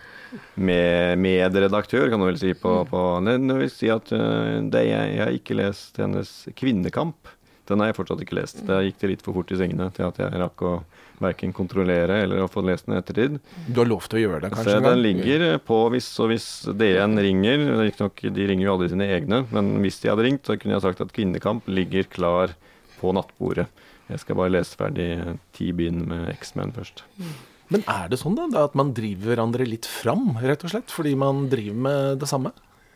med, 0.60 1.16
medredaktør, 1.22 2.10
kan 2.12 2.20
du 2.20 2.28
vel 2.28 2.40
si. 2.40 2.52
på, 2.58 2.76
på 2.90 3.06
det, 3.24 3.38
vil 3.62 3.72
si 3.72 3.88
at 3.92 4.12
det, 4.12 4.84
jeg, 4.84 5.14
jeg, 5.14 5.22
har 5.22 5.40
ikke 5.40 5.56
lest 5.56 6.02
hennes 6.02 6.36
'Kvinnekamp'. 6.52 7.34
Den 7.66 7.82
har 7.82 7.90
jeg 7.90 7.96
fortsatt 7.98 8.20
ikke 8.22 8.38
lest. 8.38 8.60
Der 8.68 8.84
gikk 8.86 9.00
det 9.00 9.10
litt 9.14 9.24
for 9.26 9.34
fort 9.34 9.50
i 9.50 9.58
sengene 9.58 9.88
til 9.94 10.06
at 10.06 10.20
jeg 10.22 10.42
rakk 10.42 10.62
å 10.62 10.74
verken 11.22 11.54
kontrollere 11.56 12.20
eller 12.24 12.44
å 12.44 12.50
få 12.50 12.62
lest 12.66 12.86
den 12.86 12.96
i 12.96 13.00
ettertid. 13.00 13.38
Du 13.66 13.80
har 13.82 13.88
lov 13.88 14.06
til 14.10 14.20
å 14.20 14.22
gjøre 14.24 14.42
det, 14.44 14.52
kanskje? 14.54 14.76
Så 14.76 14.84
den 14.84 15.02
ligger 15.04 15.46
på 15.64 15.80
hvis 15.94 16.10
og 16.22 16.30
hvis 16.32 16.48
DN 16.76 17.18
ringer. 17.22 17.66
Nok, 18.00 18.22
de 18.36 18.46
ringer 18.50 18.66
jo 18.66 18.76
aldri 18.76 18.92
sine 18.92 19.08
egne, 19.16 19.42
men 19.54 19.74
hvis 19.84 20.00
de 20.02 20.12
hadde 20.12 20.26
ringt, 20.28 20.46
så 20.46 20.58
kunne 20.60 20.76
jeg 20.76 20.84
sagt 20.84 21.02
at 21.04 21.12
'Kvinnekamp' 21.16 21.68
ligger 21.70 22.08
klar 22.10 22.56
på 23.00 23.12
nattbordet. 23.16 23.68
Jeg 24.06 24.22
skal 24.22 24.38
bare 24.38 24.54
lese 24.54 24.78
ferdig 24.78 25.10
ti 25.56 25.72
bind 25.74 26.06
med 26.06 26.30
X-Men 26.36 26.72
først. 26.76 27.02
Men 27.74 27.82
er 27.90 28.06
det 28.12 28.20
sånn 28.20 28.36
da, 28.38 28.46
at 28.62 28.76
man 28.78 28.92
driver 28.94 29.32
hverandre 29.32 29.66
litt 29.66 29.88
fram, 29.90 30.36
rett 30.38 30.62
og 30.62 30.70
slett? 30.70 30.92
Fordi 30.94 31.16
man 31.18 31.48
driver 31.50 31.80
med 31.88 32.20
det 32.22 32.28
samme? 32.30 32.52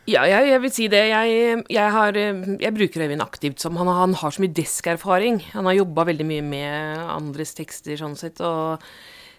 Ja, 0.09 0.23
jeg, 0.25 0.47
jeg 0.49 0.61
vil 0.63 0.71
si 0.73 0.85
det. 0.89 1.01
Jeg, 1.11 1.61
jeg, 1.69 1.93
har, 1.93 2.17
jeg 2.17 2.73
bruker 2.73 3.03
Øyvind 3.05 3.21
aktivt 3.21 3.61
han, 3.67 3.77
han, 3.85 4.15
har 4.17 4.33
så 4.33 4.41
mye 4.41 4.53
deskerfaring. 4.57 5.37
Han 5.53 5.69
har 5.69 5.77
jobba 5.77 6.07
veldig 6.09 6.25
mye 6.25 6.45
med 6.45 7.03
andres 7.05 7.53
tekster 7.57 7.99
sånn 7.99 8.17
sett. 8.17 8.41
og 8.41 8.81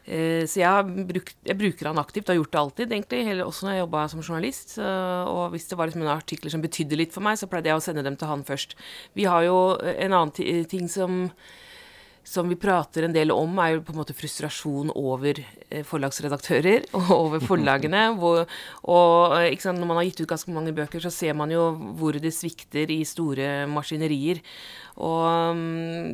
eh, 0.07 0.47
så 0.47 0.63
jeg, 0.63 1.07
brukt, 1.09 1.35
jeg, 1.43 1.59
bruker 1.59 1.91
han 1.91 1.99
aktivt, 1.99 2.31
har 2.31 2.39
gjort 2.39 2.53
det 2.55 2.61
alltid, 2.61 2.95
egentlig, 2.95 3.25
Hele, 3.27 3.49
også 3.49 3.67
når 3.67 3.75
jeg 3.75 3.83
jobba 3.83 4.05
som 4.13 4.23
journalist. 4.23 4.77
og 4.79 5.43
hvis 5.51 5.67
det 5.67 5.81
var 5.81 5.91
liksom 5.91 6.07
en 6.07 6.15
artikler 6.15 6.55
som 6.55 6.63
betydde 6.63 7.01
litt 7.01 7.17
for 7.17 7.27
meg, 7.27 7.41
så 7.41 7.51
pleide 7.51 7.73
jeg 7.73 7.83
å 7.83 7.85
sende 7.89 8.07
dem 8.07 8.21
til 8.21 8.31
han 8.31 8.47
først. 8.47 8.79
Vi 9.19 9.27
har 9.27 9.43
jo 9.49 9.59
en 9.83 10.15
annen 10.15 10.67
ting 10.71 10.87
som 10.87 11.27
som 12.25 12.47
vi 12.49 12.57
prater 12.59 13.07
en 13.07 13.15
del 13.15 13.33
om, 13.35 13.57
er 13.59 13.77
jo 13.77 13.83
på 13.87 13.95
en 13.95 13.99
måte 13.99 14.15
frustrasjon 14.15 14.93
over 14.95 15.41
eh, 15.43 15.83
forlagsredaktører 15.87 16.87
og 17.01 17.11
over 17.17 17.43
forlagene. 17.43 18.05
Hvor, 18.19 18.45
og 18.87 19.37
eh, 19.41 19.59
sant, 19.63 19.81
når 19.81 19.91
man 19.91 20.01
har 20.01 20.07
gitt 20.07 20.23
ut 20.23 20.31
ganske 20.31 20.55
mange 20.55 20.75
bøker, 20.77 21.03
så 21.03 21.11
ser 21.13 21.35
man 21.39 21.51
jo 21.53 21.73
hvor 21.99 22.17
det 22.23 22.35
svikter 22.35 22.93
i 22.95 23.03
store 23.09 23.67
maskinerier. 23.71 24.43
Og 25.03 25.59
mm, 25.59 26.09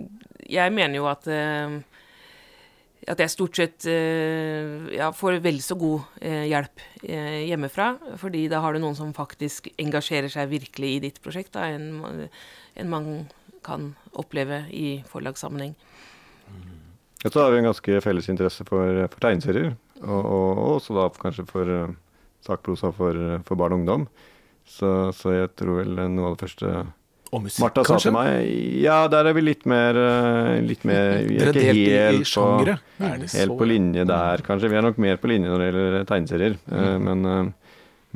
jeg 0.48 0.74
mener 0.74 1.00
jo 1.00 1.08
at 1.12 1.28
eh, 1.32 1.78
at 3.08 3.22
jeg 3.22 3.32
stort 3.32 3.56
sett 3.56 3.86
ja, 3.88 5.06
får 5.16 5.38
vel 5.40 5.62
så 5.64 5.78
god 5.80 6.18
hjelp 6.20 6.82
hjemmefra. 7.00 7.86
fordi 8.20 8.42
da 8.52 8.58
har 8.60 8.74
du 8.74 8.82
noen 8.82 8.98
som 8.98 9.14
faktisk 9.16 9.70
engasjerer 9.80 10.28
seg 10.28 10.50
virkelig 10.50 10.90
i 10.90 10.98
ditt 11.06 11.20
prosjekt, 11.24 11.54
da, 11.54 11.70
enn 11.72 12.02
en 12.76 12.90
man 12.92 13.08
kan 13.68 13.92
oppleve 14.18 14.64
i 14.74 14.98
forlagssammenheng. 15.08 15.76
Ja, 17.24 17.30
så 17.30 17.42
har 17.42 17.50
vi 17.52 17.58
en 17.58 17.68
ganske 17.68 18.00
felles 18.00 18.28
interesse 18.30 18.64
for, 18.66 19.00
for 19.10 19.22
tegneserier, 19.22 19.72
og, 20.04 20.20
og, 20.22 20.60
også 20.76 20.94
da 20.94 21.08
kanskje 21.18 21.44
for 21.48 21.72
uh, 21.72 21.96
sakprosa 22.46 22.92
for, 22.94 23.18
for, 23.46 23.58
barn 23.58 23.74
og 23.74 23.82
ungdom. 23.82 24.06
Så, 24.68 25.10
så, 25.16 25.32
jeg 25.34 25.50
tror 25.58 25.80
vel 25.80 25.98
noe 26.12 26.30
av 26.30 26.36
det 26.36 26.46
første 26.46 26.72
og 27.28 27.42
musikk, 27.44 27.60
Martha 27.60 27.82
sa 27.84 27.96
til 28.00 28.12
meg 28.14 28.46
Ja, 28.80 29.02
der 29.12 29.28
er 29.28 29.34
vi 29.36 29.42
litt 29.42 29.66
mer, 29.68 29.96
eh, 30.00 30.60
litt 30.64 30.84
mer 30.88 31.18
Vi 31.28 31.36
er 31.36 31.50
ikke 31.50 31.64
helt, 31.66 32.30
på, 32.32 32.46
helt 33.34 33.56
på 33.58 33.68
linje 33.68 34.06
der, 34.08 34.44
kanskje. 34.46 34.70
Vi 34.72 34.78
er 34.80 34.86
nok 34.86 35.00
mer 35.04 35.18
på 35.20 35.28
linje 35.28 35.50
når 35.50 35.60
det 35.60 35.66
gjelder 35.68 36.06
tegneserier. 36.08 36.56
Mm. 36.72 37.08
Men, 37.08 37.50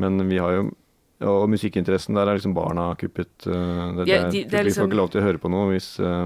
men 0.01 0.25
vi 0.31 0.41
har 0.41 0.57
jo 0.57 0.65
og 1.29 1.49
musikkinteressen 1.53 2.17
der 2.19 2.29
er 2.29 2.39
liksom 2.39 2.55
barna 2.57 2.91
kuppet. 3.01 3.33
Uh, 3.47 3.93
det, 4.01 4.07
ja, 4.11 4.23
de, 4.29 4.45
det 4.45 4.49
vi 4.49 4.57
får 4.57 4.71
liksom, 4.71 4.91
ikke 4.91 5.01
lov 5.01 5.13
til 5.13 5.23
å 5.23 5.27
høre 5.27 5.43
på 5.43 5.51
noe 5.53 5.73
hvis 5.73 5.95
uh, 6.03 6.25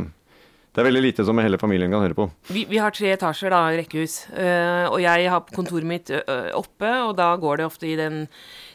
det 0.76 0.82
er 0.82 0.88
veldig 0.90 1.02
lite 1.06 1.24
som 1.24 1.38
hele 1.40 1.60
familien 1.60 1.92
kan 1.92 2.04
høre 2.04 2.16
på. 2.18 2.28
Vi, 2.52 2.66
vi 2.68 2.80
har 2.82 2.92
tre 2.92 3.14
etasjer, 3.14 3.54
da, 3.54 3.62
rekkehus. 3.78 4.18
Uh, 4.28 4.84
og 4.90 4.98
jeg 5.00 5.30
har 5.32 5.54
kontoret 5.56 5.88
mitt 5.88 6.12
oppe, 6.12 6.90
og 7.06 7.14
da 7.16 7.30
går 7.40 7.62
det 7.62 7.68
ofte 7.70 7.88
i 7.88 7.96
den 7.96 8.26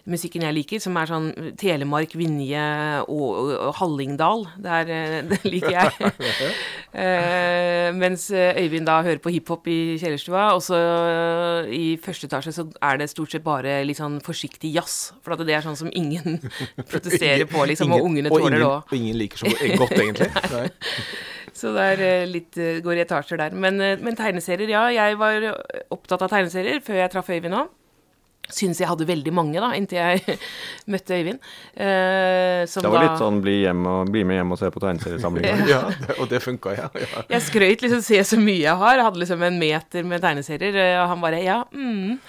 musikken 0.10 0.46
jeg 0.46 0.56
liker, 0.56 0.82
som 0.84 0.98
er 1.00 1.10
sånn 1.10 1.30
Telemark, 1.60 2.16
Vinje 2.18 2.66
og, 3.06 3.52
og, 3.54 3.72
Hallingdal. 3.80 4.46
Der, 4.64 4.92
uh, 4.92 5.18
det 5.32 5.42
liker 5.46 5.78
jeg. 5.78 6.12
mens 8.02 8.26
Øyvind 8.32 8.88
da 8.90 8.98
hører 9.06 9.22
på 9.24 9.32
hiphop 9.32 9.68
i 9.72 9.98
kjellerstua. 10.02 10.50
Og 10.58 10.64
så 10.66 10.80
i 11.72 11.96
første 12.02 12.28
etasje 12.30 12.56
så 12.56 12.68
er 12.84 13.02
det 13.02 13.12
stort 13.12 13.34
sett 13.34 13.46
bare 13.46 13.80
litt 13.88 14.02
sånn 14.02 14.20
forsiktig 14.26 14.74
jazz. 14.76 15.12
For 15.24 15.40
det 15.40 15.56
er 15.56 15.66
sånn 15.66 15.80
som 15.80 15.92
ingen 15.94 16.42
protesterer 16.92 17.48
på, 17.50 17.66
liksom, 17.70 17.92
ingen, 17.92 18.00
og 18.00 18.10
ungene 18.10 18.34
tåler 18.34 18.60
det 18.60 18.68
òg. 18.68 18.90
Og 18.90 18.98
ingen 18.98 19.22
liker 19.22 19.44
så 19.44 19.54
godt, 19.80 20.00
egentlig. 20.00 20.32
Nei. 20.52 20.68
Så 21.62 21.74
det 21.76 21.84
er 21.94 22.02
eh, 22.06 22.30
litt, 22.30 22.58
eh, 22.58 22.80
går 22.84 22.98
i 23.00 23.04
etasjer 23.04 23.42
der. 23.42 23.56
Men, 23.58 23.80
eh, 23.84 24.00
men, 24.02 24.16
tegneserier, 24.18 24.72
ja. 24.72 24.88
Jeg 24.94 25.20
var 25.20 25.46
opptatt 25.92 26.24
av 26.26 26.32
tegneserier 26.32 26.82
før 26.86 27.02
jeg 27.04 27.14
traff 27.14 27.32
Øyvind 27.32 27.58
òg. 27.58 27.72
Syns 28.52 28.82
jeg 28.82 28.90
hadde 28.90 29.08
veldig 29.08 29.34
mange, 29.36 29.62
da, 29.64 29.72
inntil 29.78 30.00
jeg 30.02 30.38
møtte 30.94 31.18
Øyvind. 31.18 31.40
Eh, 31.76 32.64
det 32.66 32.84
var 32.86 32.98
da, 32.98 33.04
litt 33.06 33.22
sånn 33.22 33.40
bli, 33.44 33.56
hjem 33.66 33.86
og, 33.90 34.12
bli, 34.12 34.26
med 34.28 34.42
hjem 34.42 34.56
og 34.56 34.62
se 34.62 34.72
på 34.74 34.84
tegneseriesamlinga. 34.84 35.68
ja, 35.74 35.82
og 36.18 36.28
det 36.32 36.42
funka, 36.44 36.76
ja. 36.78 36.90
ja. 37.00 37.24
Jeg 37.36 37.48
skrøt 37.48 37.86
liksom 37.86 38.04
se 38.06 38.20
så 38.28 38.40
mye 38.42 38.60
jeg 38.64 38.78
har. 38.84 38.98
Jeg 39.00 39.08
hadde 39.08 39.24
liksom 39.24 39.48
en 39.48 39.62
meter 39.62 40.08
med 40.08 40.24
tegneserier, 40.24 40.82
og 41.02 41.08
han 41.14 41.24
bare 41.24 41.42
ja, 41.42 41.62
mm. 41.72 42.20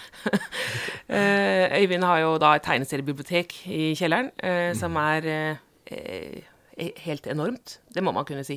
Øyvind 1.83 2.07
har 2.07 2.23
jo 2.23 2.33
da 2.43 2.55
et 2.57 2.65
tegneseriebibliotek 2.67 3.59
i 3.67 3.93
kjelleren, 3.99 4.33
eh, 4.43 4.73
som 4.79 4.95
mm. 4.95 5.03
er 5.03 5.29
eh, 5.91 6.52
helt 6.79 7.27
enormt. 7.27 7.79
Det 7.93 8.03
må 8.05 8.13
man 8.15 8.27
kunne 8.29 8.45
si. 8.47 8.57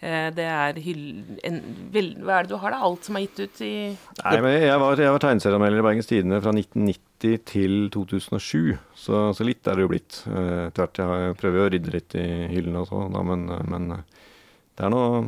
Eh, 0.00 0.28
det 0.34 0.46
er 0.48 0.78
en, 0.78 1.60
vel, 1.94 2.12
Hva 2.22 2.40
er 2.40 2.46
det 2.46 2.52
du 2.52 2.58
har, 2.62 2.74
da? 2.74 2.80
Alt 2.82 3.06
som 3.06 3.18
er 3.18 3.26
gitt 3.26 3.38
ut 3.38 3.62
i 3.62 3.72
Nei, 3.92 4.34
men 4.42 4.56
Jeg 4.56 4.80
var, 4.82 4.98
jeg 4.98 5.14
var 5.14 5.22
tegneserieanmelder 5.22 5.82
i 5.82 5.86
Bergens 5.86 6.10
Tidende 6.10 6.40
fra 6.42 6.54
1990 6.56 7.44
til 7.46 7.76
2007, 7.94 8.78
så, 8.98 9.28
så 9.36 9.46
litt 9.46 9.68
er 9.70 9.78
det 9.78 9.86
jo 9.86 9.92
blitt. 9.92 10.24
Uh, 10.26 10.72
tvert, 10.74 10.98
jeg 10.98 11.38
prøver 11.38 11.60
jo 11.60 11.68
å 11.68 11.72
rydde 11.76 11.94
litt 11.94 12.18
i 12.18 12.26
hyllene 12.50 12.82
og 12.82 12.90
sånn, 12.90 13.18
men, 13.30 13.46
men 13.70 13.88
det 14.02 14.88
er 14.88 14.90
noe 14.90 15.22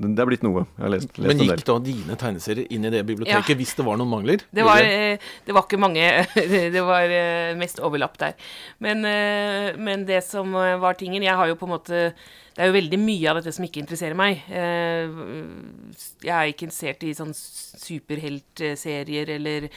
det 0.00 0.22
er 0.22 0.28
blitt 0.30 0.44
noe. 0.44 0.62
Jeg 0.78 0.84
har 0.84 0.92
lest, 0.94 1.18
lest 1.20 1.28
Men 1.28 1.42
gikk 1.44 1.62
da 1.68 1.74
dine 1.84 2.14
tegneserier 2.20 2.70
inn 2.72 2.86
i 2.88 2.92
det 2.92 3.02
biblioteket 3.04 3.52
ja. 3.52 3.56
hvis 3.58 3.74
det 3.76 3.84
var 3.84 3.98
noen 4.00 4.08
mangler? 4.08 4.40
Det 4.48 4.64
var, 4.64 4.80
eh, 4.80 5.20
det 5.44 5.56
var 5.56 5.66
ikke 5.66 5.80
mange. 5.80 6.06
Det 6.74 6.82
var 6.86 7.12
eh, 7.12 7.56
mest 7.58 7.82
overlapp 7.84 8.16
der. 8.20 8.34
Men, 8.80 9.04
eh, 9.04 9.76
men, 9.76 10.06
det 10.08 10.22
som 10.24 10.52
var 10.54 10.96
tingen 10.96 11.22
Jeg 11.22 11.36
har 11.36 11.50
jo 11.50 11.58
på 11.60 11.68
en 11.68 11.74
måte 11.74 11.98
Det 12.16 12.62
er 12.62 12.70
jo 12.70 12.78
veldig 12.78 13.00
mye 13.02 13.30
av 13.30 13.40
dette 13.40 13.52
som 13.54 13.66
ikke 13.66 13.82
interesserer 13.82 14.16
meg. 14.16 14.40
Jeg 14.48 16.32
er 16.32 16.48
ikke 16.48 16.66
interessert 16.66 17.04
i 17.04 17.16
sånn 17.16 17.34
superheltserier 17.36 19.34
eller 19.36 19.68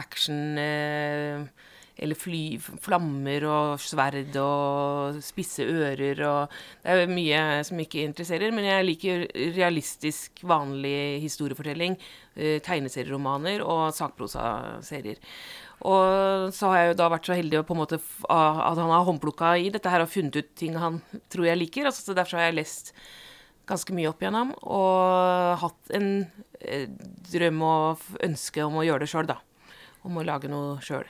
action 0.00 0.38
eller 2.00 2.16
fly, 2.16 2.42
flammer 2.80 3.44
og 3.48 3.82
sverd 3.84 4.36
og 4.40 5.20
spisse 5.24 5.66
ører 5.66 6.22
og 6.26 6.60
Det 6.82 6.96
er 7.04 7.12
mye 7.12 7.40
som 7.66 7.80
ikke 7.82 8.04
interesserer, 8.06 8.52
men 8.56 8.64
jeg 8.64 8.86
liker 8.88 9.24
realistisk, 9.56 10.42
vanlig 10.48 11.20
historiefortelling, 11.24 11.98
eh, 12.36 12.58
tegneserieromaner 12.64 13.60
og 13.60 13.90
sakprosaserier. 13.94 15.20
Og 15.80 16.52
så 16.52 16.68
har 16.68 16.78
jeg 16.78 16.90
jo 16.90 16.98
da 17.00 17.08
vært 17.08 17.28
så 17.28 17.36
heldig 17.36 17.62
måte 17.72 17.96
at 18.28 18.76
han 18.80 18.92
har 18.92 19.06
håndplukka 19.06 19.54
i 19.56 19.70
dette 19.72 19.88
her 19.88 20.04
og 20.04 20.12
funnet 20.12 20.36
ut 20.36 20.50
ting 20.56 20.76
han 20.76 21.00
tror 21.32 21.48
jeg 21.48 21.60
liker. 21.60 21.88
Altså, 21.88 22.04
så 22.04 22.16
derfor 22.16 22.40
har 22.40 22.50
jeg 22.50 22.60
lest 22.60 22.92
ganske 23.70 23.94
mye 23.94 24.10
opp 24.10 24.20
igjennom 24.20 24.52
og 24.66 25.62
hatt 25.62 25.94
en 25.96 26.10
eh, 26.60 26.88
drøm 27.30 27.62
og 27.64 28.04
ønske 28.26 28.66
om 28.66 28.80
å 28.80 28.84
gjøre 28.84 29.06
det 29.06 29.12
sjøl, 29.12 29.30
da. 29.30 29.38
Om 30.04 30.20
å 30.20 30.26
lage 30.26 30.50
noe 30.52 30.80
sjøl. 30.84 31.08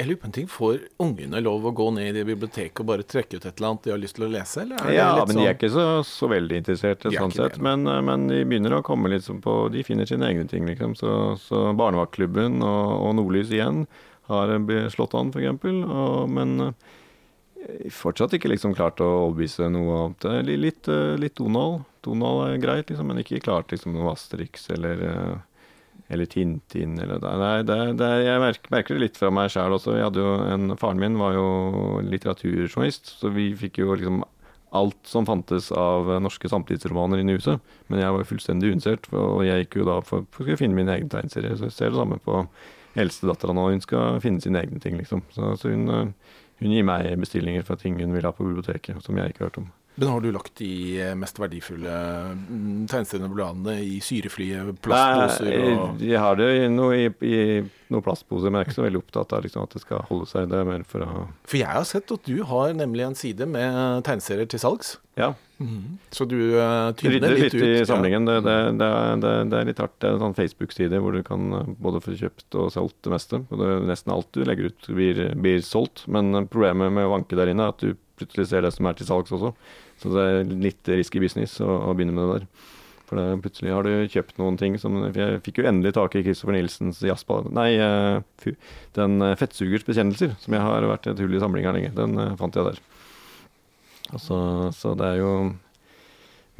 Jeg 0.00 0.08
lurer 0.08 0.20
på 0.22 0.28
en 0.30 0.32
ting, 0.32 0.46
Får 0.48 0.78
ungene 1.04 1.42
lov 1.44 1.66
å 1.68 1.72
gå 1.76 1.86
ned 1.92 2.16
i 2.16 2.24
biblioteket 2.24 2.80
og 2.80 2.88
bare 2.88 3.04
trekke 3.04 3.36
ut 3.36 3.44
et 3.44 3.58
eller 3.58 3.68
annet 3.68 3.84
de 3.84 3.92
har 3.92 4.00
lyst 4.00 4.16
til 4.16 4.24
å 4.24 4.30
lese? 4.32 4.64
ja, 4.96 5.08
men 5.26 5.36
de 5.36 5.42
er 5.42 5.50
sånn- 5.50 5.50
ikke 5.52 5.70
så, 5.74 5.84
så 6.08 6.28
veldig 6.32 6.60
interesserte 6.62 7.12
sånn 7.12 7.34
sett. 7.34 7.58
Men, 7.60 7.84
eh, 7.86 8.00
men, 8.00 8.28
de 8.30 8.38
begynner 8.48 8.78
å 8.78 8.84
komme 8.86 9.10
litt 9.12 9.26
sånn 9.26 9.42
på 9.44 9.70
De 9.70 9.82
finner 9.84 10.08
sine 10.08 10.30
egne 10.30 10.48
ting, 10.48 10.64
liksom. 10.64 10.96
Så, 10.96 11.36
så 11.42 11.74
Barnevaktklubben 11.76 12.62
og, 12.62 12.86
og, 12.96 13.12
Nordlys 13.18 13.52
igjen 13.52 13.84
har 14.30 14.54
slått 14.94 15.14
an, 15.18 15.34
f.eks. 15.34 15.68
Men 16.32 16.70
eh, 16.70 17.90
fortsatt 17.92 18.32
ikke 18.38 18.54
liksom 18.54 18.72
klart 18.78 19.04
å 19.04 19.10
overbevise 19.26 19.68
noe 19.68 20.06
annet. 20.06 20.48
Litt, 20.48 20.88
litt 21.20 21.36
Donald. 21.36 21.84
Donald 22.00 22.46
er 22.48 22.62
greit, 22.62 22.88
liksom, 22.88 23.12
men 23.12 23.20
ikke 23.20 23.44
klart 23.44 23.74
liksom 23.74 23.92
noe 23.92 24.14
Asterix 24.14 24.70
eller 24.72 25.44
eller 26.10 26.26
Tintin 26.26 26.98
eller 26.98 27.22
Nei, 27.22 27.62
det, 27.66 27.78
det, 28.00 28.10
jeg 28.24 28.42
merker, 28.42 28.72
merker, 28.74 28.96
det 28.96 29.04
litt 29.04 29.20
fra 29.20 29.30
meg 29.34 29.52
sjæl 29.54 29.76
også. 29.76 29.94
En, 30.50 30.74
faren 30.80 31.00
min 31.00 31.18
var 31.20 31.36
jo 31.36 31.46
litteraturjournalist, 32.02 33.14
så 33.20 33.30
vi 33.34 33.52
fikk 33.58 33.78
jo 33.84 33.94
liksom 33.94 34.24
alt 34.70 34.98
som 35.06 35.26
fantes 35.26 35.70
av 35.74 36.08
norske 36.22 36.50
samtidsromaner 36.50 37.22
inne 37.22 37.34
i 37.34 37.38
huset. 37.38 37.62
Men 37.90 38.02
jeg 38.02 38.14
var 38.14 38.28
fullstendig 38.28 38.70
uinteressert, 38.70 39.08
og 39.14 39.42
jeg 39.46 39.64
gikk 39.64 39.80
jo 39.80 39.88
da 39.88 39.96
for, 40.06 40.26
for 40.34 40.50
å 40.50 40.58
finne 40.58 40.78
min 40.78 40.90
egen 40.92 41.10
tegneserie. 41.10 41.56
Så 41.58 41.68
jeg 41.68 41.76
ser 41.76 41.94
det 41.94 41.98
samme 41.98 42.20
på 42.22 42.44
eldstedattera 42.98 43.54
nå. 43.56 43.66
Hun 43.74 43.82
skal 43.84 44.22
finne 44.22 44.42
sine 44.42 44.62
egne 44.62 44.82
ting, 44.82 44.98
liksom. 45.00 45.24
Så, 45.34 45.54
så 45.60 45.74
hun, 45.74 45.90
hun, 45.90 46.70
gir 46.70 46.86
meg 46.86 47.10
bestillinger 47.22 47.66
fra 47.66 47.78
ting 47.80 47.98
hun 48.02 48.14
vil 48.14 48.26
ha 48.26 48.34
på 48.34 48.46
biblioteket, 48.46 49.02
som 49.04 49.18
jeg 49.18 49.32
ikke 49.32 49.44
har 49.44 49.52
hørt 49.52 49.62
om. 49.64 49.70
Men 50.00 50.08
har 50.08 50.22
du 50.24 50.30
lagt 50.32 50.54
de 50.56 50.72
eh, 50.96 51.10
mest 51.18 51.36
verdifulle 51.36 51.96
mm, 52.32 52.86
tegnestedene 52.88 53.74
i 53.84 53.98
syrefrie 54.00 54.62
plastposer? 54.80 55.58
Og... 55.74 56.00
Jeg 56.00 56.22
har 56.24 56.38
det 56.40 56.46
i 56.56 56.70
noe, 56.72 56.96
i, 56.96 57.10
i 57.28 57.40
noen 57.92 58.06
plastposer, 58.06 58.48
men 58.48 58.62
jeg 58.62 58.64
er 58.64 58.70
ikke 58.70 58.78
så 58.78 58.86
veldig 58.86 59.02
opptatt 59.02 59.34
av 59.36 59.44
liksom, 59.44 59.66
at 59.68 59.76
det 59.76 59.82
skal 59.82 60.06
holde 60.08 60.30
seg. 60.30 60.48
Det 60.48 60.56
er 60.56 60.70
mer 60.70 60.86
for 60.88 61.04
å 61.04 61.26
For 61.44 61.60
jeg 61.60 61.68
har 61.68 61.84
sett 61.84 62.16
at 62.16 62.24
du 62.24 62.40
har 62.48 62.72
nemlig 62.80 63.10
en 63.10 63.18
side 63.18 63.50
med 63.52 64.00
tegneserier 64.08 64.48
til 64.48 64.64
salgs. 64.64 64.94
Ja. 65.20 65.34
Mm. 65.60 65.98
Så 66.16 66.24
du 66.24 66.38
uh, 66.56 66.94
tynner 66.96 67.36
litt, 67.36 67.50
litt 67.50 67.58
ut? 67.60 67.64
i 67.68 67.84
samlingen. 67.84 68.24
Det, 68.24 68.38
det, 68.46 68.56
det, 68.80 68.90
det, 69.52 69.60
er 69.60 69.68
litt 69.68 69.84
hardt. 69.84 69.98
Det 70.00 70.08
er 70.08 70.16
en 70.16 70.24
sånn 70.24 70.38
Facebook-side 70.38 71.02
hvor 71.04 71.12
du 71.12 71.20
kan 71.26 71.58
eh, 71.58 71.74
både 71.76 72.00
få 72.00 72.16
kjøpt 72.16 72.56
og 72.56 72.72
solgt 72.72 73.02
det 73.04 73.12
meste. 73.18 73.44
Og 73.52 73.66
nesten 73.84 74.16
alt 74.16 74.32
du 74.32 74.46
legger 74.48 74.72
ut, 74.72 74.94
blir, 74.96 75.26
blir 75.36 75.60
solgt. 75.66 76.06
Men 76.08 76.46
problemet 76.48 76.88
med 76.96 77.04
å 77.04 77.18
vanke 77.18 77.36
der 77.36 77.52
inne 77.52 77.68
er 77.68 77.76
at 77.76 77.84
du 77.84 77.92
plutselig 78.20 78.48
ser 78.48 78.64
det 78.64 78.72
som 78.72 78.88
er 78.88 78.96
til 78.96 79.08
salgs 79.08 79.36
også. 79.36 79.52
Så 80.00 80.12
det 80.14 80.26
er 80.26 80.52
litt 80.68 80.88
risky 80.88 81.20
business 81.22 81.58
å, 81.60 81.68
å 81.68 81.94
begynne 81.96 82.16
med 82.16 82.26
det 82.26 82.38
der. 82.40 82.46
For 83.10 83.18
det, 83.18 83.40
plutselig 83.42 83.72
har 83.74 83.86
du 83.86 84.06
kjøpt 84.06 84.36
noen 84.38 84.54
ting 84.54 84.76
som 84.78 85.00
Jeg 85.10 85.40
fikk 85.42 85.58
jo 85.58 85.66
endelig 85.66 85.96
tak 85.96 86.14
i 86.14 86.22
Christopher 86.22 86.54
Nilsens 86.54 87.00
jazzball 87.02 87.48
Nei, 87.50 87.72
uh, 87.82 88.22
den 88.94 89.16
uh, 89.18 89.34
Fettsugers 89.34 89.82
bekjennelser, 89.88 90.36
som 90.38 90.54
jeg 90.54 90.62
har 90.62 90.86
vært 90.86 91.08
et 91.10 91.18
hull 91.18 91.34
i 91.34 91.40
samlinga 91.42 91.74
lenge. 91.74 91.90
Den 91.96 92.14
uh, 92.20 92.36
fant 92.38 92.54
jeg 92.54 92.68
der. 92.68 92.78
Altså, 94.14 94.38
så 94.74 94.94
det 94.98 95.08
er 95.08 95.20
jo 95.24 95.32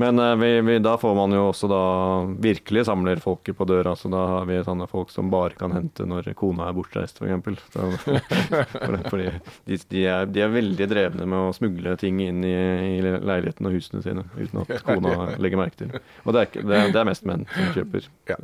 men 0.01 0.19
eh, 0.19 0.37
vi, 0.37 0.51
vi, 0.61 0.79
da 0.79 0.95
får 0.99 1.15
man 1.15 1.35
jo 1.37 1.43
også 1.51 1.69
da 1.69 1.81
virkelig 2.41 2.87
samler 2.89 3.21
folket 3.21 3.57
på 3.59 3.67
døra. 3.69 3.93
Så 3.97 4.09
da 4.13 4.23
har 4.35 4.47
vi 4.49 4.61
sånne 4.65 4.87
folk 4.89 5.13
som 5.13 5.29
bare 5.33 5.59
kan 5.59 5.75
hente 5.77 6.07
når 6.09 6.31
kona 6.39 6.71
er 6.71 6.77
bortreist, 6.77 7.21
f.eks. 7.21 7.67
For 7.75 8.97
fordi 9.13 9.29
de, 9.69 9.77
de, 9.77 10.05
er, 10.09 10.31
de, 10.31 10.45
er, 10.47 10.55
veldig 10.55 10.89
drevne 10.89 11.27
med 11.29 11.51
å 11.51 11.53
smugle 11.57 11.97
ting 12.01 12.23
inn 12.25 12.41
i, 12.47 12.55
i 12.55 12.97
leiligheten 13.03 13.69
og 13.69 13.77
husene 13.77 14.01
sine 14.05 14.25
uten 14.39 14.63
at 14.63 14.73
kona 14.87 15.35
legger 15.37 15.61
merke 15.61 15.83
til. 15.83 15.93
Og 16.25 16.37
det 16.37 16.47
er, 16.47 16.65
det 16.65 16.81
er, 16.81 16.95
det 16.95 17.03
er 17.03 17.11
mest 17.11 17.29
menn 17.29 17.45
som 17.53 17.71
kjøper. 17.77 18.09
Ja. 18.31 18.41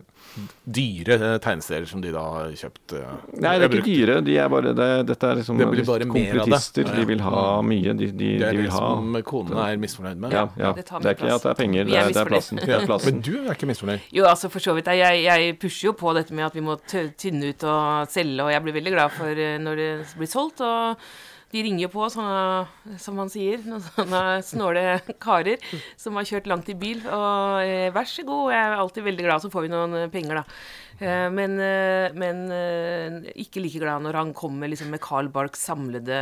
Dyre 0.76 1.16
eh, 1.16 1.38
tegneserier 1.40 1.88
som 1.88 2.04
de 2.04 2.12
da 2.12 2.26
har 2.34 2.52
kjøpt? 2.60 2.98
Uh, 2.98 3.16
Nei, 3.40 3.56
det 3.56 3.70
er 3.70 3.78
ikke 3.78 3.86
dyre. 3.86 4.18
De 4.26 4.36
er 4.36 4.52
bare, 4.52 4.74
det, 4.76 4.90
dette 5.08 5.30
er 5.30 5.40
liksom 5.40 5.60
det 5.62 5.70
blir 5.72 5.88
bare 5.88 6.08
kompletister. 6.10 6.92
De 6.92 7.08
vil 7.08 7.24
ha 7.24 7.44
mye. 7.64 7.96
De, 7.96 8.10
de, 8.12 8.32
det 8.42 8.50
er 8.50 8.60
de 8.60 8.66
det 8.66 8.74
som 8.74 9.16
kona 9.24 9.70
er 9.70 9.80
misfornøyd 9.80 10.20
med? 10.20 10.36
Ja, 10.36 10.44
ja. 10.60 10.74
Det, 10.76 10.84
er 10.84 11.16
ikke 11.16 11.32
at 11.38 11.45
det 11.46 11.52
er 11.52 11.60
penger, 11.60 11.86
det 11.86 11.94
er, 12.00 12.10
det 12.10 12.22
er 12.22 12.32
plassen. 12.32 12.60
Det 12.60 12.74
er 12.74 12.88
plassen. 12.88 13.14
Men 13.14 13.22
du 13.24 13.32
er 13.44 13.54
ikke 13.54 13.70
misfornøyd? 13.70 14.10
Jo, 14.16 14.26
altså 14.30 14.50
for 14.52 14.64
så 14.64 14.74
vidt. 14.76 14.90
Jeg, 14.98 15.22
jeg, 15.24 15.54
pusher 15.62 15.90
jo 15.90 15.94
på 15.98 16.12
dette 16.16 16.34
med 16.34 16.48
at 16.48 16.58
vi 16.58 16.64
må 16.66 16.76
tynne 16.90 17.54
ut 17.54 17.66
og 17.70 18.12
selge, 18.12 18.42
og 18.44 18.52
jeg 18.52 18.66
blir 18.66 18.78
veldig 18.80 18.94
glad 18.98 19.16
for 19.16 19.46
eh, 19.46 19.56
når 19.62 19.82
det 19.82 19.88
blir 20.18 20.30
solgt. 20.30 20.64
og 20.66 21.08
de 21.54 21.62
ringer 21.62 21.84
jo 21.84 21.90
på, 21.92 22.06
sånne, 22.10 22.96
som 23.00 23.14
man 23.16 23.30
sier, 23.32 23.60
noen 23.64 23.84
sånne 23.94 24.22
snåle 24.44 24.82
karer 25.22 25.62
som 25.96 26.18
har 26.18 26.26
kjørt 26.26 26.50
langt 26.50 26.68
i 26.72 26.76
bil. 26.78 27.04
Og 27.06 27.62
eh, 27.62 27.92
vær 27.94 28.10
så 28.10 28.26
god, 28.26 28.50
jeg 28.52 28.64
er 28.64 28.82
alltid 28.82 29.06
veldig 29.06 29.28
glad, 29.28 29.44
så 29.44 29.52
får 29.52 29.68
vi 29.68 29.72
noen 29.72 30.02
eh, 30.02 30.10
penger, 30.12 30.42
da. 30.42 30.58
Eh, 30.98 31.28
men, 31.30 31.58
eh, 31.60 32.12
men 32.16 32.46
eh, 32.52 33.32
ikke 33.44 33.60
like 33.60 33.82
glad 33.82 34.04
når 34.04 34.16
han 34.16 34.32
kommer 34.36 34.70
liksom, 34.72 34.88
med 34.94 35.02
Carl 35.04 35.28
Barks 35.32 35.66
samlede 35.68 36.20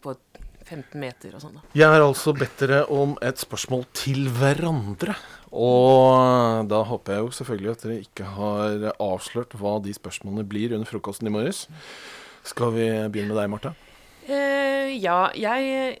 på 0.00 0.14
15 0.70 1.00
meter 1.02 1.34
og 1.34 1.42
sånn. 1.42 1.58
da. 1.58 1.66
Jeg 1.76 1.90
har 1.90 2.04
altså 2.04 2.34
bedt 2.36 2.62
dere 2.62 2.84
om 2.94 3.16
et 3.26 3.42
spørsmål 3.42 3.84
til 3.96 4.30
hverandre. 4.36 5.16
Og 5.50 6.68
da 6.70 6.84
håper 6.86 7.16
jeg 7.16 7.24
jo 7.24 7.32
selvfølgelig 7.40 7.72
at 7.72 7.84
dere 7.84 8.02
ikke 8.04 8.26
har 8.36 8.84
avslørt 9.02 9.56
hva 9.58 9.78
de 9.82 9.94
spørsmålene 9.96 10.46
blir 10.46 10.76
under 10.76 10.86
frokosten 10.86 11.26
i 11.26 11.34
morges. 11.34 11.64
Skal 12.46 12.74
vi 12.76 12.86
begynne 13.10 13.34
med 13.34 13.40
deg, 13.40 13.50
Marte? 13.52 13.74
Uh, 14.30 14.90
ja, 14.94 15.26
jeg 15.34 15.98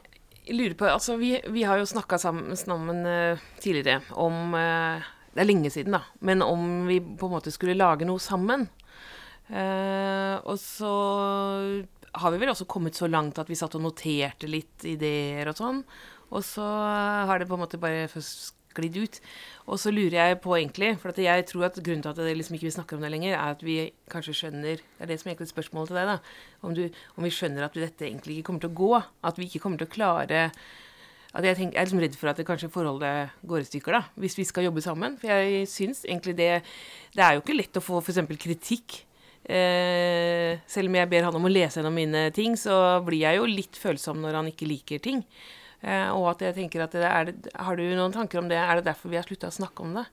lurer 0.54 0.76
på 0.78 0.86
Altså, 0.86 1.16
vi, 1.18 1.34
vi 1.50 1.64
har 1.66 1.80
jo 1.80 1.88
snakka 1.88 2.18
sammen, 2.20 2.54
sammen 2.58 3.02
uh, 3.06 3.40
tidligere 3.62 4.00
om 4.12 4.54
uh, 4.54 5.02
Det 5.34 5.42
er 5.42 5.48
lenge 5.48 5.72
siden, 5.72 5.96
da. 5.98 6.04
Men 6.20 6.44
om 6.46 6.86
vi 6.86 7.00
på 7.00 7.26
en 7.26 7.34
måte 7.34 7.52
skulle 7.54 7.78
lage 7.78 8.06
noe 8.06 8.22
sammen. 8.22 8.68
og 9.50 10.58
så 10.62 10.90
har 12.12 12.32
vi 12.32 12.40
vel 12.42 12.52
også 12.52 12.66
kommet 12.70 12.98
så 12.98 13.08
langt 13.10 13.38
at 13.38 13.50
vi 13.50 13.58
satt 13.58 13.76
og 13.78 13.84
noterte 13.84 14.48
litt 14.50 14.86
ideer 14.88 15.50
og 15.50 15.58
sånn. 15.58 15.84
Og 16.30 16.42
så 16.46 16.64
har 16.64 17.40
det 17.40 17.48
på 17.50 17.56
en 17.56 17.64
måte 17.64 17.80
bare 17.82 18.06
sklidd 18.22 18.98
ut. 19.02 19.18
Og 19.70 19.80
så 19.82 19.92
lurer 19.94 20.16
jeg 20.18 20.40
på 20.44 20.54
egentlig, 20.56 20.92
for 21.02 21.14
jeg 21.14 21.46
tror 21.50 21.68
at 21.68 21.80
grunnen 21.80 22.04
til 22.04 22.12
at 22.12 22.20
vi 22.22 22.36
liksom 22.36 22.58
ikke 22.58 22.68
vi 22.68 22.76
snakker 22.76 22.98
om 22.98 23.06
det 23.06 23.12
lenger, 23.14 23.34
er 23.34 23.56
at 23.56 23.64
vi 23.66 23.78
kanskje 24.10 24.36
skjønner 24.42 24.78
Det 24.82 25.02
er 25.06 25.10
det 25.10 25.18
som 25.20 25.28
er 25.28 25.34
egentlig 25.34 25.50
spørsmålet 25.54 25.90
til 25.90 25.98
deg, 26.00 26.12
da. 26.12 26.18
Om, 26.62 26.76
du, 26.78 26.84
om 27.16 27.26
vi 27.26 27.34
skjønner 27.34 27.66
at 27.66 27.74
dette 27.78 28.06
egentlig 28.06 28.38
ikke 28.38 28.50
kommer 28.50 28.66
til 28.66 28.72
å 28.72 28.80
gå. 28.82 29.02
At 29.26 29.38
vi 29.38 29.50
ikke 29.50 29.62
kommer 29.66 29.82
til 29.82 29.90
å 29.90 29.94
klare 29.94 30.46
at 31.30 31.46
jeg, 31.46 31.54
tenker, 31.54 31.76
jeg, 31.76 31.78
er 31.78 31.86
liksom 31.86 32.00
redd 32.02 32.16
for 32.18 32.30
at 32.32 32.40
det 32.40 32.46
kanskje 32.48 32.72
forholdet 32.74 33.36
går 33.46 33.62
i 33.62 33.66
stykker, 33.68 33.94
da, 33.94 34.00
hvis 34.18 34.34
vi 34.34 34.46
skal 34.48 34.66
jobbe 34.66 34.82
sammen. 34.82 35.14
For 35.20 35.30
jeg 35.30 35.68
syns 35.70 36.02
egentlig 36.02 36.34
det 36.38 36.50
Det 37.14 37.22
er 37.22 37.36
jo 37.36 37.44
ikke 37.44 37.58
lett 37.58 37.78
å 37.78 37.82
få 37.84 38.00
f.eks. 38.02 38.18
kritikk 38.38 39.04
Eh, 39.44 40.60
selv 40.68 40.90
om 40.90 40.98
jeg 40.98 41.08
ber 41.10 41.24
han 41.26 41.36
om 41.38 41.46
å 41.48 41.52
lese 41.52 41.80
gjennom 41.80 41.96
mine 41.96 42.26
ting, 42.36 42.58
så 42.60 43.00
blir 43.06 43.24
jeg 43.24 43.40
jo 43.40 43.48
litt 43.48 43.78
følsom 43.80 44.20
når 44.20 44.36
han 44.36 44.50
ikke 44.52 44.68
liker 44.68 45.00
ting. 45.02 45.22
Eh, 45.80 46.10
og 46.12 46.34
at 46.34 46.44
jeg 46.44 46.58
tenker 46.58 46.84
at 46.84 46.92
det 46.92 47.08
er, 47.08 47.30
Har 47.56 47.78
du 47.78 47.84
noen 47.96 48.12
tanker 48.12 48.42
om 48.42 48.50
det? 48.50 48.58
Er 48.60 48.78
det 48.78 48.90
derfor 48.90 49.12
vi 49.12 49.16
har 49.16 49.24
slutta 49.24 49.48
å 49.48 49.56
snakke 49.56 49.86
om 49.86 49.96
det? 49.96 50.04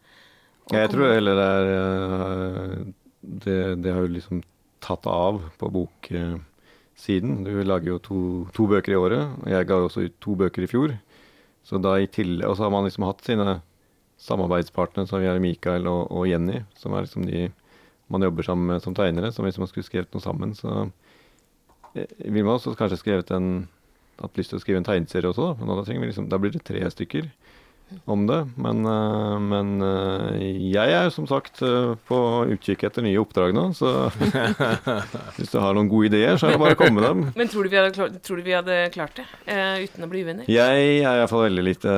Og 0.67 0.77
jeg 0.79 0.91
tror 0.91 1.11
heller 1.11 1.39
det 1.39 1.47
er 1.57 1.73
eh, 1.73 2.77
det, 3.21 3.59
det, 3.83 3.91
har 3.91 4.05
jo 4.05 4.15
liksom 4.15 4.41
tatt 4.83 5.07
av 5.11 5.41
på 5.59 5.69
boksiden. 5.75 7.41
Du 7.43 7.51
lager 7.67 7.93
jo 7.93 7.99
to, 8.03 8.21
to, 8.55 8.67
bøker 8.71 8.95
i 8.95 8.99
året. 8.99 9.35
og 9.43 9.51
Jeg 9.51 9.67
ga 9.67 9.81
også 9.83 10.07
ut 10.07 10.17
to 10.23 10.35
bøker 10.39 10.63
i 10.63 10.71
fjor. 10.71 10.95
Så 11.67 11.81
da 11.83 11.97
i 11.99 12.07
tillegg, 12.07 12.47
Og 12.47 12.55
så 12.55 12.63
har 12.63 12.71
man 12.71 12.87
liksom 12.87 13.03
hatt 13.03 13.25
sine 13.27 13.59
samarbeidspartnere, 14.23 15.07
som 15.07 15.19
vi 15.21 15.27
har 15.27 15.39
Mikael 15.43 15.87
og, 15.91 16.07
og 16.15 16.29
Jenny, 16.29 16.63
som 16.79 16.95
er 16.95 17.05
liksom 17.05 17.27
de 17.27 17.49
man 18.13 18.23
jobber 18.23 18.45
som, 18.47 18.69
som 18.83 18.95
tegnere. 18.95 19.31
Så 19.31 19.43
hvis 19.45 19.59
man 19.59 19.69
skulle 19.69 19.87
skrevet 19.87 20.13
noe 20.15 20.23
sammen, 20.23 20.53
så 20.55 20.87
eh, 21.93 22.07
vil 22.25 22.45
man 22.45 22.55
også 22.55 22.75
kanskje 22.79 23.01
skrevet 23.01 23.33
en 23.35 23.67
hatt 24.21 24.39
lyst 24.39 24.53
til 24.53 24.59
å 24.59 24.63
skrive 24.63 24.81
en 24.81 24.87
tegneserie 24.87 25.29
også, 25.29 25.51
da. 25.51 25.57
Men 25.59 25.77
da, 25.77 25.97
liksom, 26.07 26.29
da 26.31 26.39
blir 26.41 26.53
det 26.55 26.63
tre 26.65 26.81
stykker. 26.93 27.29
Om 28.05 28.27
det. 28.27 28.39
Men, 28.55 28.85
eh, 28.85 29.39
men 29.39 29.81
eh, 29.81 30.45
jeg 30.71 30.93
er 30.95 31.09
som 31.13 31.27
sagt 31.29 31.61
eh, 31.65 31.93
på 32.07 32.19
utkikk 32.53 32.85
etter 32.87 33.05
nye 33.05 33.19
oppdrag 33.21 33.55
nå, 33.55 33.69
så 33.77 34.09
hvis 35.37 35.53
du 35.53 35.57
har 35.61 35.75
noen 35.77 35.89
gode 35.91 36.11
ideer, 36.11 36.37
så 36.39 36.47
er 36.47 36.55
det 36.55 36.61
bare 36.61 36.77
å 36.77 36.79
komme 36.79 36.99
med 36.99 37.07
dem. 37.07 37.23
Men 37.39 37.51
tror 37.51 37.67
du 37.67 37.71
vi 37.73 37.79
hadde, 37.79 37.93
klart, 37.95 38.17
tror 38.25 38.39
du 38.39 38.47
vi 38.47 38.55
hadde 38.55 38.77
klart 38.95 39.19
det 39.19 39.27
uh, 39.49 39.83
uten 39.83 40.07
å 40.07 40.11
bli 40.11 40.23
uvenner? 40.25 40.49
Jeg 40.51 40.87
er 41.01 41.21
iallfall 41.21 41.47
veldig 41.47 41.65
lite 41.65 41.95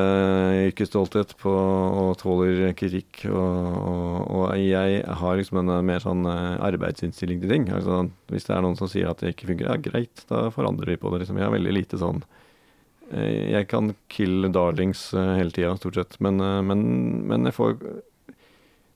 yrkesstolthet 0.69 1.35
på 1.41 1.53
og 1.53 2.11
tåler 2.21 2.73
kritikk. 2.77 3.23
Og, 3.29 3.79
og, 3.79 4.17
og 4.39 4.45
jeg 4.61 5.03
har 5.21 5.39
liksom 5.39 5.61
en 5.63 5.73
mer 5.85 6.03
sånn 6.03 6.25
arbeidsinnstilling 6.29 7.41
til 7.43 7.53
ting. 7.53 7.69
Altså, 7.75 8.03
hvis 8.31 8.47
det 8.47 8.55
er 8.55 8.65
noen 8.65 8.77
som 8.79 8.89
sier 8.91 9.11
at 9.11 9.23
det 9.23 9.33
ikke 9.35 9.51
fungerer, 9.53 9.77
ja 9.79 9.89
greit, 9.89 10.25
da 10.29 10.47
forandrer 10.53 10.93
vi 10.93 11.01
på 11.01 11.11
det. 11.13 11.23
Liksom. 11.23 11.39
Jeg 11.39 11.49
har 11.49 11.55
veldig 11.55 11.75
lite 11.75 11.99
sånn 12.01 12.23
jeg 13.11 13.67
kan 13.71 13.93
kill 14.11 14.51
darlings 14.53 15.09
eh, 15.17 15.35
hele 15.39 15.53
tida, 15.55 15.75
stort 15.79 15.97
sett. 15.97 16.19
Men, 16.19 16.39
eh, 16.43 16.61
men, 16.65 16.83
men 17.29 17.49
jeg 17.49 17.57
får 17.57 17.77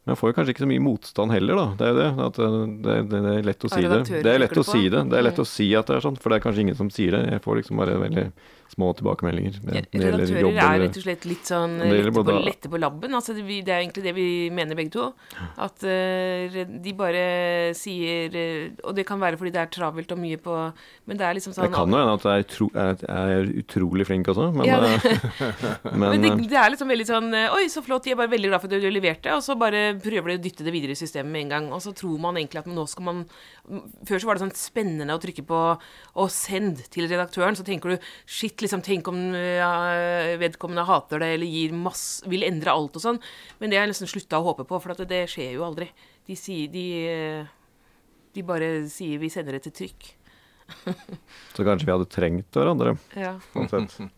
men 0.04 0.12
jeg 0.12 0.20
får 0.20 0.32
jo 0.32 0.36
kanskje 0.36 0.51
ikke 0.51 0.64
så 0.66 0.68
mye 0.68 0.84
motstand 0.84 1.32
heller, 1.32 1.60
da. 1.60 1.68
Det 1.80 1.86
er 1.86 1.93
jo 1.93 1.99
det. 1.99 2.08
At 2.26 2.39
det, 2.39 2.47
det, 2.84 2.95
det 3.14 3.36
er 3.38 3.45
lett 3.47 3.64
å 3.64 3.70
si 3.72 3.84
det. 3.84 3.99
Det 4.12 4.34
er 4.34 4.41
lett 4.41 4.58
å 4.60 4.66
si 4.68 4.82
det. 4.91 5.04
Det 5.08 5.20
er 5.20 5.24
lett 5.24 5.39
å 5.39 5.45
si 5.47 5.70
at 5.80 5.88
det 5.88 5.95
er 5.95 6.04
sånn, 6.04 6.18
for 6.20 6.34
det 6.34 6.39
er 6.41 6.43
kanskje 6.43 6.66
ingen 6.66 6.80
som 6.80 6.89
sier 6.91 7.16
det. 7.16 7.22
Jeg 7.38 7.43
får 7.45 7.62
liksom 7.62 7.80
bare 7.80 7.95
veldig 8.01 8.26
små 8.74 8.89
tilbakemeldinger. 8.97 9.60
Det, 9.62 9.76
ja, 9.78 9.84
redaktører 10.01 10.58
er 10.58 10.82
rett 10.84 10.97
og 10.97 11.06
slett 11.06 11.28
litt 11.30 11.49
sånn 11.49 11.76
lette 11.82 12.14
på, 12.16 12.24
lette 12.47 12.72
på, 12.72 12.80
labben. 12.82 13.14
Altså, 13.16 13.36
det, 13.38 13.43
det, 13.45 13.74
er 13.74 13.84
egentlig 13.84 14.04
det 14.08 14.14
vi 14.18 14.28
mener 14.56 14.78
begge 14.78 14.93
to. 14.95 15.08
At 15.62 15.86
uh, 15.86 16.58
de 16.84 16.93
bare 16.97 17.24
sier 17.78 18.34
uh, 18.34 18.88
Og 18.88 18.95
det 18.97 19.06
kan 19.08 19.22
være 19.22 19.38
fordi 19.39 19.54
det 19.54 19.62
er 19.62 19.72
travelt 19.74 20.12
og 20.14 20.20
mye 20.20 20.39
på 20.41 20.56
Men 21.10 21.20
det 21.20 21.26
er 21.28 21.38
liksom 21.38 21.54
sånn 21.56 21.68
Det 21.68 21.76
kan 21.76 21.91
jo 21.91 21.99
hende 21.99 22.16
at 22.18 22.26
jeg 22.26 22.43
er, 22.43 22.45
utro, 22.47 22.68
er, 22.74 23.51
utrolig 23.64 24.08
flink 24.08 24.30
også, 24.34 24.49
men, 24.56 24.68
ja, 24.68 24.80
det, 24.82 25.14
men, 25.99 26.08
men 26.16 26.43
det, 26.45 26.58
er 26.58 26.74
liksom 26.74 26.91
veldig 26.91 27.08
sånn 27.10 27.30
Oi, 27.43 27.66
så 27.72 27.84
flott, 27.86 28.06
de 28.08 28.16
er 28.16 28.20
bare 28.20 28.32
veldig 28.34 28.51
glad 28.51 28.64
for 28.64 28.72
at 28.72 28.84
du 28.84 28.89
leverte, 28.93 29.34
og 29.36 29.43
så 29.45 29.58
bare 29.60 29.93
prøver 30.02 30.32
de 30.32 30.36
å 30.38 30.41
dytte 30.44 30.66
det 30.66 30.74
videre 30.74 30.96
i 30.96 31.00
systemet 31.00 31.32
med 31.34 31.46
en 31.46 31.52
gang. 31.54 31.68
Og 31.76 31.82
så 31.84 31.94
tror 31.98 32.22
man 32.22 32.39
egentlig 32.39 32.64
at 32.64 32.70
nå 32.70 32.86
skal 32.89 33.08
man 33.08 33.22
Før 34.08 34.22
så 34.22 34.28
var 34.28 34.38
det 34.38 34.44
sånn 34.44 34.56
spennende 34.58 35.16
å 35.16 35.22
trykke 35.22 35.46
på 35.48 35.60
og 36.20 36.32
send 36.34 36.82
til 36.94 37.08
redaktøren, 37.10 37.56
så 37.58 37.66
tenker 37.66 37.94
du 37.94 38.08
shit, 38.30 38.58
liksom, 38.62 38.84
tenk 38.86 39.08
om 39.10 39.20
ja, 39.34 39.72
vedkommende 40.41 40.86
hater 40.88 41.24
det 41.24 41.30
eller 41.38 41.50
gir 41.50 41.76
masse, 41.78 42.26
vil 42.30 42.46
endre 42.48 42.74
alt 42.74 43.00
og 43.00 43.06
sånn. 43.06 43.22
Men 43.60 43.72
det 43.72 43.80
har 43.80 43.88
jeg 43.88 43.94
nesten 43.94 44.12
slutta 44.12 44.41
å 44.41 44.48
håpe 44.50 44.68
på, 44.70 44.80
for 44.84 44.94
det, 44.94 45.08
det 45.10 45.24
skjer 45.32 45.56
jo 45.56 45.68
aldri. 45.68 45.88
De 46.28 46.38
sier 46.39 46.72
de, 46.74 46.88
de 48.36 48.46
bare 48.48 48.74
sier 48.91 49.22
vi 49.22 49.32
sender 49.34 49.58
det 49.58 49.66
til 49.68 49.78
trykk. 49.84 50.12
Så 51.56 51.66
kanskje 51.66 51.88
vi 51.88 51.96
hadde 51.96 52.10
trengt 52.12 52.60
hverandre. 52.60 52.98
Ja. 53.20 53.38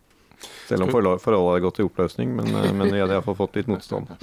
Selv 0.67 0.85
om 0.85 0.91
forholdet 0.91 1.25
hadde 1.25 1.63
gått 1.63 1.79
i 1.79 1.85
oppløsning, 1.85 2.35
men, 2.35 2.51
men 2.51 2.91
vi 2.91 2.99
hadde 2.99 3.15
iallfall 3.15 3.37
fått 3.39 3.59
litt 3.59 3.71
motstand. 3.71 4.11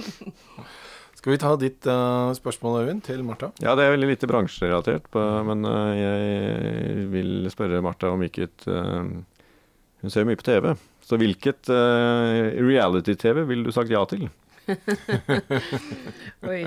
Skal 1.23 1.37
vi 1.37 1.39
ta 1.39 1.49
ditt 1.55 1.85
uh, 1.87 2.33
spørsmål, 2.35 2.81
Øyvind, 2.81 2.99
til 3.05 3.21
Martha? 3.23 3.47
Ja, 3.63 3.77
det 3.79 3.85
er 3.85 3.93
veldig 3.93 4.09
lite 4.09 4.27
bransjerelatert, 4.27 5.05
men 5.47 5.63
uh, 5.63 5.93
jeg 5.95 7.05
vil 7.13 7.45
spørre 7.47 7.79
Martha 7.79 8.09
om 8.11 8.19
hvilket 8.19 8.65
uh, 8.67 9.07
Hun 10.03 10.11
ser 10.11 10.27
mye 10.27 10.35
på 10.35 10.43
TV. 10.43 10.73
Så 10.99 11.15
hvilket 11.15 11.71
reality-TV 11.71 13.45
ville 13.47 13.63
du 13.63 13.71
sagt 13.71 13.91
ja 13.91 14.03
til? 14.03 14.27
Oi. 16.51 16.65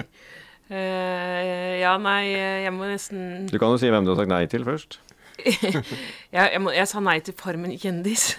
ja, 0.72 1.92
nei, 2.00 2.22
jeg 2.32 2.72
må 2.72 2.88
nesten 2.88 3.44
Du 3.52 3.58
kan 3.60 3.72
jo 3.72 3.80
si 3.80 3.92
hvem 3.92 4.08
du 4.08 4.14
har 4.14 4.22
sagt 4.22 4.32
nei 4.32 4.42
til 4.48 4.64
først. 4.64 5.02
jeg, 6.36 6.60
må, 6.62 6.72
jeg, 6.74 6.88
sa 6.88 7.00
nei 7.04 7.18
til 7.24 7.36
Farmen 7.38 7.74
kjendis. 7.80 8.28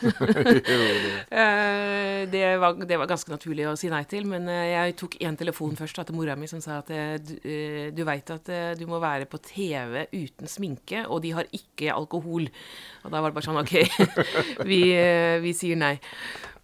Eh, 1.28 2.24
det, 2.32 2.41
var, 2.62 2.76
det, 2.80 2.98
var, 2.98 3.08
ganske 3.10 3.30
naturlig 3.30 3.66
å 3.68 3.76
si 3.78 3.89
nei 3.91 4.02
til, 4.10 4.26
men 4.30 4.48
eh, 4.50 4.72
jeg 4.72 4.95
tok 5.00 5.18
én 5.26 5.36
telefon 5.38 5.76
først 5.78 6.00
da, 6.00 6.06
til 6.08 6.16
mora 6.18 6.36
mi 6.39 6.48
som 6.50 6.62
sa 6.64 6.80
at 6.82 6.89
eh, 6.93 7.18
du, 7.22 7.34
du 7.93 8.02
veit 8.08 8.32
at 8.34 8.50
du 8.80 8.84
må 8.89 9.00
være 9.04 9.28
på 9.30 9.39
TV 9.43 10.08
uten 10.14 10.50
sminke, 10.50 11.04
og 11.06 11.22
de 11.26 11.34
har 11.38 11.50
ikke 11.54 11.93
alkohol. 11.93 12.48
Og 13.04 13.14
da 13.14 13.22
var 13.22 13.32
det 13.32 13.38
bare 13.38 13.48
sånn 13.48 13.62
OK, 13.62 13.76
vi, 14.70 14.82
vi 15.43 15.54
sier 15.58 15.80
nei. 15.80 15.95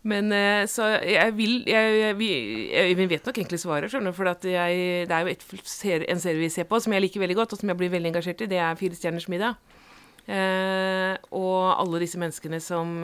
Men 0.08 0.34
så 0.68 0.90
jeg 1.00 1.36
vil 1.38 1.62
jeg, 1.70 2.00
jeg, 2.02 2.18
jeg, 2.74 3.10
vet 3.14 3.30
nok 3.30 3.38
egentlig 3.40 3.62
svaret, 3.62 3.92
skjønner 3.92 4.12
du. 4.12 4.18
For 4.18 4.32
jeg, 4.32 5.06
det 5.08 5.16
er 5.16 5.28
jo 5.28 5.36
et, 5.36 5.46
en 6.12 6.24
serie 6.24 6.42
vi 6.42 6.52
ser 6.52 6.68
på 6.68 6.82
som 6.84 6.96
jeg 6.96 7.06
liker 7.06 7.24
veldig 7.24 7.40
godt, 7.40 7.56
og 7.56 7.62
som 7.62 7.72
jeg 7.72 7.80
blir 7.80 7.94
veldig 7.94 8.12
engasjert 8.12 8.44
i. 8.44 8.52
Det 8.52 8.60
er 8.60 8.80
Fire 8.80 9.00
stjerners 9.00 9.30
middag. 9.32 9.60
Eh, 10.24 11.16
og 11.36 11.74
alle 11.76 12.00
disse 12.06 12.20
menneskene 12.20 12.62
som 12.64 13.02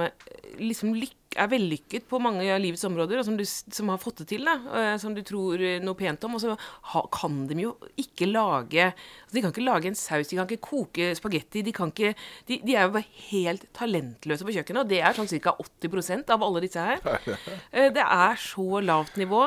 liksom 0.59 0.93
er 1.39 1.49
vellykket 1.51 2.05
på 2.09 2.19
mange 2.23 2.45
av 2.49 2.61
livets 2.63 2.85
områder, 2.87 3.19
og 3.19 3.25
som, 3.27 3.35
du, 3.37 3.43
som 3.45 3.91
har 3.91 3.99
fått 4.01 4.23
det 4.23 4.29
til, 4.31 4.47
da, 4.47 4.55
eh, 4.79 4.93
som 5.01 5.13
du 5.15 5.21
tror 5.27 5.61
noe 5.83 5.97
pent 5.99 6.23
om. 6.25 6.37
Og 6.37 6.43
så 6.43 6.55
ha, 6.93 7.03
kan 7.13 7.41
de 7.49 7.59
jo 7.65 7.73
ikke 7.99 8.29
lage 8.29 8.89
altså 8.89 9.35
De 9.35 9.43
kan 9.43 9.53
ikke 9.53 9.65
lage 9.65 9.91
en 9.91 9.99
saus, 9.99 10.29
de 10.29 10.39
kan 10.39 10.47
ikke 10.47 10.69
koke 10.69 11.11
spagetti. 11.17 11.63
De, 11.65 11.75
kan 11.75 11.91
ikke, 11.93 12.15
de, 12.47 12.61
de 12.63 12.75
er 12.75 12.87
jo 12.87 12.95
bare 12.95 13.27
helt 13.29 13.67
talentløse 13.77 14.47
på 14.47 14.55
kjøkkenet, 14.55 14.85
og 14.85 14.93
det 14.93 15.03
er 15.03 15.17
sånn 15.17 15.29
ca. 15.43 15.55
80% 15.59 16.33
av 16.33 16.45
alle 16.45 16.63
disse 16.65 16.87
her. 16.87 17.03
Eh, 17.69 17.91
det 17.93 18.03
er 18.03 18.39
så 18.41 18.79
lavt 18.81 19.19
nivå 19.19 19.43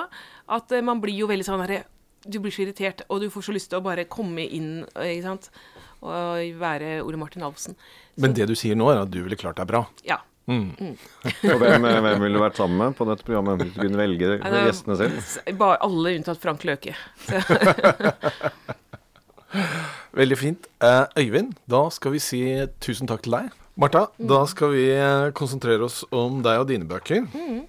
at 0.53 0.73
eh, 0.75 0.85
man 0.85 1.01
blir 1.03 1.17
jo 1.25 1.31
veldig 1.31 1.47
sånn 1.47 1.63
herre 1.65 1.83
Du 2.23 2.39
blir 2.39 2.55
så 2.55 2.63
irritert, 2.63 3.03
og 3.11 3.23
du 3.23 3.31
får 3.33 3.49
så 3.49 3.55
lyst 3.57 3.73
til 3.73 3.81
å 3.81 3.85
bare 3.85 4.07
komme 4.11 4.45
inn, 4.45 4.85
ikke 4.95 5.25
sant 5.25 5.49
og 6.03 6.59
være 6.61 6.99
Ole 7.07 7.21
Martin 7.21 7.47
Alfsen. 7.47 7.79
Men 8.21 8.35
det 8.37 8.49
du 8.51 8.55
sier 8.59 8.77
nå, 8.79 8.91
er 8.93 9.05
at 9.05 9.13
du 9.13 9.23
ville 9.23 9.39
klart 9.39 9.59
deg 9.61 9.71
bra? 9.71 9.87
Ja. 10.07 10.21
Mm. 10.51 10.75
Mm. 10.75 10.95
og 11.53 11.59
hvem, 11.63 11.87
hvem 11.87 12.25
ville 12.25 12.35
du 12.35 12.43
vært 12.43 12.59
sammen 12.59 12.81
med 12.81 12.97
på 12.99 13.07
dette 13.07 13.27
programmet? 13.27 13.63
Du 13.63 13.79
kunne 13.79 14.01
velge 14.01 14.35
ja, 14.35 14.63
gjestene 14.67 14.99
selv? 14.99 15.35
Bare 15.61 15.79
alle 15.87 16.17
unntatt 16.19 16.43
Frank 16.43 16.67
Løke. 16.67 16.97
Veldig 20.19 20.39
fint. 20.41 20.67
Eh, 20.83 21.05
Øyvind, 21.23 21.55
da 21.71 21.87
skal 21.93 22.17
vi 22.17 22.21
si 22.25 22.41
tusen 22.83 23.09
takk 23.09 23.23
til 23.25 23.37
deg. 23.37 23.53
Marta, 23.81 24.07
mm. 24.19 24.27
da 24.29 24.43
skal 24.51 24.75
vi 24.75 24.89
eh, 24.93 25.31
konsentrere 25.37 25.87
oss 25.87 26.03
om 26.13 26.43
deg 26.45 26.65
og 26.65 26.69
dine 26.69 26.89
bøker. 26.89 27.25
Mm. 27.33 27.63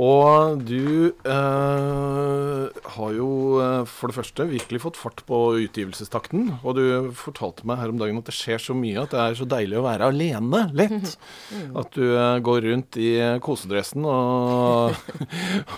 Og 0.00 0.62
du 0.64 1.10
eh, 1.28 2.62
har 2.94 3.10
jo 3.12 3.28
eh, 3.60 3.82
for 3.84 4.08
det 4.08 4.16
første 4.16 4.46
virkelig 4.48 4.80
fått 4.86 5.00
fart 5.00 5.20
på 5.28 5.40
utgivelsestakten. 5.66 6.54
Og 6.64 6.78
du 6.78 7.10
fortalte 7.18 7.66
meg 7.68 7.82
her 7.82 7.92
om 7.92 8.00
dagen 8.00 8.20
at 8.22 8.30
det 8.30 8.36
skjer 8.38 8.62
så 8.64 8.76
mye 8.76 9.02
at 9.02 9.12
det 9.12 9.20
er 9.20 9.36
så 9.36 9.48
deilig 9.50 9.76
å 9.80 9.84
være 9.84 10.08
alene 10.08 10.62
lett. 10.72 11.18
At 11.76 11.92
du 11.98 12.06
eh, 12.14 12.38
går 12.46 12.64
rundt 12.70 13.00
i 13.00 13.10
kosedressen 13.44 14.08
og, 14.08 14.96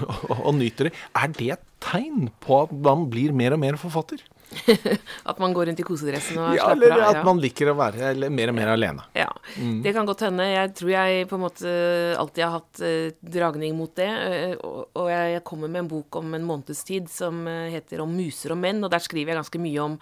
og, 0.06 0.36
og 0.46 0.54
nyter 0.60 0.90
det. 0.90 0.94
Er 1.18 1.34
det 1.34 1.50
et 1.56 1.66
tegn 1.82 2.30
på 2.44 2.62
at 2.62 2.76
man 2.86 3.08
blir 3.10 3.34
mer 3.34 3.56
og 3.56 3.64
mer 3.64 3.80
forfatter? 3.80 4.22
at 5.30 5.38
man 5.42 5.54
går 5.54 5.68
rundt 5.68 5.80
i 5.80 5.86
kosedressen 5.86 6.38
og 6.40 6.56
ja, 6.56 6.66
slapper 6.66 6.92
av. 6.92 6.98
Eller 6.98 7.20
at 7.20 7.26
man 7.26 7.40
liker 7.42 7.72
å 7.72 7.76
være 7.78 8.30
mer 8.32 8.52
og 8.52 8.56
mer 8.56 8.72
alene. 8.74 9.06
Ja, 9.16 9.28
mm. 9.56 9.80
det 9.84 9.94
kan 9.96 10.08
godt 10.08 10.24
hende. 10.26 10.46
Jeg 10.50 10.74
tror 10.78 10.92
jeg 10.94 11.28
på 11.30 11.38
en 11.38 11.44
måte 11.44 11.72
alltid 12.20 12.44
har 12.46 12.54
hatt 12.58 12.82
uh, 12.84 13.24
dragning 13.36 13.76
mot 13.78 13.94
det. 13.98 14.10
Uh, 14.10 14.54
og, 14.92 15.08
jeg, 15.12 15.34
jeg, 15.36 15.44
kommer 15.48 15.72
med 15.72 15.84
en 15.84 15.92
bok 15.92 16.20
om 16.20 16.36
en 16.38 16.46
måneds 16.48 16.84
tid 16.88 17.10
som 17.12 17.44
uh, 17.48 17.68
heter 17.72 18.02
'Om 18.02 18.14
muser 18.16 18.54
og 18.54 18.62
menn', 18.62 18.82
og 18.84 18.92
der 18.92 19.02
skriver 19.02 19.32
jeg 19.32 19.42
ganske 19.42 19.62
mye 19.62 19.90
om 19.90 19.98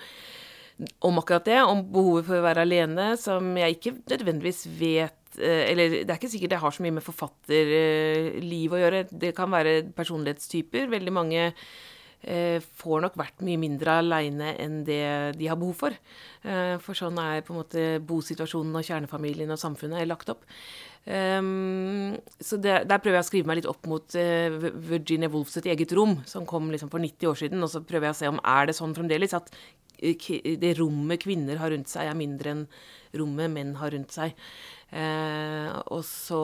om 1.05 1.19
akkurat 1.21 1.45
det, 1.45 1.59
om 1.61 1.83
behovet 1.93 2.25
for 2.25 2.39
å 2.39 2.45
være 2.47 2.63
alene, 2.65 3.11
som 3.21 3.51
jeg 3.59 3.75
ikke 3.77 3.99
nødvendigvis 4.09 4.63
vet 4.81 5.17
eller 5.37 5.93
det 5.93 6.09
er 6.09 6.17
ikke 6.17 6.31
sikkert 6.33 6.51
det 6.55 6.59
har 6.59 6.73
så 6.75 6.83
mye 6.83 6.95
med 6.97 7.05
forfatterliv 7.05 8.73
å 8.75 8.81
gjøre. 8.81 9.03
Det 9.13 9.31
kan 9.37 9.53
være 9.53 9.93
personlighetstyper. 9.95 10.89
Veldig 10.91 11.13
mange 11.15 11.45
Eh, 11.45 11.90
får 12.21 13.01
nok 13.01 13.15
vært 13.17 13.41
mye 13.47 13.61
mindre 13.61 13.95
aleine 14.03 14.51
enn 14.61 14.83
det 14.85 15.01
de 15.39 15.49
har 15.49 15.57
behov 15.57 15.79
for. 15.87 15.97
Eh, 16.45 16.77
for 16.81 16.97
sånn 16.97 17.19
er 17.21 17.43
på 17.45 17.55
en 17.55 17.61
måte 17.63 17.83
bosituasjonen 18.07 18.77
og 18.77 18.87
kjernefamilien 18.87 19.53
og 19.53 19.61
samfunnet 19.61 20.03
er 20.03 20.09
lagt 20.11 20.33
opp. 20.33 20.45
Um, 21.05 22.19
så 22.45 22.59
det, 22.61 22.75
der 22.89 23.01
prøver 23.01 23.17
jeg 23.17 23.25
å 23.25 23.29
skrive 23.31 23.49
meg 23.49 23.61
litt 23.63 23.69
opp 23.71 23.87
mot 23.89 24.17
uh, 24.21 24.71
Virginia 24.91 25.31
Woolfs 25.33 25.57
sitt 25.57 25.69
eget 25.71 25.95
rom, 25.97 26.19
som 26.29 26.45
kom 26.49 26.69
liksom 26.73 26.93
for 26.93 27.01
90 27.01 27.31
år 27.31 27.41
siden. 27.41 27.65
Og 27.65 27.73
så 27.73 27.85
prøver 27.85 28.11
jeg 28.11 28.17
å 28.17 28.21
se 28.21 28.33
om 28.33 28.41
er 28.45 28.69
det 28.69 28.77
sånn 28.77 28.97
fremdeles 28.97 29.37
at 29.37 29.53
det 30.01 30.75
rommet 30.79 31.21
kvinner 31.21 31.61
har 31.61 31.73
rundt 31.75 31.91
seg, 31.93 32.09
er 32.09 32.17
mindre 32.17 32.55
enn 32.55 32.63
rommet 33.21 33.53
menn 33.53 33.75
har 33.81 33.93
rundt 33.93 34.15
seg. 34.15 34.37
Uh, 34.91 35.77
og 35.93 36.01
så 36.09 36.41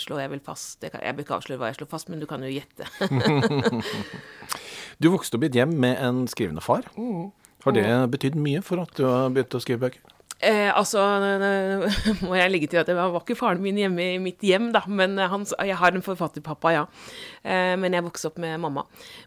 slår 0.00 0.18
jeg 0.20 0.30
vel 0.34 0.42
fast 0.44 0.82
Jeg, 0.84 0.92
kan, 0.92 1.00
jeg 1.00 1.16
bør 1.16 1.24
ikke 1.24 1.36
avsløre 1.38 1.62
hva 1.62 1.70
jeg 1.70 1.78
slår 1.78 1.88
fast, 1.94 2.10
men 2.12 2.20
du 2.22 2.26
kan 2.28 2.44
jo 2.44 2.50
gjette. 2.50 2.88
Du 5.00 5.08
vokste 5.08 5.38
opp 5.38 5.46
i 5.46 5.50
et 5.50 5.56
hjem 5.56 5.72
med 5.80 5.96
en 5.96 6.24
skrivende 6.28 6.62
far. 6.64 6.84
Mm. 6.96 7.30
Har 7.64 7.76
det 7.76 7.84
betydd 8.12 8.36
mye 8.40 8.60
for 8.64 8.82
at 8.82 8.92
du 8.96 9.06
har 9.08 9.32
begynt 9.32 9.56
å 9.56 9.60
skrive 9.62 9.86
bøker? 9.86 10.16
Eh, 10.40 10.70
altså, 10.72 11.02
må 12.24 12.36
jeg 12.38 12.52
legge 12.52 12.68
til 12.72 12.80
at 12.80 12.88
det 12.88 12.96
var 12.96 13.12
ikke 13.18 13.36
faren 13.36 13.60
min 13.60 13.76
hjemme 13.76 14.06
i 14.14 14.20
mitt 14.22 14.40
hjem, 14.44 14.70
da. 14.72 14.80
Men 14.88 15.18
han, 15.20 15.44
jeg 15.68 15.76
har 15.76 15.96
en 15.96 16.04
forfatterpappa, 16.04 16.72
ja. 16.72 16.84
Eh, 17.44 17.74
men 17.80 17.96
jeg 17.96 18.06
vokste 18.06 18.30
opp 18.30 18.40
med 18.40 18.56
mamma. 18.62 18.86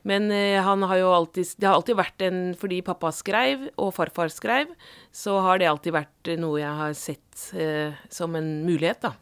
Men 0.09 0.32
eh, 0.34 0.57
han 0.65 0.86
har 0.89 1.01
jo 1.01 1.11
alltid 1.13 1.53
Det 1.57 1.69
har 1.69 1.78
alltid 1.78 1.97
vært 1.99 2.26
en 2.26 2.39
Fordi 2.57 2.82
pappa 2.86 3.11
skrev, 3.13 3.67
og 3.78 3.93
farfar 3.97 4.34
skrev, 4.34 4.74
så 5.13 5.38
har 5.45 5.61
det 5.61 5.69
alltid 5.69 5.97
vært 5.97 6.34
noe 6.41 6.61
jeg 6.61 6.82
har 6.82 6.97
sett 6.97 7.45
eh, 7.53 7.93
som 8.13 8.34
en 8.39 8.55
mulighet, 8.65 9.05
da. 9.05 9.13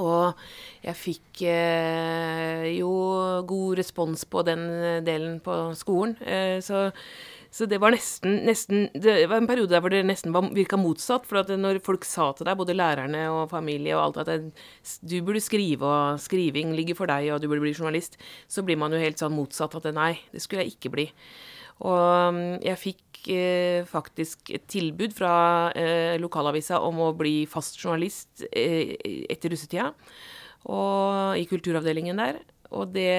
Og 0.00 0.40
jeg 0.84 0.96
fikk 0.98 1.42
eh, 1.50 2.70
jo 2.78 2.92
god 3.48 3.80
respons 3.80 4.24
på 4.30 4.44
den 4.46 4.64
delen 5.06 5.38
på 5.44 5.58
skolen. 5.78 6.16
Eh, 6.24 6.58
så, 6.64 6.88
så, 7.52 7.68
det 7.68 7.80
var 7.82 7.92
nesten, 7.94 8.40
nesten, 8.48 8.88
Det 8.94 9.28
var 9.28 9.40
en 9.40 9.50
periode 9.50 9.74
der 9.74 9.84
hvor 9.84 9.92
det 9.92 10.02
nesten 10.08 10.34
virka 10.56 10.80
motsatt. 10.80 11.28
For 11.28 11.42
at 11.42 11.52
når 11.52 11.82
folk 11.84 12.08
sa 12.08 12.30
til 12.32 12.48
deg, 12.48 12.58
både 12.60 12.78
lærerne 12.78 13.26
og 13.34 13.50
familie 13.52 13.96
og 13.98 14.06
alt, 14.06 14.22
at 14.24 14.32
det, 14.32 14.66
du 15.04 15.20
burde 15.26 15.44
skrive, 15.44 15.84
og 15.84 16.20
skriving 16.22 16.74
ligger 16.78 16.98
for 16.98 17.10
deg, 17.10 17.32
og 17.34 17.42
du 17.42 17.50
burde 17.50 17.64
bli 17.66 17.76
journalist, 17.76 18.16
så 18.48 18.64
blir 18.64 18.80
man 18.80 18.96
jo 18.96 19.02
helt 19.02 19.20
sånn 19.20 19.36
motsatt. 19.36 19.76
At 19.76 19.92
nei, 19.96 20.14
det 20.32 20.44
skulle 20.44 20.64
jeg 20.64 20.78
ikke 20.78 20.96
bli. 20.96 21.10
Og 21.80 22.34
mm, 22.36 22.60
jeg 22.64 22.80
fikk 22.80 23.09
eh, 23.28 23.82
faktisk 23.88 24.52
et 24.54 24.64
tilbud 24.70 25.12
fra 25.16 25.34
eh, 25.76 26.16
lokalavisa 26.20 26.80
om 26.86 27.02
å 27.04 27.10
bli 27.16 27.44
fast 27.50 27.76
journalist 27.80 28.46
eh, 28.48 28.96
etter 29.28 29.52
russetida, 29.52 29.90
og 30.70 31.36
i 31.40 31.44
kulturavdelingen 31.50 32.20
der. 32.20 32.40
Og 32.70 32.92
det 32.94 33.10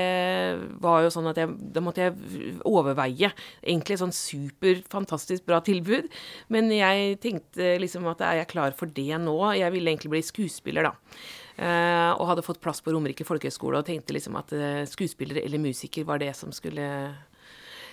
var 0.80 1.02
jo 1.04 1.12
sånn 1.12 1.28
at 1.28 1.42
jeg, 1.42 1.52
da 1.76 1.84
måtte 1.84 2.06
jeg 2.06 2.54
overveie 2.68 3.34
egentlig 3.60 3.98
sånn 4.00 4.14
superfantastisk 4.16 5.44
bra 5.50 5.60
tilbud. 5.66 6.08
Men 6.54 6.72
jeg 6.72 7.18
tenkte 7.24 7.76
liksom 7.82 8.08
at 8.14 8.24
er 8.24 8.40
jeg 8.40 8.52
klar 8.54 8.78
for 8.78 8.88
det 8.88 9.12
nå? 9.20 9.36
Jeg 9.60 9.76
ville 9.76 9.92
egentlig 9.92 10.14
bli 10.14 10.24
skuespiller, 10.24 10.88
da. 10.88 11.20
Eh, 11.62 12.12
og 12.16 12.30
hadde 12.30 12.46
fått 12.46 12.62
plass 12.64 12.80
på 12.82 12.94
Romerike 12.96 13.28
folkehøgskole 13.28 13.82
og 13.82 13.90
tenkte 13.90 14.16
liksom 14.16 14.38
at 14.40 14.54
uh, 14.56 14.82
skuespiller 14.90 15.42
eller 15.44 15.62
musiker 15.62 16.08
var 16.08 16.22
det 16.22 16.32
som 16.40 16.54
skulle 16.56 16.88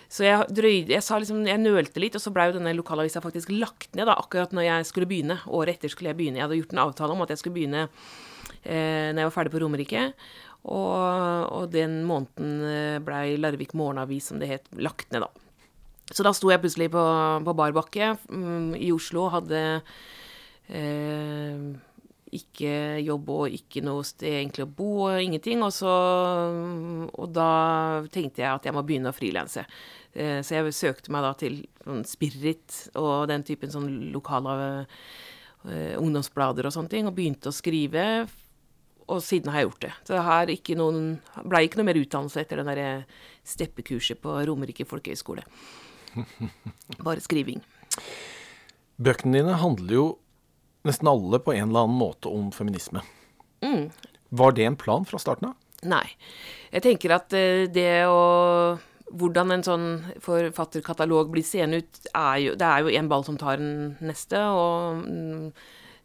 så 0.08 0.24
jeg 0.24 0.48
drøyde 0.56 0.94
Jeg 0.94 1.04
sa 1.04 1.18
liksom, 1.20 1.42
jeg 1.46 1.60
nølte 1.60 2.00
litt, 2.00 2.16
og 2.16 2.22
så 2.22 2.32
blei 2.32 2.48
jo 2.48 2.56
denne 2.56 2.72
lokalavisa 2.76 3.20
faktisk 3.24 3.52
lagt 3.52 3.92
ned 3.98 4.08
da, 4.08 4.16
akkurat 4.16 4.54
når 4.56 4.64
jeg 4.64 4.88
skulle 4.88 5.08
begynne. 5.10 5.36
Året 5.52 5.76
etter 5.76 5.92
skulle 5.92 6.12
jeg 6.14 6.18
begynne. 6.20 6.40
Jeg 6.40 6.46
hadde 6.46 6.60
gjort 6.62 6.72
en 6.74 6.84
avtale 6.86 7.14
om 7.14 7.24
at 7.24 7.34
jeg 7.34 7.42
skulle 7.42 7.58
begynne 7.58 7.82
eh, 7.84 9.10
når 9.12 9.20
jeg 9.20 9.28
var 9.28 9.34
ferdig 9.34 9.52
på 9.52 9.60
Romerike. 9.64 10.04
Og, 10.68 11.52
og, 11.52 11.68
den 11.72 12.00
måneden 12.08 12.64
eh, 12.66 12.96
blei 13.04 13.36
Larvik 13.40 13.76
Morgenavis, 13.78 14.30
som 14.32 14.40
det 14.40 14.48
het, 14.50 14.72
lagt 14.80 15.12
ned, 15.12 15.26
da. 15.26 15.30
Så 16.08 16.24
da 16.24 16.32
sto 16.32 16.48
jeg 16.48 16.62
plutselig 16.62 16.88
på, 16.92 17.04
på 17.44 17.54
bar 17.56 17.74
bakke 17.76 18.14
mm, 18.32 18.72
i 18.80 18.88
Oslo 18.94 19.26
og 19.26 19.34
hadde 19.36 19.60
eh, 20.72 21.68
ikke 22.34 22.98
jobb 23.04 23.30
og 23.32 23.54
ikke 23.54 23.82
noe 23.86 24.04
sted 24.06 24.40
egentlig 24.40 24.66
å 24.66 24.72
bo 24.80 24.90
og 25.06 25.22
ingenting. 25.22 25.62
Og, 25.64 25.72
så, 25.74 25.92
og 27.08 27.32
da 27.34 27.50
tenkte 28.12 28.44
jeg 28.44 28.50
at 28.50 28.68
jeg 28.68 28.76
må 28.76 28.84
begynne 28.86 29.12
å 29.12 29.16
frilanse. 29.16 29.64
Eh, 30.12 30.40
så 30.44 30.58
jeg 30.58 30.76
søkte 30.76 31.14
meg 31.14 31.24
da 31.24 31.32
til 31.38 31.62
sånn 31.84 32.04
Spirit 32.08 32.82
og 32.98 33.28
den 33.30 33.46
typen 33.46 33.72
sånn 33.72 33.88
lokale 34.14 34.58
uh, 35.64 35.94
ungdomsblader 35.98 36.68
og 36.68 36.74
sånne 36.74 36.92
ting, 36.92 37.08
og 37.08 37.16
begynte 37.16 37.52
å 37.52 37.56
skrive. 37.56 38.04
Og 39.08 39.22
siden 39.24 39.52
har 39.52 39.62
jeg 39.62 39.70
gjort 39.70 39.84
det. 39.86 39.92
Så 40.04 40.16
det 40.16 40.24
har 40.26 40.52
ikke 40.52 40.76
noen, 40.76 41.02
ble 41.48 41.64
ikke 41.64 41.80
noe 41.80 41.88
mer 41.88 42.00
utdannelse 42.00 42.42
etter 42.42 42.60
den 42.60 42.68
derre 42.68 42.88
steppekurset 43.48 44.20
på 44.20 44.34
Romerike 44.48 44.84
folkehøgskole. 44.88 45.46
Bare 47.06 47.24
skriving. 47.24 47.62
Bøkene 48.98 49.40
dine 49.40 49.56
handler 49.62 49.94
jo 49.94 50.06
nesten 50.86 51.10
alle 51.10 51.40
på 51.42 51.54
en 51.54 51.70
eller 51.70 51.86
annen 51.86 51.98
måte 51.98 52.30
om 52.30 52.52
feminisme. 52.54 53.02
Mm. 53.64 53.88
Var 54.28 54.52
det 54.52 54.68
en 54.68 54.76
plan 54.76 55.06
fra 55.08 55.18
starten 55.18 55.50
av? 55.50 55.56
Nei. 55.88 56.06
Jeg 56.72 56.84
tenker 56.84 57.14
at 57.18 57.34
eh, 57.36 57.66
det 57.70 58.06
å 58.10 58.78
Hvordan 59.08 59.54
en 59.54 59.62
sånn 59.64 59.84
forfatterkatalog 60.20 61.30
blir 61.32 61.40
seende 61.46 61.78
ut, 61.80 62.00
er 62.12 62.34
jo 62.42 62.56
Det 62.60 62.66
er 62.66 62.82
jo 62.84 62.90
en 62.92 63.06
ball 63.08 63.22
som 63.24 63.38
tar 63.40 63.56
den 63.56 63.94
neste, 64.04 64.36
og 64.36 64.98
mm, 65.00 65.46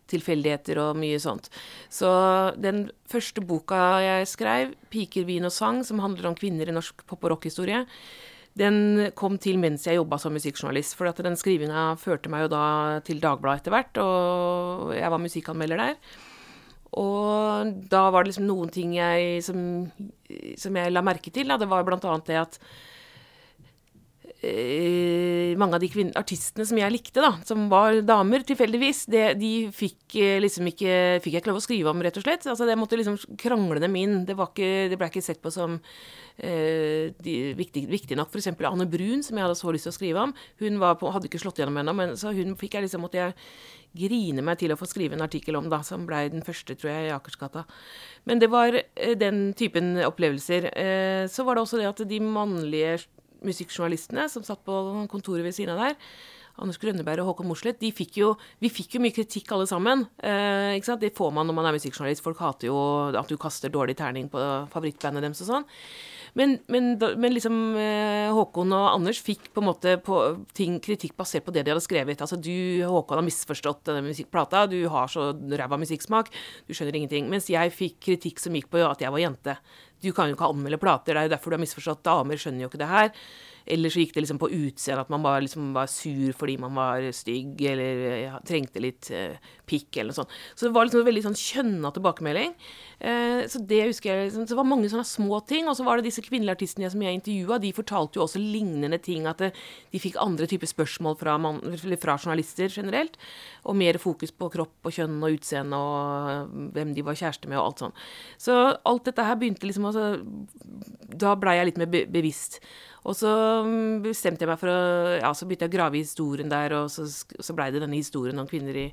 tilfeldigheter 0.07 0.79
og 0.79 1.01
mye 1.01 1.19
sånt. 1.19 1.49
Så 1.91 2.07
den 2.55 2.85
første 3.11 3.43
boka 3.43 3.81
jeg 4.05 4.29
skrev, 4.31 4.71
'Piker, 4.87 5.27
vin 5.27 5.43
og 5.43 5.51
sang', 5.51 5.83
som 5.83 5.99
handler 5.99 6.29
om 6.29 6.35
kvinner 6.39 6.69
i 6.69 6.75
norsk 6.75 7.03
pop- 7.03 7.23
og 7.23 7.35
rockhistorie, 7.35 7.83
den 8.59 9.09
kom 9.17 9.39
til 9.41 9.57
mens 9.61 9.87
jeg 9.87 9.97
jobba 9.97 10.19
som 10.21 10.35
musikkjournalist. 10.35 10.97
For 10.97 11.09
den 11.25 11.37
skrivinga 11.39 11.93
førte 12.01 12.29
meg 12.29 12.45
jo 12.45 12.53
da 12.53 12.65
til 13.05 13.21
Dagbladet 13.23 13.63
etter 13.63 13.73
hvert, 13.73 14.01
og 14.03 14.93
jeg 14.97 15.09
var 15.13 15.23
musikkanmelder 15.23 15.81
der. 15.81 15.97
Og 17.01 17.73
da 17.89 18.03
var 18.13 18.23
det 18.23 18.33
liksom 18.33 18.45
noen 18.45 18.69
ting 18.73 18.93
jeg, 18.93 19.41
som, 19.45 19.59
som 20.61 20.77
jeg 20.77 20.93
la 20.93 21.01
merke 21.05 21.33
til. 21.33 21.49
Da. 21.49 21.57
Det 21.57 21.69
var 21.71 21.87
annet 21.89 22.29
det 22.29 22.41
at 22.43 22.59
mange 25.57 25.77
av 25.77 25.83
de 25.83 26.05
artistene 26.19 26.65
som 26.67 26.79
jeg 26.79 26.91
likte, 26.91 27.21
da, 27.23 27.31
som 27.47 27.67
var 27.71 28.01
damer 28.03 28.43
tilfeldigvis, 28.47 29.05
det, 29.11 29.23
de 29.39 29.51
fikk 29.73 30.17
eh, 30.19 30.39
liksom 30.43 30.67
ikke 30.71 30.91
Fikk 31.23 31.35
jeg 31.35 31.43
ikke 31.43 31.51
lov 31.51 31.61
å 31.61 31.63
skrive 31.63 31.91
om, 31.91 32.01
rett 32.03 32.17
og 32.19 32.25
slett. 32.25 32.47
Altså, 32.49 32.67
jeg 32.67 32.79
måtte 32.79 32.97
liksom 32.99 33.15
krangle 33.39 33.79
dem 33.81 33.95
inn. 33.99 34.17
Det, 34.27 34.35
ikke, 34.35 34.71
det 34.91 34.97
ble 34.99 35.09
ikke 35.11 35.23
sett 35.23 35.39
på 35.43 35.51
som 35.53 35.77
eh, 35.77 37.13
de, 37.23 37.35
viktig, 37.57 37.85
viktig, 37.91 38.17
nok. 38.19 38.33
F.eks. 38.33 38.51
Anne 38.67 38.89
Brun, 38.89 39.23
som 39.25 39.39
jeg 39.39 39.47
hadde 39.47 39.59
så 39.59 39.71
lyst 39.73 39.87
til 39.87 39.93
å 39.93 39.97
skrive 39.97 40.25
om. 40.27 40.35
Hun 40.63 40.81
på, 40.99 41.13
hadde 41.13 41.29
ikke 41.29 41.41
slått 41.43 41.61
gjennom 41.61 41.79
ennå, 41.79 41.95
men 41.95 42.17
så 42.19 42.33
hun 42.35 42.57
fikk 42.59 42.77
jeg 42.77 42.87
liksom 42.87 43.05
måtte 43.05 43.21
jeg 43.21 43.37
grine 43.93 44.41
meg 44.45 44.57
til 44.59 44.73
å 44.73 44.77
få 44.79 44.87
skrive 44.89 45.15
en 45.15 45.23
artikkel 45.25 45.55
om, 45.59 45.69
da, 45.71 45.83
som 45.85 46.07
blei 46.09 46.25
den 46.33 46.43
første, 46.45 46.75
tror 46.75 46.91
jeg, 46.91 47.07
i 47.07 47.15
Akersgata. 47.15 47.63
Men 48.29 48.41
det 48.41 48.49
var 48.51 48.75
eh, 48.81 49.15
den 49.19 49.51
typen 49.57 49.95
opplevelser. 50.03 50.71
Eh, 50.73 51.25
så 51.31 51.45
var 51.47 51.55
det 51.55 51.67
også 51.67 51.81
det 51.81 51.91
at 51.91 52.07
de 52.09 52.23
mannlige 52.23 52.97
musikkjournalistene 53.45 54.29
som 54.31 54.45
satt 54.45 54.63
på 54.65 54.77
kontoret 55.11 55.45
ved 55.45 55.55
siden 55.55 55.75
av 55.75 55.85
der, 55.87 55.99
Anders 56.61 56.77
Grønneberg 56.77 57.23
og 57.23 57.31
Håkon 57.31 57.47
Mosleth, 57.49 57.79
de 57.81 57.89
fikk 57.95 58.19
jo, 58.19 58.33
vi 58.61 58.69
fikk 58.69 58.95
jo 58.95 59.01
mye 59.01 59.15
kritikk 59.15 59.49
alle 59.55 59.65
sammen. 59.69 60.05
Eh? 60.21 60.77
Det 61.01 61.09
får 61.17 61.31
man 61.33 61.47
når 61.49 61.55
man 61.57 61.65
er 61.69 61.73
musikkjournalist. 61.73 62.21
Folk 62.21 62.41
hater 62.43 62.69
jo 62.69 62.77
at 63.09 63.29
du 63.29 63.39
kaster 63.41 63.73
dårlig 63.73 63.95
terning 63.97 64.29
på 64.29 64.41
favorittbandet 64.73 65.25
deres 65.25 65.41
og 65.41 65.49
sånn. 65.49 65.65
Men, 66.37 66.55
men, 66.69 66.93
men 66.97 67.33
liksom 67.33 67.57
eh, 67.77 68.29
Håkon 68.33 68.73
og 68.73 68.85
Anders 68.89 69.19
fikk 69.21 69.51
på 69.53 69.61
en 69.61 69.67
måte 69.69 69.95
på 70.01 70.19
ting, 70.57 70.79
kritikk 70.81 71.13
basert 71.17 71.45
på 71.45 71.53
det 71.53 71.65
de 71.65 71.73
hadde 71.73 71.85
skrevet. 71.85 72.21
Altså 72.21 72.37
du, 72.37 72.53
Håkon, 72.85 73.19
har 73.21 73.25
misforstått 73.25 73.85
denne 73.89 74.05
musikkplata. 74.05 74.67
Du 74.69 74.79
har 74.93 75.09
så 75.13 75.31
ræva 75.33 75.77
musikksmak. 75.81 76.29
Du 76.69 76.73
skjønner 76.73 77.01
ingenting. 77.01 77.29
Mens 77.33 77.49
jeg 77.53 77.73
fikk 77.73 77.99
kritikk 78.11 78.41
som 78.41 78.53
gikk 78.57 78.69
på 78.73 78.81
at 78.85 79.01
jeg 79.01 79.13
var 79.13 79.25
jente. 79.25 79.57
Du 80.03 80.11
kan 80.11 80.29
jo 80.29 80.35
ikke 80.35 80.51
anmelde 80.51 80.79
plater. 80.81 81.13
Det 81.15 81.21
er 81.21 81.29
jo 81.29 81.33
derfor 81.35 81.53
du 81.53 81.57
har 81.57 81.63
misforstått. 81.63 82.03
Damer 82.05 82.39
skjønner 82.39 82.65
jo 82.65 82.71
ikke 82.71 82.81
det 82.81 82.91
her. 82.91 83.11
Eller 83.65 83.93
så 83.93 84.01
gikk 84.01 84.13
det 84.15 84.25
liksom 84.25 84.39
på 84.41 84.51
utseendet, 84.51 85.05
at 85.05 85.11
man 85.13 85.23
bare 85.23 85.43
liksom 85.45 85.71
var 85.75 85.89
sur 85.91 86.33
fordi 86.35 86.57
man 86.59 86.75
var 86.75 87.05
stygg, 87.15 87.61
eller 87.71 88.01
ja, 88.25 88.39
trengte 88.45 88.81
litt 88.83 89.09
uh, 89.15 89.37
pikk, 89.69 89.95
eller 89.97 90.11
noe 90.11 90.19
sånt. 90.19 90.33
Så 90.55 90.67
det 90.67 90.73
var 90.75 90.87
liksom 90.87 91.03
en 91.03 91.07
veldig 91.07 91.23
sånn 91.27 91.39
kjønna 91.39 91.93
tilbakemelding. 91.95 92.55
Uh, 92.99 93.43
så 93.51 93.61
det 93.67 93.81
husker 93.89 94.11
jeg 94.11 94.27
liksom, 94.29 94.45
Så 94.45 94.53
det 94.53 94.59
var 94.59 94.67
mange 94.67 94.91
sånne 94.91 95.07
små 95.07 95.39
ting. 95.47 95.69
Og 95.71 95.77
så 95.79 95.87
var 95.87 95.99
det 95.99 96.07
disse 96.09 96.23
kvinnelige 96.25 96.57
artistene 96.57 96.91
som 96.91 97.03
jeg 97.03 97.19
intervjua, 97.19 97.59
de 97.63 97.73
fortalte 97.75 98.19
jo 98.19 98.25
også 98.27 98.41
lignende 98.43 98.99
ting. 99.03 99.27
At 99.29 99.43
det, 99.43 99.53
de 99.93 100.03
fikk 100.03 100.19
andre 100.21 100.47
typer 100.49 100.69
spørsmål 100.69 101.17
fra, 101.19 101.37
man, 101.41 101.61
fra, 101.79 102.17
journalister 102.19 102.71
generelt. 102.73 103.19
Og 103.63 103.77
mer 103.79 103.99
fokus 104.01 104.35
på 104.35 104.51
kropp 104.53 104.89
og 104.89 104.95
kjønn 104.95 105.19
og 105.23 105.39
utseende 105.39 105.79
og 105.79 106.55
hvem 106.75 106.95
de 106.95 107.05
var 107.05 107.19
kjæreste 107.19 107.47
med 107.51 107.61
og 107.61 107.69
alt 107.69 107.85
sånn. 107.85 107.99
Så 108.41 108.57
alt 108.75 109.07
dette 109.07 109.23
her 109.23 109.39
begynte 109.39 109.67
liksom 109.67 109.87
altså, 109.87 110.17
Da 111.13 111.35
blei 111.39 111.57
jeg 111.59 111.71
litt 111.71 111.79
mer 111.79 111.91
bevisst. 112.11 112.59
Og 113.03 113.17
så 113.19 113.31
mm, 113.67 114.03
bestemte 114.05 114.45
jeg 114.45 114.51
meg 114.51 114.61
for 114.61 114.71
å 114.71 114.79
Ja, 115.19 115.33
så 115.35 115.47
begynte 115.47 115.67
jeg 115.67 115.73
å 115.73 115.77
grave 115.77 115.99
i 115.99 116.05
historien 116.05 116.51
der, 116.51 116.75
og 116.79 116.91
så, 116.93 117.05
så 117.07 117.55
blei 117.55 117.69
det 117.73 117.83
denne 117.83 117.99
historien 117.99 118.39
om 118.39 118.49
kvinner 118.49 118.77
i, 118.79 118.87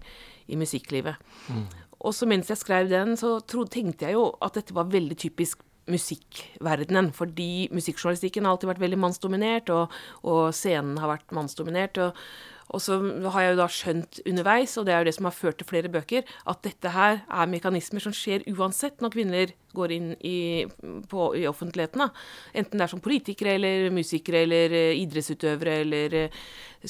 i 0.51 0.59
musikklivet. 0.59 1.21
Mm. 1.49 1.65
Og 2.01 2.15
så 2.17 2.29
mens 2.29 2.51
jeg 2.51 2.61
skrev 2.61 2.91
den, 2.91 3.17
så 3.21 3.39
tro, 3.45 3.67
tenkte 3.69 4.09
jeg 4.09 4.17
jo 4.17 4.31
at 4.43 4.57
dette 4.57 4.77
var 4.77 4.91
veldig 4.91 5.19
typisk 5.21 5.63
musikkverdenen. 5.91 7.11
Fordi 7.17 7.69
musikkjournalistikken 7.75 8.47
har 8.47 8.55
alltid 8.55 8.73
vært 8.73 8.85
veldig 8.85 9.01
mannsdominert, 9.03 9.73
og, 9.75 10.01
og 10.27 10.49
scenen 10.57 10.99
har 11.03 11.13
vært 11.15 11.37
mannsdominert. 11.37 12.01
Og, 12.01 12.25
og 12.71 12.83
så 12.83 12.99
har 13.35 13.43
jeg 13.43 13.55
jo 13.55 13.59
da 13.59 13.67
skjønt 13.73 14.21
underveis, 14.31 14.77
og 14.79 14.87
det 14.87 14.95
er 14.95 15.03
jo 15.03 15.09
det 15.09 15.15
som 15.17 15.27
har 15.27 15.35
ført 15.35 15.59
til 15.59 15.67
flere 15.67 15.91
bøker, 15.91 16.27
at 16.51 16.61
dette 16.63 16.93
her 16.95 17.23
er 17.27 17.51
mekanismer 17.51 18.03
som 18.05 18.15
skjer 18.15 18.45
uansett 18.53 19.03
når 19.03 19.15
kvinner 19.15 19.55
går 19.75 19.95
inn 19.95 20.13
i, 20.27 20.67
på, 21.11 21.31
i 21.39 21.47
offentligheten. 21.51 22.05
Da. 22.05 22.11
Enten 22.63 22.79
det 22.79 22.87
er 22.87 22.93
som 22.93 23.03
politikere 23.03 23.57
eller 23.59 23.89
musikere 23.95 24.45
eller 24.47 24.77
uh, 24.77 25.01
idrettsutøvere 25.03 25.81
eller 25.83 26.17
uh, 26.29 26.39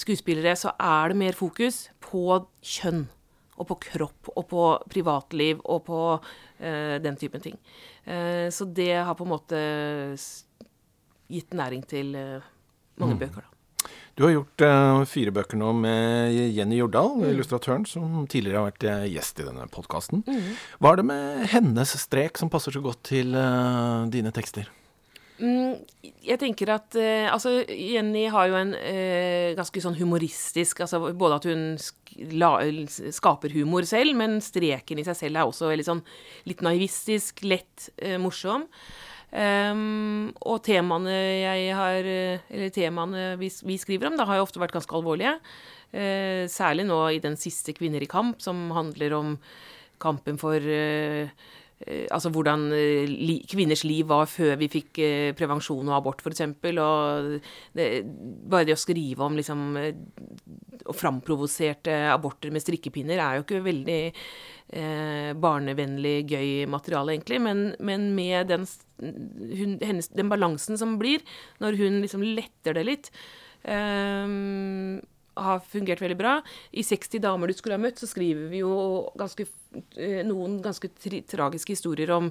skuespillere, 0.04 0.52
så 0.56 0.74
er 0.76 1.12
det 1.12 1.20
mer 1.22 1.38
fokus 1.38 1.86
på 2.04 2.42
kjønn. 2.60 3.06
Og 3.60 3.68
på 3.68 3.76
kropp 3.90 4.30
og 4.32 4.44
på 4.48 4.66
privatliv 4.88 5.58
og 5.68 5.82
på 5.88 6.00
uh, 6.16 6.96
den 7.04 7.18
typen 7.20 7.44
ting. 7.44 7.58
så 8.50 8.64
det 8.64 8.94
har 8.96 9.14
på 9.14 9.26
en 9.26 9.30
måte 9.30 9.58
gitt 11.30 11.52
næring 11.54 11.84
til 11.86 12.16
mange 12.96 13.14
mm. 13.14 13.20
bøker, 13.20 13.44
da. 13.44 13.49
Du 14.18 14.26
har 14.26 14.34
gjort 14.34 14.64
uh, 14.66 15.02
fire 15.08 15.32
bøker 15.34 15.60
nå 15.60 15.70
med 15.80 16.34
Jenny 16.56 16.80
Jordal, 16.80 17.14
mm. 17.20 17.28
illustratøren, 17.30 17.86
som 17.88 18.26
tidligere 18.30 18.60
har 18.60 18.68
vært 18.72 18.88
uh, 18.88 19.06
gjest 19.08 19.40
i 19.40 19.46
denne 19.46 19.68
podkasten. 19.72 20.24
Mm. 20.26 20.50
Hva 20.78 20.92
er 20.92 21.00
det 21.00 21.06
med 21.12 21.46
hennes 21.54 21.94
strek 22.04 22.40
som 22.40 22.52
passer 22.52 22.74
så 22.76 22.84
godt 22.84 23.04
til 23.12 23.32
uh, 23.36 24.06
dine 24.12 24.34
tekster? 24.34 24.68
Mm, 25.40 25.78
jeg 26.20 26.36
tenker 26.36 26.68
at 26.74 26.96
uh, 27.00 27.30
Altså, 27.32 27.62
Jenny 27.64 28.26
har 28.28 28.50
jo 28.50 28.58
en 28.58 28.74
eh, 28.76 29.54
ganske 29.56 29.80
sånn 29.80 29.96
humoristisk 29.96 30.82
altså 30.84 31.00
Både 31.16 31.38
at 31.38 31.46
hun 31.48 31.62
sk 31.80 31.96
la, 32.36 32.58
skaper 33.14 33.54
humor 33.54 33.86
selv, 33.88 34.16
men 34.18 34.40
streken 34.44 34.98
i 35.00 35.04
seg 35.06 35.16
selv 35.16 35.38
er 35.38 35.48
også 35.48 35.70
veldig 35.70 35.86
sånn 35.86 36.00
litt 36.50 36.60
naivistisk, 36.66 37.38
lett, 37.46 37.86
eh, 38.02 38.16
morsom. 38.20 38.66
Um, 39.30 40.32
og 40.42 40.58
temaene 40.66 41.12
har 41.78 42.06
temaene 42.74 43.36
vi, 43.38 43.50
vi 43.62 43.76
skriver 43.78 44.08
om, 44.08 44.16
da 44.18 44.26
har 44.26 44.40
jo 44.40 44.46
ofte 44.48 44.62
vært 44.62 44.74
ganske 44.74 44.96
alvorlige. 44.96 45.36
Uh, 45.94 46.46
særlig 46.50 46.88
nå 46.88 46.98
i 47.14 47.22
den 47.22 47.38
siste 47.38 47.74
'Kvinner 47.74 48.02
i 48.02 48.10
kamp', 48.10 48.42
som 48.42 48.70
handler 48.74 49.14
om 49.14 49.36
kampen 50.00 50.38
for 50.40 50.58
Eh, 50.58 51.28
altså 52.12 52.28
hvordan 52.32 52.66
eh, 52.76 53.08
li, 53.08 53.38
kvinners 53.48 53.86
liv 53.88 54.08
var 54.10 54.28
før 54.28 54.58
vi 54.60 54.68
fikk 54.68 55.00
eh, 55.00 55.30
prevensjon 55.36 55.88
og 55.88 55.96
abort, 55.96 56.20
f.eks. 56.20 56.42
Og 56.44 57.40
bare 58.52 58.68
det 58.68 58.76
å 58.76 58.80
skrive 58.80 59.24
om 59.24 59.38
liksom 59.38 59.78
og 60.90 60.96
framprovoserte 60.96 61.94
aborter 62.10 62.52
med 62.52 62.64
strikkepinner 62.64 63.20
er 63.20 63.38
jo 63.38 63.44
ikke 63.44 63.62
veldig 63.64 64.00
eh, 64.10 65.30
barnevennlig, 65.40 66.16
gøy 66.30 66.50
materiale, 66.70 67.14
egentlig. 67.16 67.40
Men, 67.44 67.62
men 67.80 68.10
med 68.16 68.50
den, 68.52 68.66
hun, 69.00 69.78
hennes, 69.84 70.10
den, 70.12 70.30
balansen 70.32 70.80
som 70.80 70.98
blir, 71.00 71.24
når 71.62 71.80
hun 71.80 72.00
liksom 72.04 72.24
letter 72.26 72.76
det 72.76 72.86
litt 72.88 73.10
eh, 73.64 75.00
har 75.46 75.64
fungert 75.64 76.02
veldig 76.04 76.18
bra. 76.20 76.36
I 76.72 76.84
60 76.86 77.24
damer 77.24 77.50
du 77.50 77.56
skulle 77.56 77.78
ha 77.78 77.82
møtt, 77.82 78.00
så 78.00 78.08
skriver 78.10 78.50
vi 78.52 78.62
jo 78.62 78.74
ganske 79.18 79.48
Eh, 79.94 80.24
noen 80.26 80.56
ganske 80.64 80.88
tragiske 81.30 81.76
historier 81.76 82.10
om 82.10 82.26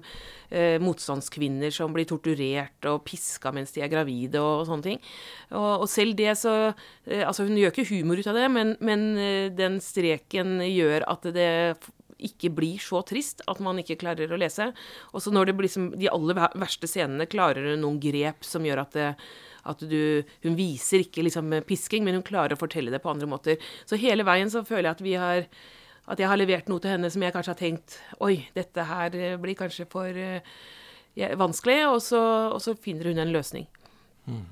eh, 0.52 0.76
motstandskvinner 0.84 1.72
som 1.72 1.94
blir 1.96 2.08
torturert 2.10 2.88
og 2.90 3.06
piska 3.08 3.54
mens 3.56 3.72
de 3.72 3.84
er 3.86 3.92
gravide 3.92 4.42
og, 4.44 4.66
og 4.66 4.66
sånne 4.68 4.86
ting. 4.90 5.00
Og, 5.54 5.86
og, 5.86 5.88
selv 5.88 6.18
det 6.20 6.34
så 6.42 6.56
eh, 6.68 7.24
Altså, 7.24 7.46
hun 7.48 7.56
gjør 7.56 7.72
ikke 7.72 7.88
humor 7.94 8.20
ut 8.20 8.28
av 8.28 8.42
det, 8.42 8.50
men, 8.52 8.76
men 8.84 9.08
eh, 9.16 9.48
den 9.56 9.80
streken 9.84 10.60
gjør 10.68 11.08
at 11.08 11.30
det 11.36 11.50
ikke 12.20 12.52
blir 12.52 12.82
så 12.84 13.00
trist 13.08 13.46
at 13.48 13.62
man 13.64 13.80
ikke 13.80 14.02
klarer 14.02 14.36
å 14.36 14.40
lese. 14.40 14.74
Og 15.16 15.24
så 15.24 15.32
når 15.32 15.52
det 15.52 15.60
blir 15.62 15.72
som 15.72 15.88
de 15.96 16.12
aller 16.12 16.36
verste 16.60 16.90
scenene, 16.92 17.30
klarer 17.32 17.72
hun 17.72 17.86
noen 17.86 18.02
grep 18.04 18.44
som 18.44 18.68
gjør 18.68 18.84
at 18.84 18.98
det 18.98 19.14
at 19.70 19.84
du, 19.86 20.24
hun 20.46 20.56
viser 20.58 21.06
ikke 21.06 21.24
liksom 21.26 21.54
pisking, 21.70 22.06
men 22.06 22.18
hun 22.20 22.26
klarer 22.26 22.56
å 22.56 22.60
fortelle 22.60 22.94
det 22.94 23.02
på 23.04 23.12
andre 23.12 23.30
måter. 23.30 23.70
Så 23.90 24.00
hele 24.02 24.26
veien 24.28 24.50
så 24.52 24.66
føler 24.68 24.90
jeg 24.90 24.98
at 24.98 25.06
vi 25.06 25.20
har 25.20 25.46
at 26.10 26.22
jeg 26.22 26.30
har 26.30 26.40
levert 26.40 26.70
noe 26.70 26.82
til 26.82 26.96
henne 26.96 27.10
som 27.14 27.24
jeg 27.24 27.34
kanskje 27.36 27.54
har 27.54 27.60
tenkt 27.60 27.98
Oi, 28.26 28.34
dette 28.56 28.86
her 28.90 29.18
eh, 29.18 29.36
blir 29.42 29.58
kanskje 29.58 29.86
for 29.90 30.10
uh, 30.10 30.40
vanskelig. 31.38 31.84
Og 31.90 32.00
så, 32.04 32.22
og 32.56 32.62
så, 32.64 32.74
finner 32.80 33.12
hun 33.12 33.22
en 33.22 33.34
løsning. 33.34 33.68
Mm. 34.30 34.48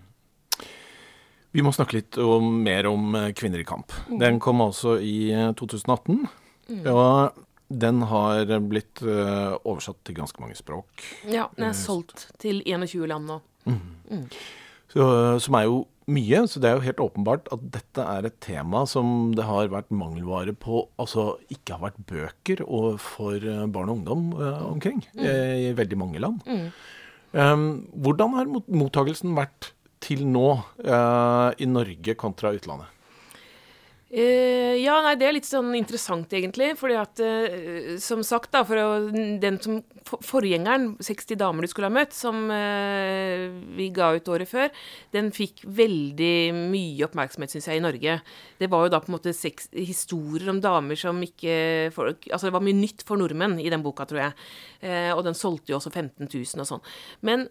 Vi 1.57 1.63
må 1.65 1.73
snakke 1.73 1.97
litt 1.97 2.19
om, 2.21 2.51
mer 2.61 2.89
om 2.91 3.15
eh, 3.17 3.31
Kvinner 3.37 3.63
i 3.63 3.67
kamp. 3.67 3.95
Mm. 4.05 4.19
Den 4.21 4.39
kom 4.43 4.61
altså 4.61 4.97
i 5.01 5.31
2018. 5.57 6.27
Mm. 6.67 6.85
Og 6.93 7.43
den 7.67 8.03
har 8.07 8.53
blitt 8.63 9.01
oversatt 9.03 9.97
til 10.07 10.15
ganske 10.15 10.39
mange 10.39 10.55
språk. 10.55 11.03
Ja, 11.27 11.49
den 11.57 11.65
er 11.67 11.75
solgt 11.75 12.29
til 12.39 12.61
21 12.63 13.09
land 13.11 13.27
nå. 13.27 13.41
Mm. 13.67 14.29
Så, 14.93 15.05
som 15.43 15.57
er 15.59 15.67
jo 15.67 15.85
mye, 16.07 16.43
så 16.47 16.61
det 16.63 16.69
er 16.69 16.77
jo 16.77 16.85
helt 16.85 17.01
åpenbart 17.03 17.49
at 17.51 17.63
dette 17.73 18.03
er 18.15 18.27
et 18.27 18.35
tema 18.43 18.85
som 18.87 19.33
det 19.35 19.43
har 19.47 19.71
vært 19.73 19.91
mangelvare 19.91 20.53
på, 20.55 20.85
altså 21.01 21.33
ikke 21.51 21.75
har 21.75 21.83
vært 21.89 22.03
bøker 22.07 22.63
for 23.03 23.35
eh, 23.35 23.65
barn 23.67 23.91
og 23.91 23.99
ungdom 23.99 24.29
uh, 24.39 24.63
omkring 24.69 25.01
mm. 25.11 25.25
Eh, 25.25 25.55
i 25.67 25.73
veldig 25.75 25.99
mange 25.99 26.21
land. 26.23 26.39
Mm. 26.47 26.69
Um, 27.35 27.65
hvordan 27.91 28.37
har 28.37 28.47
mottagelsen 28.47 29.35
vært 29.35 29.73
til 30.03 30.23
nå 30.29 30.47
uh, 30.87 31.51
i 31.59 31.67
Norge 31.67 32.15
kontra 32.15 32.53
utlandet? 32.55 32.93
Uh, 34.07 34.77
ja, 34.79 34.93
nei, 35.03 35.17
det 35.19 35.25
er 35.27 35.33
litt 35.35 35.47
sånn 35.47 35.73
interessant, 35.75 36.31
egentlig. 36.31 36.69
fordi 36.79 36.95
at, 36.95 37.19
uh, 37.19 37.97
som 37.99 38.21
sagt, 38.23 38.53
da, 38.53 38.61
for 38.67 38.79
å, 38.79 38.89
den 39.43 39.59
som 39.63 39.81
Forgjengeren, 40.07 40.93
60 41.03 41.35
damer 41.35 41.65
du 41.65 41.67
skulle 41.67 41.89
ha 41.89 41.91
møtt, 41.91 42.13
som 42.15 42.45
uh, 42.47 43.49
vi 43.75 43.89
ga 43.91 44.13
ut 44.15 44.29
året 44.31 44.47
før, 44.47 44.71
den 45.11 45.33
fikk 45.35 45.65
veldig 45.67 46.55
mye 46.55 47.03
oppmerksomhet, 47.09 47.51
syns 47.51 47.67
jeg, 47.67 47.81
i 47.81 47.83
Norge. 47.83 48.15
Det 48.55 48.69
var 48.71 48.85
jo 48.85 48.93
da 48.93 49.01
på 49.03 49.11
en 49.11 49.17
måte 49.17 49.35
seks, 49.35 49.67
historier 49.75 50.53
om 50.53 50.63
damer 50.63 50.95
som 50.95 51.19
ikke 51.23 51.91
folk 51.95 52.29
Altså, 52.31 52.47
det 52.47 52.55
var 52.55 52.63
mye 52.63 52.79
nytt 52.79 53.03
for 53.07 53.19
nordmenn 53.19 53.57
i 53.59 53.67
den 53.71 53.83
boka, 53.83 54.07
tror 54.07 54.21
jeg. 54.21 54.33
og 55.13 55.21
den 55.27 55.35
solgte 55.37 55.73
jo 55.73 55.81
også 55.81 55.91
15 55.91 56.29
000 56.31 56.63
og 56.63 56.69
sånn. 56.69 56.83
Men 57.27 57.45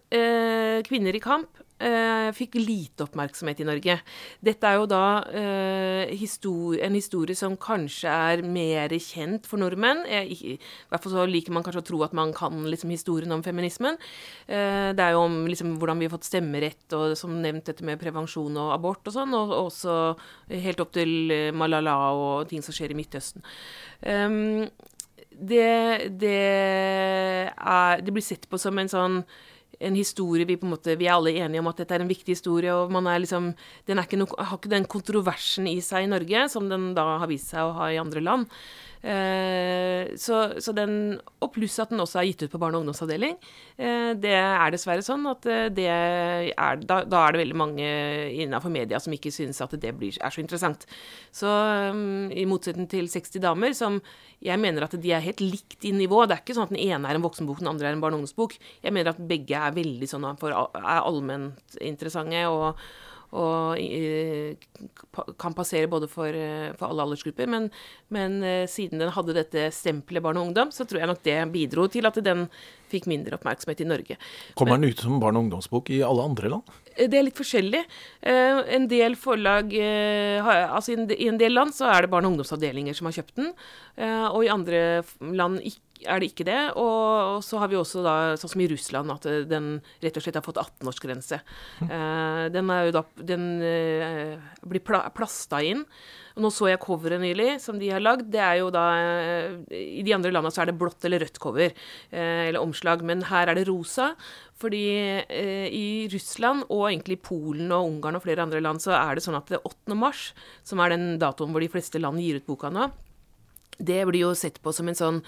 Kvinner 0.86 1.16
i 1.16 1.22
kamp 1.22 1.65
Uh, 1.76 2.30
fikk 2.32 2.54
lite 2.56 3.04
oppmerksomhet 3.04 3.58
i 3.60 3.66
Norge. 3.68 3.98
Dette 4.44 4.68
er 4.68 4.78
jo 4.78 4.86
da 4.88 5.00
eh, 5.28 6.14
histori 6.16 6.78
en 6.80 6.94
historie 6.96 7.36
som 7.36 7.52
kanskje 7.60 8.08
er 8.08 8.40
mer 8.48 8.94
kjent 8.96 9.44
for 9.44 9.60
nordmenn. 9.60 10.00
I, 10.08 10.22
I, 10.32 10.54
hvert 10.88 11.04
fall 11.04 11.12
så 11.12 11.26
liker 11.28 11.52
man 11.52 11.66
kanskje 11.66 11.82
å 11.82 11.86
tro 11.90 12.00
at 12.06 12.14
man 12.16 12.32
kan 12.36 12.64
liksom, 12.64 12.94
historien 12.94 13.34
om 13.36 13.44
feminismen. 13.44 14.00
Eh, 14.48 14.88
det 14.96 15.04
er 15.04 15.14
jo 15.18 15.26
om 15.26 15.36
liksom, 15.50 15.74
hvordan 15.76 16.00
vi 16.00 16.08
har 16.08 16.14
fått 16.16 16.30
stemmerett, 16.30 16.86
og 16.96 17.12
som 17.20 17.36
nevnt 17.42 17.68
dette 17.68 17.84
med 17.84 18.00
prevensjon 18.00 18.56
og 18.56 18.72
abort 18.72 19.12
og 19.12 19.16
sånn, 19.18 19.36
og 19.36 19.52
også 19.58 19.98
helt 20.54 20.80
opp 20.80 20.96
til 20.96 21.34
Malala 21.52 21.98
og 22.16 22.48
ting 22.48 22.64
som 22.64 22.72
skjer 22.76 22.94
i 22.94 22.98
Midtøsten. 22.98 23.44
Um, 24.00 24.64
det, 25.36 26.08
det, 26.16 26.40
er, 27.52 28.00
det 28.00 28.16
blir 28.16 28.24
sett 28.24 28.48
på 28.48 28.60
som 28.60 28.80
en 28.80 28.88
sånn 28.88 29.20
en 29.80 29.96
historie 29.98 30.46
vi 30.48 30.56
på 30.56 30.66
en 30.66 30.74
måte, 30.74 30.96
vi 30.96 31.08
er 31.08 31.16
alle 31.16 31.34
enige 31.36 31.60
om 31.62 31.70
at 31.70 31.82
dette 31.82 31.94
er 31.96 32.04
en 32.04 32.10
viktig 32.10 32.36
historie. 32.36 32.72
og 32.72 32.92
man 32.92 33.06
er 33.06 33.18
liksom, 33.18 33.54
Den 33.86 33.98
er 33.98 34.08
ikke 34.08 34.18
no, 34.18 34.26
har 34.38 34.56
ikke 34.56 34.72
den 34.72 34.84
kontroversen 34.84 35.66
i 35.66 35.80
seg 35.80 36.04
i 36.04 36.10
Norge 36.10 36.48
som 36.48 36.68
den 36.68 36.94
da 36.94 37.18
har 37.20 37.28
vist 37.28 37.52
seg 37.52 37.62
å 37.62 37.76
ha 37.76 37.90
i 37.92 38.00
andre 38.00 38.20
land. 38.20 38.46
Eh, 39.02 40.16
så, 40.18 40.38
så, 40.62 40.72
den, 40.74 41.18
Og 41.44 41.52
pluss 41.54 41.78
at 41.82 41.92
den 41.92 42.02
også 42.02 42.20
er 42.20 42.28
gitt 42.30 42.46
ut 42.46 42.52
på 42.52 42.60
barne- 42.60 42.78
og 42.78 42.84
ungdomsavdeling. 42.84 43.36
Eh, 43.78 44.12
det 44.18 44.34
er 44.34 44.72
dessverre 44.74 45.04
sånn 45.04 45.26
at 45.30 45.46
eh, 45.50 45.68
det 45.74 45.86
er, 45.90 46.80
da, 46.82 47.02
da, 47.04 47.22
er 47.22 47.36
det 47.36 47.42
veldig 47.44 47.58
mange 47.58 47.88
innenfor 48.32 48.72
media 48.72 49.00
som 49.02 49.14
ikke 49.14 49.34
synes 49.34 49.60
at 49.62 49.76
det 49.80 49.94
blir, 49.98 50.16
er 50.18 50.34
så 50.34 50.42
interessant. 50.42 50.86
Så 51.34 51.50
um, 51.92 52.28
i 52.32 52.46
motsetning 52.48 52.88
til 52.90 53.10
60 53.12 53.42
damer, 53.44 53.76
som 53.76 54.00
jeg 54.44 54.60
mener 54.60 54.86
at 54.86 54.96
de 55.00 55.12
er 55.14 55.24
helt 55.24 55.42
likt 55.44 55.86
i 55.86 55.94
nivå. 55.96 56.24
Det 56.26 56.36
er 56.36 56.44
ikke 56.44 56.56
sånn 56.56 56.68
at 56.68 56.74
den 56.74 56.82
ene 56.82 57.08
er 57.08 57.18
en 57.18 57.24
voksenbok, 57.24 57.62
den 57.62 57.72
andre 57.72 57.90
er 57.90 57.96
en 57.96 58.02
barne- 58.04 58.18
og 58.18 58.24
ungdomsbok. 58.24 58.56
Jeg 58.84 58.94
mener 58.96 59.12
at 59.12 59.26
begge 59.28 59.58
er 59.58 59.76
veldig 59.76 60.08
sånn 60.10 60.28
for, 60.40 60.52
er 60.52 61.02
allment 61.02 61.78
interessante. 61.80 62.46
og 62.50 62.80
og 63.34 63.80
eh, 63.80 64.54
kan 65.40 65.54
passere 65.56 65.90
både 65.90 66.08
for, 66.10 66.30
eh, 66.30 66.70
for 66.78 66.88
alle 66.88 67.06
aldersgrupper. 67.06 67.48
Men, 67.50 67.68
men, 68.14 68.38
eh, 68.46 68.66
siden 68.70 69.02
den 69.02 69.12
hadde 69.14 69.34
dette 69.36 69.68
stempelet 69.74 70.22
barn 70.24 70.38
og 70.38 70.50
ungdom, 70.50 70.72
så 70.74 70.86
tror 70.86 71.02
jeg 71.02 71.10
nok 71.10 71.22
det 71.26 71.38
bidro 71.54 71.88
til 71.90 72.06
at 72.06 72.20
den 72.24 72.46
fikk 72.92 73.08
mindre 73.10 73.34
oppmerksomhet 73.34 73.82
i 73.82 73.88
Norge. 73.88 74.18
Kommer 74.54 74.78
den 74.78 74.92
ut 74.92 75.02
som 75.02 75.18
barn- 75.20 75.36
og 75.36 75.46
ungdomsbok 75.46 75.90
i 75.90 76.04
alle 76.06 76.28
andre 76.30 76.52
land? 76.54 76.76
Det 76.96 77.18
er 77.18 77.26
litt 77.26 77.36
forskjellig. 77.36 77.82
En 78.22 78.86
del 78.88 79.18
forlag 79.20 79.74
Altså 79.76 80.94
i 80.94 81.26
en 81.28 81.36
del 81.36 81.52
land 81.52 81.74
så 81.76 81.90
er 81.92 82.06
det 82.06 82.10
barne- 82.12 82.30
og 82.30 82.36
ungdomsavdelinger 82.36 82.94
som 82.96 83.10
har 83.10 83.18
kjøpt 83.18 83.34
den, 83.36 83.50
og 84.30 84.38
i 84.46 84.52
andre 84.54 85.02
land 85.20 85.58
ikke 85.66 85.82
er 86.04 86.20
det 86.20 86.30
ikke 86.32 86.46
det. 86.48 86.58
Og, 86.80 87.40
så 87.44 87.60
har 87.60 87.70
vi 87.72 87.78
også 87.78 88.02
da, 88.04 88.16
sånn 88.40 88.52
som 88.52 88.62
i 88.62 88.68
Russland, 88.70 89.12
at 89.12 89.26
eh, 89.30 89.44
den 89.48 89.76
rett 90.02 90.18
og 90.18 90.24
slett 90.24 90.38
har 90.38 90.44
fått 90.44 90.60
18-årsgrense. 90.60 91.40
Mm. 91.80 91.90
Uh, 91.90 92.44
den 92.54 92.70
er 92.72 92.86
jo 92.86 92.94
da 92.98 93.02
Den 93.16 93.44
uh, 93.62 94.46
blir 94.66 94.84
pla 94.84 95.04
plasta 95.14 95.62
inn. 95.64 95.84
Og 96.36 96.44
nå 96.44 96.50
så 96.52 96.68
jeg 96.68 96.82
coveret 96.82 97.22
nylig, 97.22 97.56
som 97.64 97.78
de 97.80 97.88
har 97.94 98.02
lagd. 98.02 98.28
Det 98.32 98.42
er 98.44 98.58
jo 98.60 98.68
da 98.74 98.84
uh, 98.92 99.54
I 99.72 100.04
de 100.04 100.16
andre 100.16 100.34
landene 100.34 100.52
så 100.52 100.64
er 100.64 100.70
det 100.70 100.76
blått 100.80 101.06
eller 101.08 101.24
rødt 101.24 101.40
cover, 101.40 101.72
eller 102.10 102.60
omslag. 102.60 103.04
Men 103.06 103.24
her 103.30 103.48
er 103.48 103.58
det 103.58 103.66
rosa. 103.70 104.12
Fordi 104.56 104.86
i 105.36 106.08
Russland, 106.08 106.62
og 106.72 106.86
egentlig 106.88 107.18
Polen 107.20 107.68
og 107.76 107.90
Ungarn 107.90 108.16
og 108.16 108.22
flere 108.24 108.46
andre 108.46 108.62
land, 108.64 108.80
så 108.80 108.94
er 108.96 109.16
det 109.16 109.24
sånn 109.26 109.36
at 109.36 109.52
det 109.52 109.60
8. 109.60 109.92
mars, 109.98 110.30
som 110.64 110.80
er 110.80 110.94
den 110.94 111.18
datoen 111.20 111.52
hvor 111.52 111.60
de 111.60 111.68
fleste 111.68 112.00
land 112.00 112.22
gir 112.24 112.40
ut 112.40 112.48
boka 112.48 112.70
nå, 112.72 112.86
det 113.78 114.00
blir 114.08 114.24
jo 114.24 114.34
sett 114.36 114.60
på 114.62 114.72
som 114.72 114.88
en 114.88 114.98
sånn 114.98 115.20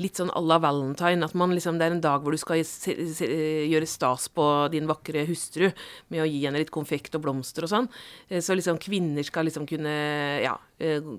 litt 0.00 0.18
sånn 0.18 0.32
à 0.32 0.40
la 0.44 0.58
valentine. 0.62 1.24
At 1.26 1.34
man 1.38 1.54
liksom, 1.54 1.78
det 1.80 1.88
er 1.88 1.96
en 1.96 2.04
dag 2.04 2.24
hvor 2.24 2.34
du 2.34 2.40
skal 2.40 2.62
gjøre 2.62 3.88
stas 3.90 4.28
på 4.32 4.46
din 4.72 4.88
vakre 4.90 5.26
hustru 5.28 5.68
med 6.12 6.24
å 6.24 6.28
gi 6.28 6.44
henne 6.46 6.62
litt 6.62 6.72
konfekt 6.74 7.18
og 7.18 7.26
blomster 7.26 7.66
og 7.66 7.72
sånn. 7.72 7.90
Eh, 8.28 8.40
så 8.44 8.56
liksom 8.56 8.80
kvinner 8.82 9.26
skal 9.26 9.48
liksom 9.48 9.68
kunne 9.68 9.92
Ja, 10.42 10.56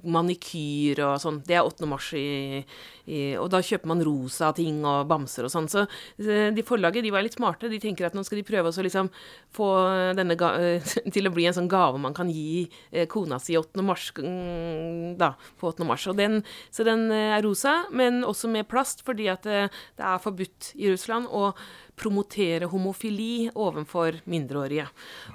manikyr 0.04 1.02
og 1.06 1.22
sånn. 1.24 1.42
Det 1.48 1.58
er 1.58 1.68
8. 1.68 1.88
mars 1.90 2.10
i, 2.18 2.64
i, 3.06 3.20
Og 3.40 3.50
da 3.54 3.62
kjøper 3.64 3.90
man 3.92 4.04
rosa 4.06 4.52
ting 4.56 4.82
og 4.88 5.08
bamser 5.10 5.48
og 5.48 5.54
sånn. 5.54 5.70
Så 5.72 5.86
eh, 5.86 6.50
de 6.56 6.66
forlaget 6.68 7.06
de 7.06 7.14
var 7.14 7.26
litt 7.26 7.38
smarte. 7.38 7.72
De 7.72 7.80
tenker 7.82 8.08
at 8.08 8.18
nå 8.18 8.26
skal 8.28 8.42
de 8.42 8.48
prøve 8.48 8.72
å 8.72 8.86
liksom 8.88 9.12
få 9.54 9.70
denne 10.18 10.38
til 11.16 11.30
å 11.30 11.34
bli 11.34 11.48
en 11.50 11.58
sånn 11.58 11.72
gave 11.72 12.02
man 12.02 12.16
kan 12.16 12.30
gi 12.32 12.68
kona 13.12 13.40
si 13.42 13.56
8. 13.58 13.84
mars, 13.86 14.10
mm, 14.18 15.16
da, 15.22 15.34
på 15.60 15.72
8. 15.72 15.88
mars. 15.88 16.08
Og 16.12 16.20
den, 16.20 16.42
så 16.74 16.86
den 16.88 17.08
er 17.14 17.42
rosa, 17.46 17.84
men 17.92 18.24
også 18.28 18.52
med 18.52 18.70
plast, 18.72 19.06
fordi 19.08 19.30
at 19.32 19.46
det 19.48 20.04
er 20.04 20.24
forbudt 20.24 20.74
i 20.78 20.92
Russland. 20.92 21.30
Og 21.32 21.58
promotere 22.00 22.68
homofili 22.72 23.50
overfor 23.54 24.20
mindreårige. 24.30 24.88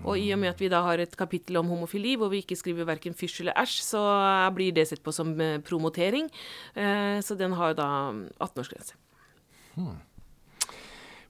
Og 0.04 0.18
i 0.18 0.30
og 0.34 0.40
med 0.42 0.52
at 0.52 0.60
vi 0.62 0.70
da 0.72 0.82
har 0.86 1.02
et 1.02 1.14
kapittel 1.18 1.60
om 1.60 1.70
homofili 1.70 2.16
hvor 2.18 2.32
vi 2.32 2.42
ikke 2.42 2.58
skriver 2.58 2.88
verken 2.88 3.16
fysj 3.16 3.42
eller 3.44 3.58
æsj, 3.62 3.78
så 3.86 4.02
blir 4.56 4.74
det 4.74 4.88
sett 4.90 5.04
på 5.04 5.14
som 5.14 5.32
eh, 5.40 5.58
promotering. 5.64 6.30
Eh, 6.74 7.18
så 7.24 7.38
den 7.38 7.54
har 7.58 7.78
da 7.78 7.88
18-årsgrense. 8.40 8.98
Hmm. 9.78 9.98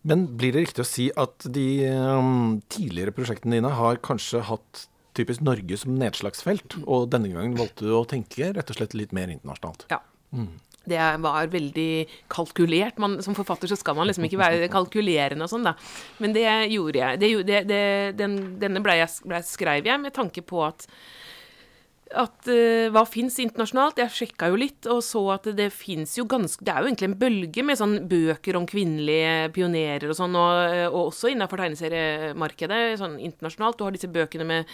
Men 0.09 0.25
blir 0.39 0.55
det 0.55 0.69
riktig 0.69 0.85
å 0.85 0.89
si 0.89 1.09
at 1.19 1.45
de 1.53 1.67
um, 1.91 2.61
tidligere 2.73 3.13
prosjektene 3.13 3.59
dine 3.59 3.73
har 3.75 3.99
kanskje 4.05 4.45
hatt 4.47 4.87
typisk 5.19 5.43
Norge 5.43 5.77
som 5.81 5.97
nedslagsfelt, 5.99 6.79
og 6.87 7.09
denne 7.13 7.33
gangen 7.33 7.59
valgte 7.59 7.89
du 7.89 7.93
å 7.97 8.07
tenke 8.09 8.53
rett 8.55 8.71
og 8.71 8.79
slett 8.79 8.95
litt 8.97 9.15
mer 9.17 9.33
internasjonalt? 9.33 9.89
Ja. 9.91 10.01
Mm. 10.31 10.61
Det 10.89 11.09
var 11.25 11.53
veldig 11.53 11.93
kalkulert. 12.33 12.99
Man, 13.03 13.19
som 13.25 13.37
forfatter 13.39 13.71
så 13.71 13.79
skal 13.79 13.99
man 13.99 14.09
liksom 14.09 14.27
ikke 14.29 14.41
være 14.41 14.73
kalkulerende 14.73 15.47
og 15.47 15.53
sånn, 15.53 15.69
da. 15.69 15.77
Men 16.23 16.37
det 16.37 16.49
gjorde 16.73 17.03
jeg. 17.03 17.23
Det, 17.23 17.33
det, 17.49 17.63
det, 17.71 17.83
den, 18.19 18.39
denne 18.63 18.83
ble 18.85 18.99
jeg, 19.01 19.13
ble 19.29 19.43
skrev 19.47 19.89
jeg 19.89 20.03
med 20.03 20.17
tanke 20.17 20.45
på 20.47 20.65
at 20.67 20.89
at 22.17 22.49
uh, 22.49 22.89
hva 22.95 23.03
fins 23.09 23.37
internasjonalt? 23.43 23.99
Jeg 24.01 24.15
sjekka 24.15 24.49
jo 24.49 24.59
litt 24.61 24.87
og 24.89 25.01
så 25.05 25.21
at 25.35 25.49
det 25.59 25.69
fins 25.75 26.15
jo 26.17 26.25
ganske 26.29 26.65
Det 26.65 26.73
er 26.73 26.81
jo 26.81 26.89
egentlig 26.89 27.09
en 27.11 27.17
bølge 27.21 27.65
med 27.67 27.79
sånn 27.81 27.97
bøker 28.09 28.57
om 28.59 28.67
kvinnelige 28.69 29.51
pionerer 29.57 30.09
og 30.09 30.17
sånn, 30.17 30.37
og, 30.39 30.61
eh, 30.73 30.87
og 30.89 31.11
også 31.11 31.33
innafor 31.33 31.61
tegneseriemarkedet 31.63 32.81
sånn 33.01 33.19
internasjonalt. 33.21 33.79
Du 33.79 33.85
har 33.87 33.95
disse 33.95 34.11
bøkene 34.13 34.47
med 34.49 34.73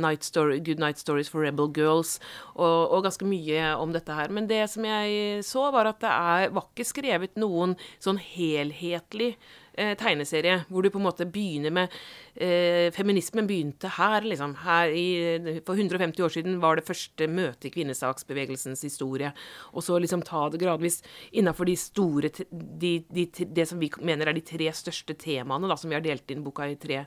night 0.00 0.24
story, 0.26 0.58
Good 0.64 0.80
Night 0.82 1.00
Stories 1.02 1.30
for 1.32 1.44
Rebel 1.44 1.68
Girls 1.76 2.16
og, 2.54 2.92
og, 2.92 3.04
ganske 3.06 3.28
mye 3.28 3.74
om 3.80 3.92
dette 3.94 4.16
her. 4.16 4.32
Men 4.32 4.48
det 4.50 4.64
som 4.72 4.86
jeg 4.88 5.44
så, 5.46 5.68
var 5.74 5.90
at 5.92 6.00
det 6.04 6.12
er, 6.12 6.50
var 6.56 6.68
ikke 6.70 6.88
skrevet 6.88 7.36
noen 7.40 7.76
sånn 8.02 8.20
helhetlig 8.22 9.34
eh, 9.76 9.94
tegneserie, 9.98 10.58
hvor 10.68 10.82
du 10.84 10.90
på 10.92 11.00
en 11.00 11.06
måte 11.06 11.26
begynner 11.28 11.74
med 11.74 11.94
eh, 12.34 12.88
Feminismen 12.96 13.48
begynte 13.48 13.90
her, 13.96 14.26
liksom. 14.26 14.56
Her 14.64 14.92
i, 14.92 15.60
for 15.66 15.78
150 15.78 16.26
år 16.26 16.34
siden 16.36 16.60
var 16.62 16.78
det 16.80 16.86
første 16.88 17.28
møtet 17.30 17.70
i 17.70 17.74
kvinnesaksbevegelsens 17.76 18.84
historie. 18.88 19.32
Og 19.72 19.84
så 19.86 19.98
liksom 20.00 20.24
ta 20.26 20.46
det 20.52 20.62
gradvis 20.62 21.02
innafor 21.32 21.68
de 21.68 21.76
store 21.80 22.32
de, 22.50 22.92
de, 23.10 23.26
Det 23.28 23.68
som 23.68 23.80
vi 23.80 23.90
mener 24.00 24.30
er 24.30 24.36
de 24.36 24.44
tre 24.46 24.72
største 24.74 25.16
temaene, 25.18 25.68
da, 25.68 25.76
som 25.78 25.92
vi 25.92 25.98
har 25.98 26.04
delt 26.04 26.30
inn 26.32 26.44
boka 26.46 26.68
i 26.68 26.80
tre 26.80 27.04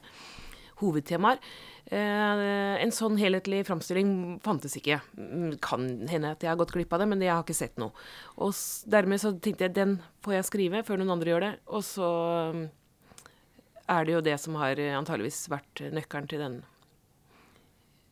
hovedtemaer. 0.80 1.42
Eh, 1.90 2.74
en 2.84 2.94
sånn 2.94 3.18
helhetlig 3.20 3.64
framstilling 3.68 4.40
fantes 4.46 4.78
ikke. 4.80 5.00
Mm, 5.18 5.54
kan 5.64 5.88
hende 6.12 6.34
at 6.36 6.44
jeg 6.46 6.52
har 6.52 6.60
gått 6.60 6.74
glipp 6.76 6.94
av 6.94 7.04
det, 7.04 7.10
men 7.12 7.24
jeg 7.26 7.34
har 7.34 7.46
ikke 7.46 7.58
sett 7.58 7.80
noe. 7.82 7.94
Og 8.38 8.54
dermed 8.90 9.22
så 9.22 9.34
tenkte 9.38 9.68
jeg 9.68 9.78
den 9.78 10.00
får 10.26 10.40
jeg 10.40 10.50
skrive 10.52 10.84
før 10.88 11.02
noen 11.02 11.16
andre 11.18 11.34
gjør 11.34 11.48
det. 11.48 11.54
Og 11.74 11.86
så 11.88 12.10
mm, 12.56 12.66
er 13.90 14.06
det 14.06 14.18
jo 14.18 14.26
det 14.32 14.38
som 14.42 14.60
har 14.62 14.84
antageligvis 15.00 15.48
vært 15.52 15.88
nøkkelen 15.96 16.30
til 16.30 16.46
den. 16.46 16.60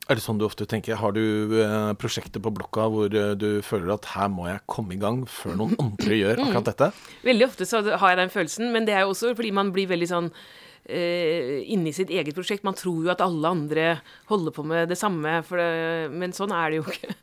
Er 0.08 0.16
det 0.16 0.24
sånn 0.24 0.38
du 0.40 0.46
ofte 0.48 0.64
tenker? 0.70 0.96
Har 1.02 1.12
du 1.12 1.60
eh, 1.60 1.90
prosjekter 2.00 2.40
på 2.44 2.52
blokka 2.56 2.86
hvor 2.92 3.12
eh, 3.12 3.34
du 3.36 3.60
føler 3.66 3.92
at 3.98 4.08
her 4.14 4.30
må 4.32 4.46
jeg 4.48 4.64
komme 4.72 4.96
i 4.96 5.02
gang 5.02 5.26
før 5.28 5.58
noen 5.60 5.76
andre 5.84 6.20
gjør 6.22 6.44
akkurat 6.46 6.70
dette? 6.70 6.88
Veldig 7.28 7.48
ofte 7.50 7.68
så 7.68 7.82
har 7.84 8.14
jeg 8.14 8.22
den 8.22 8.32
følelsen, 8.32 8.72
men 8.72 8.88
det 8.88 8.96
er 8.96 9.04
jo 9.04 9.12
også 9.12 9.34
fordi 9.36 9.52
man 9.58 9.74
blir 9.76 9.90
veldig 9.92 10.08
sånn 10.08 10.30
eh, 10.32 10.46
inni 10.88 11.92
sitt 11.96 12.12
eget 12.14 12.36
prosjekt. 12.36 12.64
Man 12.64 12.78
tror 12.78 13.06
jo 13.06 13.12
at 13.12 13.24
alle 13.24 13.50
andre 13.52 13.88
holder 14.30 14.56
på 14.56 14.64
med 14.68 14.88
det 14.92 14.98
samme, 15.00 15.42
det, 15.44 15.72
men 16.14 16.36
sånn 16.36 16.54
er 16.56 16.72
det 16.72 16.80
jo 16.80 16.86
ikke. 16.94 17.16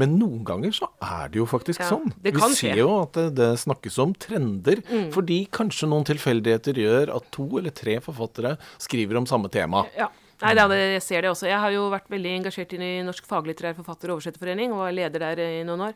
Men 0.00 0.14
noen 0.16 0.40
ganger 0.46 0.72
så 0.76 0.88
er 1.04 1.28
det 1.32 1.40
jo 1.40 1.46
faktisk 1.48 1.82
ja, 1.82 1.90
sånn. 1.90 2.12
Vi 2.24 2.32
ser 2.56 2.78
jo 2.80 2.88
at 3.02 3.16
det, 3.18 3.26
det 3.38 3.50
snakkes 3.60 3.98
om 4.02 4.14
trender, 4.16 4.82
mm. 4.88 5.10
fordi 5.14 5.42
kanskje 5.52 5.88
noen 5.90 6.06
tilfeldigheter 6.08 6.80
gjør 6.80 7.14
at 7.18 7.28
to 7.34 7.48
eller 7.60 7.74
tre 7.76 7.98
forfattere 8.04 8.56
skriver 8.82 9.20
om 9.20 9.28
samme 9.28 9.52
tema. 9.52 9.86
Ja. 9.98 10.10
Nei, 10.42 10.56
det, 10.58 10.78
jeg 10.96 11.02
ser 11.04 11.22
det 11.22 11.30
også. 11.30 11.46
Jeg 11.46 11.60
har 11.62 11.70
jo 11.70 11.84
vært 11.92 12.08
veldig 12.10 12.30
engasjert 12.40 12.72
i 12.74 12.86
Norsk 13.06 13.28
faglitterær 13.30 13.76
forfatter- 13.76 14.10
og 14.10 14.18
oversetterforening, 14.18 14.72
og 14.74 14.82
var 14.82 14.96
leder 14.96 15.22
der 15.22 15.42
i 15.44 15.62
noen 15.68 15.84
år. 15.86 15.92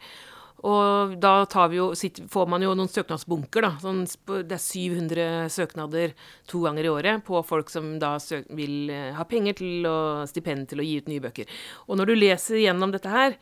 Og 0.64 1.16
da 1.20 1.44
jo, 1.74 1.90
får 2.32 2.46
man 2.48 2.64
jo 2.64 2.72
noen 2.74 2.88
søknadsbunker, 2.88 3.66
da. 3.66 3.72
Sånn, 3.82 4.04
det 4.48 4.56
er 4.56 4.62
700 4.62 5.26
søknader 5.52 6.14
to 6.48 6.62
ganger 6.64 6.86
i 6.86 6.92
året 6.92 7.24
på 7.26 7.42
folk 7.44 7.70
som 7.72 7.98
da 8.00 8.14
vil 8.56 8.88
eh, 8.90 9.12
ha 9.16 9.26
penger 9.28 9.58
til 9.60 9.86
og 9.90 10.24
stipend 10.30 10.70
til 10.70 10.80
å 10.80 10.86
gi 10.86 10.96
ut 11.02 11.12
nye 11.12 11.24
bøker. 11.26 11.52
Og 11.86 12.00
når 12.00 12.08
du 12.08 12.16
leser 12.16 12.62
gjennom 12.64 12.94
dette 12.94 13.12
her, 13.12 13.36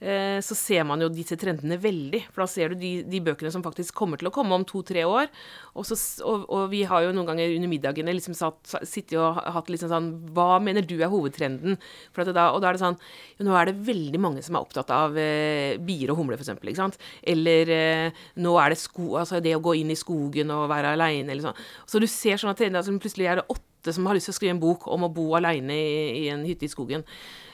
så 0.00 0.56
ser 0.56 0.86
man 0.88 1.02
jo 1.04 1.10
disse 1.12 1.36
trendene 1.36 1.76
veldig. 1.80 2.22
For 2.32 2.44
da 2.44 2.48
ser 2.48 2.72
du 2.72 2.80
de, 2.80 2.92
de 3.04 3.20
bøkene 3.24 3.52
som 3.52 3.64
faktisk 3.64 3.92
kommer 3.98 4.20
til 4.20 4.30
å 4.30 4.32
komme 4.34 4.56
om 4.56 4.64
to-tre 4.64 5.04
år. 5.04 5.28
Og, 5.74 5.84
så, 5.86 5.98
og, 6.24 6.46
og, 6.48 6.64
vi 6.72 6.82
har 6.88 7.04
jo 7.04 7.12
noen 7.14 7.28
ganger 7.28 7.52
under 7.54 7.70
middagene 7.70 8.14
liksom 8.16 8.36
satt, 8.38 8.72
sittet 8.88 9.18
og 9.20 9.38
hatt 9.54 9.70
liksom 9.70 9.90
sånn 9.92 10.08
Hva 10.34 10.58
mener 10.62 10.86
du 10.86 10.96
er 10.98 11.12
hovedtrenden? 11.12 11.78
Da, 12.16 12.48
og 12.50 12.60
da 12.62 12.70
er 12.70 12.76
det 12.76 12.82
sånn 12.82 12.98
jo, 12.98 13.46
Nå 13.46 13.54
er 13.56 13.70
det 13.70 13.78
veldig 13.86 14.20
mange 14.22 14.44
som 14.46 14.56
er 14.56 14.64
opptatt 14.64 14.90
av 14.94 15.16
eh, 15.20 15.78
bier 15.84 16.12
og 16.12 16.20
humle, 16.20 16.38
f.eks. 16.38 16.52
Ikke 16.58 16.78
sant? 16.78 17.00
Eller 17.22 17.74
eh, 17.74 18.22
nå 18.42 18.56
er 18.60 18.74
det 18.74 18.80
sko, 18.82 19.14
altså 19.20 19.42
det 19.44 19.56
å 19.56 19.64
gå 19.64 19.76
inn 19.80 19.92
i 19.92 19.98
skogen 19.98 20.52
og 20.54 20.68
være 20.72 20.94
aleine, 20.96 21.30
eller 21.30 21.50
sånn. 21.50 21.66
Så 21.86 22.02
du 22.02 22.08
ser 22.10 22.40
sånne 22.40 22.56
trender. 22.58 22.82
Altså, 22.82 22.96
plutselig 23.00 23.30
er 23.30 23.40
det 23.40 23.48
åtte 23.50 23.69
som 23.88 24.08
har 24.08 24.18
lyst 24.18 24.28
til 24.28 24.36
å 24.36 24.38
skrive 24.38 24.56
en 24.56 24.62
bok 24.62 24.88
om 24.92 25.06
å 25.06 25.12
bo 25.14 25.30
aleine 25.38 25.76
i, 25.76 26.24
i 26.24 26.26
en 26.32 26.44
hytte 26.44 26.68
i 26.68 26.72
skogen. 26.72 27.06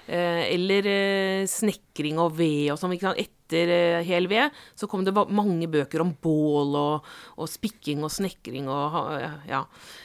Eh, 0.06 0.54
eller 0.54 0.86
eh, 0.86 1.44
snekring 1.50 2.20
og 2.22 2.36
ved 2.38 2.70
og 2.70 2.78
sånn. 2.78 2.94
Etter 2.94 3.70
eh, 3.74 4.04
hel 4.06 4.28
ved 4.30 4.54
så 4.78 4.86
kom 4.90 5.02
det 5.02 5.14
mange 5.14 5.66
bøker 5.70 6.04
om 6.04 6.12
bål 6.22 6.76
og, 6.78 7.08
og 7.34 7.50
spikking 7.50 8.04
og 8.06 8.12
snekring 8.14 8.70
og 8.70 9.16
ja. 9.50 9.64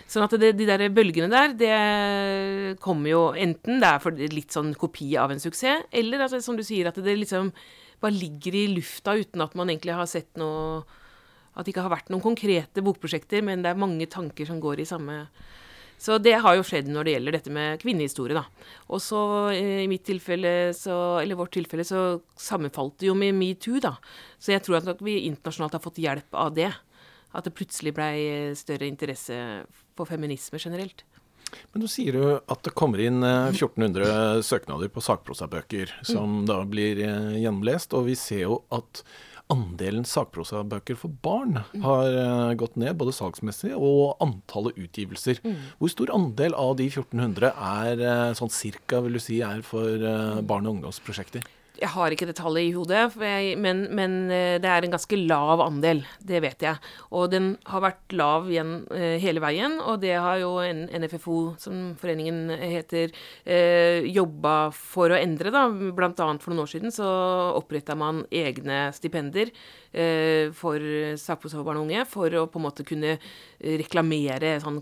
Sånn 0.09 0.25
at 0.25 0.33
det, 0.41 0.55
de 0.57 0.65
der 0.69 0.87
bølgene 0.93 1.29
der, 1.29 1.53
det 1.57 2.79
kommer 2.81 3.13
jo 3.13 3.21
enten 3.37 3.77
det 3.81 3.91
er 3.91 4.01
for 4.01 4.17
litt 4.33 4.57
sånn 4.57 4.73
kopi 4.73 5.13
av 5.21 5.33
en 5.33 5.43
suksess, 5.43 5.85
eller 5.93 6.25
altså, 6.25 6.41
som 6.41 6.57
du 6.57 6.65
sier, 6.65 6.89
at 6.89 6.97
det 6.97 7.15
liksom 7.21 7.53
bare 8.01 8.17
ligger 8.17 8.57
i 8.57 8.65
lufta 8.73 9.13
uten 9.13 9.45
at 9.45 9.53
man 9.57 9.69
egentlig 9.69 9.93
har 9.93 10.09
sett 10.09 10.33
noe 10.41 10.81
At 11.51 11.67
det 11.67 11.73
ikke 11.73 11.83
har 11.83 11.91
vært 11.91 12.09
noen 12.09 12.23
konkrete 12.23 12.81
bokprosjekter, 12.81 13.43
men 13.43 13.61
det 13.61 13.69
er 13.69 13.79
mange 13.79 14.07
tanker 14.09 14.47
som 14.47 14.61
går 14.63 14.81
i 14.81 14.87
samme 14.87 15.25
så 16.01 16.17
det 16.17 16.33
har 16.41 16.55
jo 16.57 16.65
skjedd 16.65 16.87
når 16.89 17.05
det 17.05 17.13
gjelder 17.13 17.35
dette 17.37 17.51
med 17.53 17.81
kvinnehistorie, 17.83 18.33
da. 18.33 18.71
Og 18.89 19.03
så 19.03 19.19
eh, 19.53 19.83
i 19.83 19.89
mitt 19.91 20.01
tilfelle, 20.07 20.71
så, 20.73 20.95
eller 21.21 21.37
vårt 21.37 21.53
tilfelle, 21.53 21.85
så 21.85 22.17
sammenfalt 22.41 22.97
det 23.03 23.11
jo 23.11 23.17
med 23.17 23.37
metoo, 23.37 23.77
da. 23.83 23.93
Så 24.41 24.55
jeg 24.55 24.65
tror 24.65 24.81
at 24.81 25.03
vi 25.05 25.19
internasjonalt 25.27 25.77
har 25.77 25.83
fått 25.83 26.01
hjelp 26.01 26.41
av 26.41 26.55
det. 26.57 26.71
At 27.37 27.45
det 27.45 27.53
plutselig 27.55 27.93
blei 27.95 28.15
større 28.57 28.89
interesse 28.89 29.37
for 29.95 30.09
feminisme 30.09 30.57
generelt. 30.59 31.05
Men 31.71 31.83
du 31.83 31.87
sier 31.91 32.17
jo 32.17 32.27
at 32.39 32.63
det 32.65 32.73
kommer 32.77 33.01
inn 33.03 33.21
1400 33.21 34.07
eh, 34.07 34.41
søknader 34.45 34.89
på 34.91 35.03
sakprosabøker 35.05 35.93
som 36.07 36.41
mm. 36.41 36.45
da 36.49 36.61
blir 36.67 37.01
eh, 37.05 37.37
gjennomlest, 37.43 37.93
og 37.93 38.07
vi 38.09 38.17
ser 38.19 38.47
jo 38.47 38.63
at 38.73 39.03
andelen 39.51 40.05
sakprosabøker 40.07 40.97
for 40.99 41.13
barn 41.23 41.59
har 41.83 42.15
uh, 42.15 42.53
gått 42.59 42.77
ned, 42.79 42.95
både 42.99 43.13
salgsmessig 43.15 43.73
og 43.75 44.21
antallet 44.23 44.79
utgivelser. 44.79 45.41
Mm. 45.45 45.57
Hvor 45.79 45.91
stor 45.93 46.13
andel 46.15 46.55
av 46.57 46.75
de 46.79 46.87
1400 46.89 47.51
er 47.51 48.05
uh, 48.05 48.35
sånn 48.37 48.53
cirka, 48.53 49.01
vil 49.05 49.19
du 49.19 49.23
si, 49.23 49.41
er 49.45 49.63
for 49.67 50.05
uh, 50.05 50.39
barn- 50.45 50.69
og 50.69 50.79
ungdomsprosjekter? 50.79 51.45
Jeg 51.81 51.89
har 51.95 52.13
ikke 52.13 52.27
det 52.29 52.35
tallet 52.37 52.67
i 52.67 52.73
hodet, 52.75 53.15
jeg, 53.25 53.55
men, 53.57 53.87
men, 53.97 54.13
eh, 54.29 54.59
det 54.61 54.69
er 54.69 54.85
en 54.85 54.93
ganske 54.93 55.17
lav 55.17 55.63
andel. 55.63 56.03
Det 56.21 56.37
vet 56.43 56.61
jeg. 56.61 56.77
Og 57.17 57.31
den 57.33 57.55
har 57.65 57.81
vært 57.81 58.13
lav 58.13 58.49
igjen 58.51 58.83
eh, 58.93 59.15
hele 59.23 59.41
veien, 59.41 59.79
og 59.81 60.03
det 60.03 60.11
har 60.13 60.37
jo 60.43 60.51
NFFO, 60.61 61.37
som 61.61 61.95
foreningen 61.97 62.53
heter, 62.53 63.15
eh, 63.49 64.05
jobba 64.13 64.55
for 64.77 65.09
å 65.09 65.17
endre, 65.17 65.49
da. 65.49 65.63
Blant 65.97 66.21
annet 66.21 66.45
for 66.45 66.53
noen 66.53 66.67
år 66.67 66.69
siden 66.69 66.93
så 66.93 67.07
oppretta 67.57 67.95
man 67.97 68.27
egne 68.29 68.83
stipender 68.95 69.49
for 70.55 70.79
sakprosa 71.19 71.59
og 71.59 71.67
unge, 71.81 72.05
for 72.07 72.31
å 72.39 72.45
på 72.47 72.61
en 72.61 72.63
måte 72.63 72.85
kunne 72.87 73.17
reklamere 73.59 74.53
sånn 74.63 74.77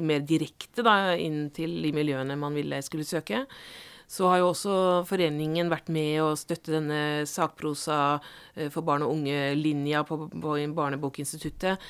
mer 0.00 0.22
direkte 0.24 0.80
da, 0.86 1.12
inn 1.20 1.50
til 1.52 1.74
de 1.84 1.90
miljøene 1.92 2.38
man 2.40 2.56
ville 2.56 2.78
skulle 2.86 3.04
søke. 3.04 3.42
Så 4.14 4.28
har 4.30 4.38
jo 4.38 4.50
også 4.52 4.74
foreningen 5.08 5.70
vært 5.72 5.88
med 5.94 6.20
å 6.22 6.34
støtte 6.38 6.76
denne 6.76 7.24
sakprosa 7.26 8.20
eh, 8.54 8.68
for 8.70 8.86
barn 8.86 9.02
og 9.02 9.16
unge-linja 9.16 10.04
på, 10.06 10.20
på 10.30 10.58
Barnebokinstituttet. 10.76 11.82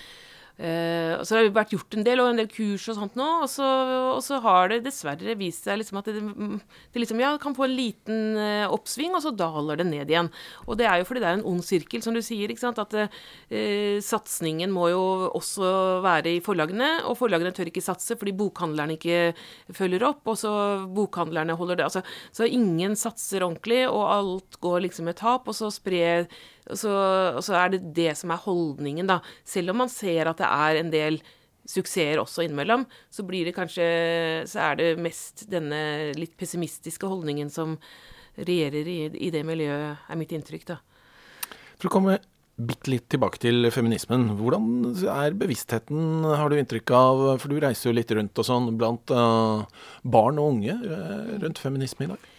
Uh, 0.55 1.19
så 1.27 1.35
har 1.35 1.49
det 1.49 1.55
vært 1.57 1.73
gjort 1.75 1.97
en 1.97 2.05
del, 2.07 2.21
og 2.23 2.29
en 2.31 2.39
del 2.39 2.47
kurs 2.47 2.85
og 2.93 2.95
sånt 2.99 3.17
nå. 3.19 3.27
Og 3.43 3.51
så, 3.51 3.67
og 4.15 4.21
så 4.23 4.39
har 4.45 4.71
det 4.71 4.85
dessverre 4.85 5.35
vist 5.41 5.67
seg 5.67 5.81
liksom 5.81 5.99
at 5.99 6.11
det, 6.15 6.23
det 6.95 7.03
liksom, 7.03 7.23
ja, 7.23 7.33
kan 7.43 7.57
få 7.57 7.67
en 7.67 7.75
liten 7.75 8.39
uh, 8.39 8.71
oppsving, 8.75 9.17
og 9.19 9.25
så 9.25 9.35
daler 9.35 9.83
det 9.83 9.89
ned 9.89 10.13
igjen. 10.13 10.31
Og 10.69 10.79
det 10.79 10.87
er 10.87 11.01
jo 11.01 11.09
fordi 11.09 11.25
det 11.25 11.31
er 11.33 11.41
en 11.41 11.47
ond 11.55 11.65
sirkel, 11.67 12.05
som 12.07 12.15
du 12.15 12.23
sier. 12.23 12.53
ikke 12.53 12.63
sant, 12.63 12.79
At 12.79 12.95
uh, 12.95 13.99
satsingen 14.05 14.71
må 14.75 14.93
jo 14.93 15.03
også 15.35 15.75
være 16.07 16.37
i 16.37 16.43
forlagene, 16.45 16.93
og 17.11 17.19
forlagene 17.19 17.55
tør 17.55 17.73
ikke 17.73 17.85
satse 17.85 18.19
fordi 18.21 18.37
bokhandlerne 18.39 18.95
ikke 18.95 19.35
følger 19.75 20.07
opp. 20.07 20.23
Og 20.31 20.39
så 20.39 20.55
bokhandlerne 20.95 21.59
holder 21.59 21.83
det 21.83 21.89
altså, 21.91 22.05
Så 22.31 22.47
ingen 22.47 22.95
satser 22.99 23.43
ordentlig, 23.43 23.85
og 23.91 24.07
alt 24.07 24.63
går 24.63 24.87
liksom 24.87 25.11
med 25.11 25.19
tap, 25.19 25.51
og 25.51 25.59
så 25.59 25.73
sprer 25.75 26.29
og 26.29 26.54
så, 26.73 26.93
så, 27.45 27.57
er 27.59 27.75
det 27.75 27.83
det 27.97 28.13
som 28.17 28.33
er 28.33 28.45
holdningen, 28.45 29.09
da. 29.11 29.21
Selv 29.45 29.75
om 29.75 29.83
man 29.85 29.93
ser 29.93 30.31
at 30.31 30.41
det 30.41 30.49
er 30.49 30.81
en 30.81 30.93
del 30.95 31.21
suksesser 31.69 32.21
også 32.21 32.45
innimellom, 32.45 32.85
så 33.13 33.25
blir 33.25 33.49
det 33.49 33.55
kanskje 33.57 33.85
Så 34.49 34.61
er 34.61 34.77
det 34.77 34.89
mest 35.01 35.47
denne 35.49 36.13
litt 36.17 36.35
pessimistiske 36.37 37.09
holdningen 37.09 37.49
som 37.53 37.79
regjerer 38.35 38.89
i, 38.91 38.99
i 39.15 39.31
det 39.33 39.45
miljøet, 39.47 40.05
er 40.11 40.19
mitt 40.19 40.33
inntrykk, 40.35 40.67
da. 40.75 40.81
For 41.79 41.89
å 41.89 41.95
komme 41.95 42.19
bitte 42.55 42.93
litt 42.93 43.07
tilbake 43.11 43.41
til 43.43 43.67
feminismen. 43.75 44.29
Hvordan 44.39 44.95
er 45.11 45.35
bevisstheten, 45.39 46.27
har 46.27 46.51
du 46.51 46.59
inntrykk 46.59 46.93
av, 46.95 47.23
for 47.43 47.51
du 47.51 47.59
reiser 47.63 47.91
jo 47.91 47.97
litt 47.97 48.13
rundt 48.15 48.39
og 48.39 48.47
sånn, 48.47 48.71
blant 48.79 49.11
uh, 49.15 49.65
barn 50.07 50.39
og 50.43 50.57
unge 50.57 50.77
uh, 50.85 51.35
rundt 51.43 51.63
feminisme 51.63 52.07
i 52.07 52.13
dag? 52.13 52.31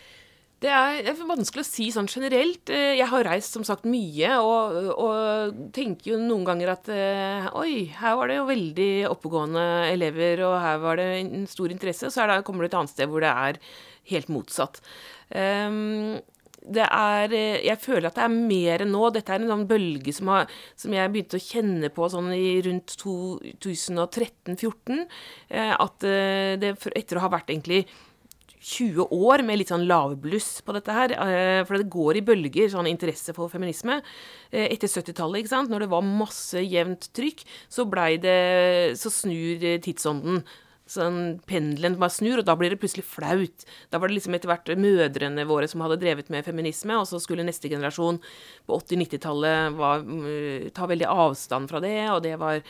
Det 0.65 0.71
er, 0.73 1.11
vanskelig 1.29 1.61
å 1.61 1.67
si 1.67 1.91
sånn 1.93 2.09
generelt. 2.09 2.71
Eh, 2.73 2.95
jeg 2.97 3.05
har 3.11 3.27
reist 3.27 3.53
som 3.53 3.65
sagt 3.67 3.85
mye, 3.85 4.31
og, 4.41 4.77
og 4.97 5.59
tenker 5.75 6.15
jo 6.15 6.21
noen 6.21 6.45
ganger 6.47 6.71
at 6.73 6.89
oi, 7.53 7.91
her 7.99 8.15
var 8.17 8.31
det 8.31 8.39
jo 8.39 8.47
veldig 8.49 8.91
oppegående 9.11 9.65
elever, 9.91 10.41
og 10.47 10.55
her 10.63 10.79
var 10.81 11.01
det 11.01 11.09
en 11.21 11.45
stor 11.49 11.69
interesse. 11.69 12.09
Så 12.09 12.25
det, 12.31 12.41
kommer 12.47 12.65
du 12.65 12.71
et 12.71 12.79
annet 12.79 12.95
sted 12.95 13.11
hvor 13.11 13.21
det 13.21 13.29
er 13.29 13.61
helt 14.09 14.31
motsatt. 14.33 14.81
Um, 15.29 16.17
det 16.65 16.85
er 16.85 17.33
eh, 17.35 17.59
Jeg 17.65 17.77
føler 17.81 18.09
at 18.09 18.17
det 18.17 18.23
er 18.25 18.33
mer 18.33 18.83
enn 18.83 18.91
nå. 18.93 19.03
Dette 19.13 19.33
er 19.33 19.41
en 19.41 19.51
sånn 19.51 19.67
bølge 19.69 20.13
som, 20.15 20.31
har, 20.33 20.51
som 20.79 20.93
jeg 20.95 21.11
begynte 21.13 21.39
å 21.39 21.45
kjenne 21.45 21.91
på 21.93 22.09
sånn 22.11 22.31
i 22.35 22.57
rundt 22.65 22.95
2013-2014. 23.01 25.05
Eh, 25.49 25.73
at 25.75 26.07
eh, 26.07 26.55
det 26.61 26.75
etter 26.95 27.19
å 27.19 27.25
ha 27.25 27.31
vært 27.35 27.53
egentlig 27.53 27.85
20 28.65 29.13
år 29.13 29.43
med 29.45 29.59
litt 29.61 29.69
sånn 29.69 29.85
lavbluss 29.85 30.49
på 30.65 30.73
dette 30.73 30.95
her. 30.95 31.13
For 31.67 31.77
det 31.77 31.91
går 31.93 32.19
i 32.19 32.25
bølger, 32.25 32.71
sånn 32.73 32.89
interesse 32.89 33.35
for 33.37 33.51
feminisme. 33.51 33.99
Etter 34.49 34.89
70-tallet, 34.89 35.43
ikke 35.43 35.53
sant, 35.53 35.69
når 35.69 35.85
det 35.85 35.91
var 35.93 36.05
masse 36.05 36.63
jevnt 36.65 37.11
trykk, 37.13 37.45
så 37.69 37.85
blei 37.89 38.15
det 38.21 38.97
Så 38.97 39.13
snur 39.13 39.61
tidsånden 39.85 40.41
sånn 40.89 41.39
pendelen 41.49 41.97
bare 41.97 42.13
snur, 42.13 42.39
og 42.39 42.47
da 42.47 42.55
blir 42.57 42.73
det 42.73 42.79
plutselig 42.81 43.05
flaut. 43.09 43.65
Da 43.89 43.99
var 43.99 44.09
det 44.09 44.19
liksom 44.19 44.37
etter 44.37 44.51
hvert 44.51 44.69
mødrene 44.77 45.47
våre 45.49 45.69
som 45.69 45.81
hadde 45.81 45.97
drevet 46.01 46.29
med 46.33 46.45
feminisme, 46.45 46.97
og 46.99 47.07
så 47.09 47.19
skulle 47.21 47.45
neste 47.45 47.71
generasjon 47.71 48.21
på 48.21 48.79
80-90-tallet 48.83 49.79
mm, 49.79 50.69
ta 50.77 50.89
veldig 50.89 51.09
avstand 51.09 51.71
fra 51.71 51.81
det, 51.83 51.97
og 52.13 52.21
det 52.25 52.35
var 52.41 52.61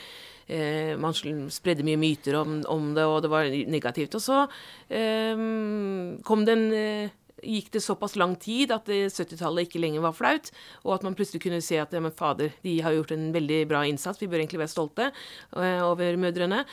eh, 0.47 0.95
Man 0.99 1.15
spredde 1.51 1.85
mye 1.85 1.99
myter 1.99 2.39
om, 2.39 2.57
om, 2.71 2.93
det, 2.95 3.05
og 3.05 3.21
det 3.25 3.31
var 3.31 3.51
negativt. 3.71 4.17
Og 4.17 4.23
så 4.23 4.41
eh, 4.89 5.45
kom 6.25 6.45
det 6.47 6.57
en 6.57 6.67
eh, 6.73 7.13
gikk 7.45 7.71
det 7.75 7.83
såpass 7.85 8.15
lang 8.19 8.35
tid 8.41 8.73
at 8.75 8.89
70-tallet 8.89 9.67
ikke 9.67 9.81
lenger 9.83 10.03
var 10.05 10.15
flaut, 10.17 10.51
og 10.83 10.95
at 10.97 11.05
man 11.05 11.15
plutselig 11.17 11.43
kunne 11.45 11.61
se 11.63 11.79
at 11.81 11.93
ja, 11.93 12.01
men 12.03 12.13
fader, 12.15 12.53
de 12.65 12.75
har 12.83 12.95
gjort 12.95 13.13
en 13.15 13.29
veldig 13.35 13.61
bra 13.69 13.83
innsats, 13.87 14.21
vi 14.21 14.29
bør 14.31 14.41
egentlig 14.41 14.61
være 14.63 14.73
stolte 14.73 15.09
uh, 15.55 15.81
over 15.85 16.17
mødrene. 16.19 16.63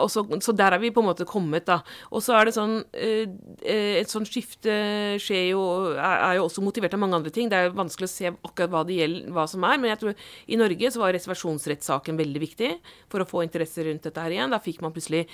Og 0.00 0.08
så, 0.12 0.24
så, 0.44 0.52
der 0.56 0.76
har 0.76 0.80
vi 0.82 0.92
på 0.94 1.02
en 1.02 1.08
måte 1.08 1.26
kommet, 1.28 1.66
da. 1.68 1.80
Og 2.14 2.22
så 2.24 2.36
er 2.38 2.48
det 2.48 2.54
sånn 2.56 2.76
uh, 2.84 3.24
Et 3.64 4.10
sånt 4.10 4.28
skifte 4.28 4.72
skjer 5.22 5.48
jo 5.52 5.62
er, 5.94 6.36
jo 6.38 6.46
også 6.46 6.62
motivert 6.64 6.94
av 6.96 7.02
mange 7.02 7.18
andre 7.18 7.32
ting. 7.34 7.50
Det 7.50 7.58
er 7.58 7.74
vanskelig 7.74 8.08
å 8.08 8.12
se 8.12 8.30
akkurat 8.32 8.72
hva 8.72 8.84
det 8.86 8.98
gjelder, 8.98 9.32
hva 9.34 9.46
som 9.50 9.64
er, 9.66 9.80
men 9.80 9.92
jeg 9.92 10.02
tror 10.02 10.24
i 10.46 10.58
Norge 10.60 10.92
så 10.92 11.02
var 11.02 11.14
reservasjonsrettssaken 11.16 12.20
veldig 12.20 12.42
viktig 12.42 12.70
for 13.12 13.22
å 13.22 13.28
få 13.28 13.44
interesse 13.46 13.84
rundt 13.86 14.06
dette 14.06 14.24
her 14.24 14.34
igjen. 14.34 14.54
Da 14.54 14.62
fikk 14.62 14.82
man 14.84 14.94
plutselig 14.94 15.24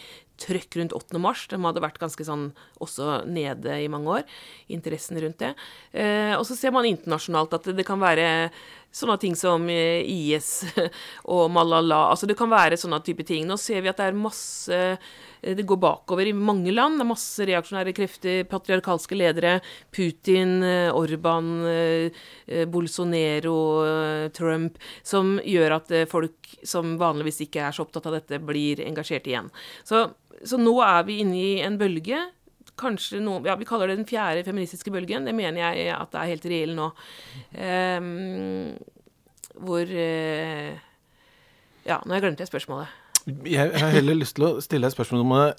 trøkk 0.40 0.80
rundt 0.80 0.96
8. 0.96 1.20
mars. 1.22 1.46
De 1.50 1.58
hadde 1.60 1.84
vært 1.84 2.00
ganske 2.00 2.26
sånn 2.26 2.50
også 2.82 3.22
nede 3.28 3.76
i 3.82 3.90
mange 3.92 4.20
år 4.20 4.38
interessen 4.74 5.20
rundt 5.20 5.40
det. 5.42 5.54
Eh, 5.92 6.34
og 6.36 6.44
så 6.46 6.56
ser 6.58 6.74
man 6.74 6.88
internasjonalt 6.88 7.56
at 7.58 7.70
det, 7.76 7.86
kan 7.86 8.00
være 8.00 8.50
sånne 8.94 9.16
ting 9.22 9.36
som 9.38 9.66
eh, 9.70 10.02
IS 10.04 10.64
og 11.34 11.48
Malala. 11.52 12.08
Altså 12.10 12.28
det 12.30 12.38
kan 12.38 12.50
være 12.50 12.78
sånne 12.80 13.00
type 13.06 13.26
ting. 13.26 13.46
Nå 13.48 13.58
ser 13.60 13.84
vi 13.84 13.90
at 13.92 14.00
det 14.00 14.10
er 14.10 14.18
masse 14.18 14.78
eh, 14.80 15.54
Det 15.56 15.64
går 15.64 15.80
bakover 15.80 16.28
i 16.28 16.36
mange 16.36 16.72
land. 16.74 16.98
Det 16.98 17.06
er 17.06 17.10
masse 17.12 17.46
reaksjonære 17.48 17.94
krefter, 17.96 18.42
patriarkalske 18.50 19.16
ledere. 19.16 19.54
Putin, 19.88 20.58
Orban, 20.92 21.48
Bolsonaro, 22.68 23.56
Trump. 24.36 24.76
Som 25.02 25.38
gjør 25.40 25.78
at 25.78 25.94
folk 26.10 26.52
som 26.60 26.98
vanligvis 27.00 27.40
ikke 27.46 27.64
er 27.64 27.72
så 27.72 27.86
opptatt 27.86 28.10
av 28.10 28.18
dette, 28.18 28.42
blir 28.44 28.82
engasjert 28.84 29.30
igjen. 29.30 29.48
Så, 29.80 30.10
så 30.44 30.60
nå 30.60 30.76
er 30.84 31.08
vi 31.08 31.22
inne 31.24 31.40
i 31.40 31.54
en 31.64 31.80
bølge 31.80 32.20
kanskje 32.80 33.20
noe 33.24 33.44
Ja, 33.46 33.56
vi 33.60 33.68
kaller 33.68 33.90
det 33.90 33.98
den 34.00 34.08
fjerde 34.08 34.44
feministiske 34.46 34.92
bølgen. 34.94 35.28
Det 35.28 35.36
mener 35.36 35.62
jeg 35.62 35.90
at 35.94 36.12
det 36.14 36.22
er 36.22 36.32
helt 36.32 36.48
reell 36.52 36.74
nå. 36.78 36.90
Um, 37.54 38.72
hvor 39.60 39.84
uh, 39.84 40.72
Ja, 41.86 42.00
nå 42.00 42.12
har 42.12 42.18
jeg 42.20 42.26
glemt 42.28 42.42
det 42.42 42.50
spørsmålet. 42.50 42.98
Jeg 43.44 43.72
har 43.76 43.92
heller 43.92 44.16
lyst 44.16 44.38
til 44.38 44.46
å 44.46 44.54
stille 44.64 44.88
deg 44.88 44.94
spørsmål 44.94 45.24
om 45.26 45.34
uh, 45.36 45.50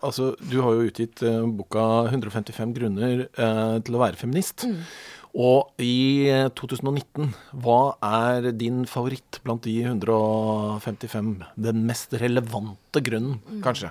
altså, 0.00 0.32
Du 0.40 0.56
har 0.64 0.76
jo 0.76 0.86
utgitt 0.88 1.20
uh, 1.26 1.44
boka 1.52 2.06
155 2.08 2.72
grunner 2.78 3.26
uh, 3.36 3.76
til 3.84 3.98
å 3.98 4.00
være 4.02 4.20
feminist. 4.20 4.64
Mm. 4.68 4.80
Og 5.34 5.82
i 5.82 6.30
2019, 6.54 7.32
hva 7.64 7.96
er 8.06 8.52
din 8.54 8.84
favoritt 8.86 9.40
blant 9.42 9.66
de 9.66 9.80
155? 9.82 11.32
Den 11.58 11.82
mest 11.88 12.14
relevante 12.22 13.02
grunnen, 13.02 13.40
mm. 13.42 13.60
kanskje? 13.66 13.90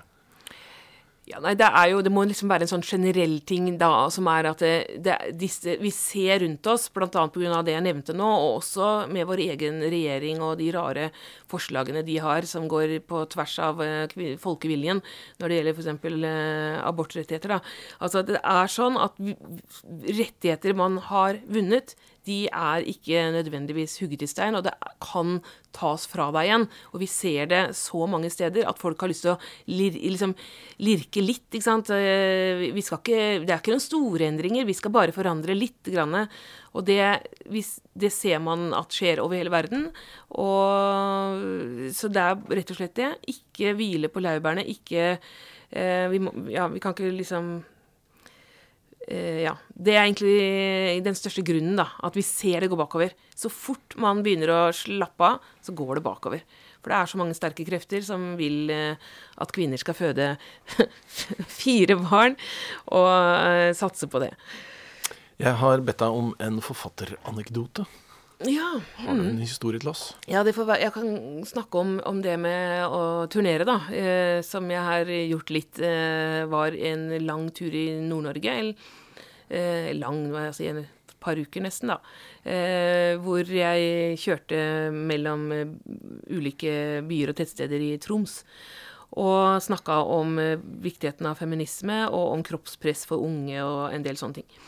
Ja, 1.23 1.39
nei, 1.39 1.53
det 1.55 1.69
jo 1.87 2.01
Det 2.03 2.11
må 2.11 2.25
liksom 2.27 2.49
være 2.51 2.65
en 2.65 2.71
sånn 2.73 2.83
generell 2.83 3.37
ting 3.47 3.69
da, 3.79 4.09
som 4.11 4.27
er 4.27 4.49
at 4.49 4.59
det, 4.63 4.99
det, 5.05 5.15
disse, 5.39 5.77
vi 5.79 5.91
ser 5.95 6.41
rundt 6.43 6.67
oss, 6.67 6.89
bl.a. 6.91 7.07
pga. 7.07 7.61
det 7.63 7.77
jeg 7.77 7.85
nevnte 7.85 8.15
nå, 8.17 8.27
og 8.27 8.57
også 8.57 8.89
med 9.07 9.29
vår 9.29 9.43
egen 9.45 9.79
regjering 9.87 10.43
og 10.43 10.57
de 10.59 10.67
rare 10.75 11.09
forslagene 11.51 12.03
de 12.03 12.17
har 12.19 12.43
som 12.49 12.67
går 12.67 12.97
på 13.07 13.23
tvers 13.31 13.55
av 13.63 13.79
uh, 13.79 14.35
folkeviljen 14.41 14.99
når 15.39 15.47
det 15.47 15.59
gjelder 15.59 15.79
f.eks. 15.79 16.09
Eh, 16.33 16.83
abortrettigheter. 16.83 17.55
Da. 17.55 17.61
Altså 18.03 18.25
Det 18.27 18.41
er 18.43 18.73
sånn 18.75 18.99
at 18.99 19.15
rettigheter 20.19 20.75
man 20.75 20.99
har 21.07 21.39
vunnet, 21.47 21.95
de 22.27 22.45
er 22.47 22.85
ikke 22.87 23.25
nødvendigvis 23.35 23.97
hugget 24.01 24.23
i 24.23 24.29
stein, 24.31 24.55
og 24.55 24.63
det 24.65 24.73
kan 25.03 25.39
tas 25.75 26.05
fra 26.07 26.29
deg 26.35 26.47
igjen. 26.47 26.65
Og 26.93 27.01
vi 27.01 27.09
ser 27.09 27.49
det 27.51 27.61
så 27.77 28.05
mange 28.09 28.29
steder 28.31 28.67
at 28.69 28.79
folk 28.79 29.01
har 29.03 29.11
lyst 29.11 29.25
til 29.25 29.33
å 29.33 29.39
lir, 29.71 29.97
liksom, 29.97 30.35
lirke 30.85 31.23
litt. 31.23 31.47
ikke 31.51 31.65
sant? 31.65 31.91
Eh, 31.93 32.69
ikke, 32.71 33.19
det 33.43 33.49
er 33.49 33.57
ikke 33.59 33.73
noen 33.73 33.83
store 33.83 34.29
endringer, 34.29 34.67
vi 34.69 34.77
skal 34.77 34.93
bare 34.95 35.15
forandre 35.15 35.57
litt. 35.57 35.81
Grann. 35.83 36.15
Og 36.73 36.85
det, 36.87 37.01
det, 37.43 38.11
ser 38.13 38.39
man 38.41 38.69
at 38.77 38.95
skjer 38.95 39.19
over 39.23 39.37
hele 39.37 39.51
verden. 39.53 39.89
Og, 40.31 41.91
så 41.93 42.09
det 42.13 42.23
er 42.23 42.57
rett 42.61 42.71
og 42.71 42.79
slett 42.79 42.95
det. 43.01 43.11
Ikke 43.33 43.75
hvile 43.77 44.09
på 44.13 44.23
laurbærene. 44.23 44.63
Ikke 44.71 45.17
eh, 45.17 46.07
vi, 46.13 46.23
må, 46.23 46.33
ja, 46.53 46.69
vi 46.71 46.81
kan 46.83 46.95
ikke 46.95 47.11
liksom 47.19 47.55
ja. 49.07 49.55
Det 49.67 49.95
er 49.95 50.05
egentlig 50.05 51.03
den 51.03 51.17
største 51.17 51.43
grunnen, 51.45 51.75
da. 51.79 51.89
At 52.07 52.15
vi 52.15 52.23
ser 52.25 52.63
det 52.63 52.69
gå 52.71 52.77
bakover. 52.79 53.11
Så 53.35 53.51
fort 53.51 53.97
man 53.99 54.21
begynner 54.23 54.51
å 54.53 54.61
slappe 54.75 55.33
av, 55.33 55.49
så 55.63 55.75
går 55.75 55.99
det 55.99 56.05
bakover. 56.05 56.45
For 56.83 56.91
det 56.91 56.99
er 56.99 57.09
så 57.09 57.19
mange 57.19 57.35
sterke 57.37 57.63
krefter 57.67 58.03
som 58.03 58.33
vil 58.39 58.67
uh, 58.71 58.99
at 59.39 59.53
kvinner 59.55 59.79
skal 59.79 59.95
føde 59.95 60.33
fire 61.61 61.97
barn, 62.01 62.35
og 62.91 63.07
uh, 63.07 63.71
satse 63.77 64.09
på 64.11 64.19
det. 64.23 64.33
Jeg 65.39 65.55
har 65.59 65.83
bedt 65.83 66.03
deg 66.03 66.19
om 66.19 66.33
en 66.43 66.59
forfatteranekdote. 66.63 67.87
Ja. 68.49 68.69
Mm. 68.75 69.07
Har 69.07 69.15
du 69.15 69.21
en 69.21 69.35
mm. 69.37 69.43
historie 69.43 69.79
til 69.79 69.91
oss? 69.93 70.03
Ja, 70.27 70.43
være, 70.43 70.79
jeg 70.81 70.93
kan 70.95 71.45
snakke 71.47 71.79
om, 71.79 71.95
om, 72.05 72.21
det 72.23 72.35
med 72.41 72.83
å 72.87 73.25
turnere, 73.31 73.67
da. 73.67 73.77
Eh, 73.93 74.39
som 74.45 74.67
jeg 74.71 74.83
har 74.83 75.09
gjort 75.09 75.53
litt. 75.53 75.79
Eh, 75.79 76.43
var 76.51 76.75
en 76.75 77.07
lang 77.23 77.47
tur 77.55 77.73
i 77.73 77.87
Nord-Norge. 78.03 78.57
Eh, 79.49 79.89
lang, 79.95 80.25
hva 80.33 80.47
jeg 80.49 80.57
si, 80.57 80.69
et 80.71 81.15
par 81.23 81.39
uker 81.39 81.63
nesten, 81.63 81.93
da. 81.93 81.99
Eh, 82.43 83.15
hvor 83.23 83.47
jeg 83.47 84.17
kjørte 84.19 84.91
mellom 84.93 85.45
eh, 85.55 85.75
ulike 86.33 87.03
byer 87.07 87.31
og 87.31 87.39
tettsteder 87.39 87.83
i 87.83 87.93
Troms. 88.03 88.41
Og 89.21 89.61
snakka 89.63 90.01
om 90.09 90.35
eh, 90.41 90.57
viktigheten 90.83 91.29
av 91.29 91.39
feminisme 91.39 92.03
og 92.09 92.33
om 92.33 92.43
kroppspress 92.45 93.05
for 93.09 93.23
unge 93.23 93.61
og 93.61 93.93
en 93.93 94.05
del 94.05 94.19
sånne 94.19 94.41
ting. 94.41 94.59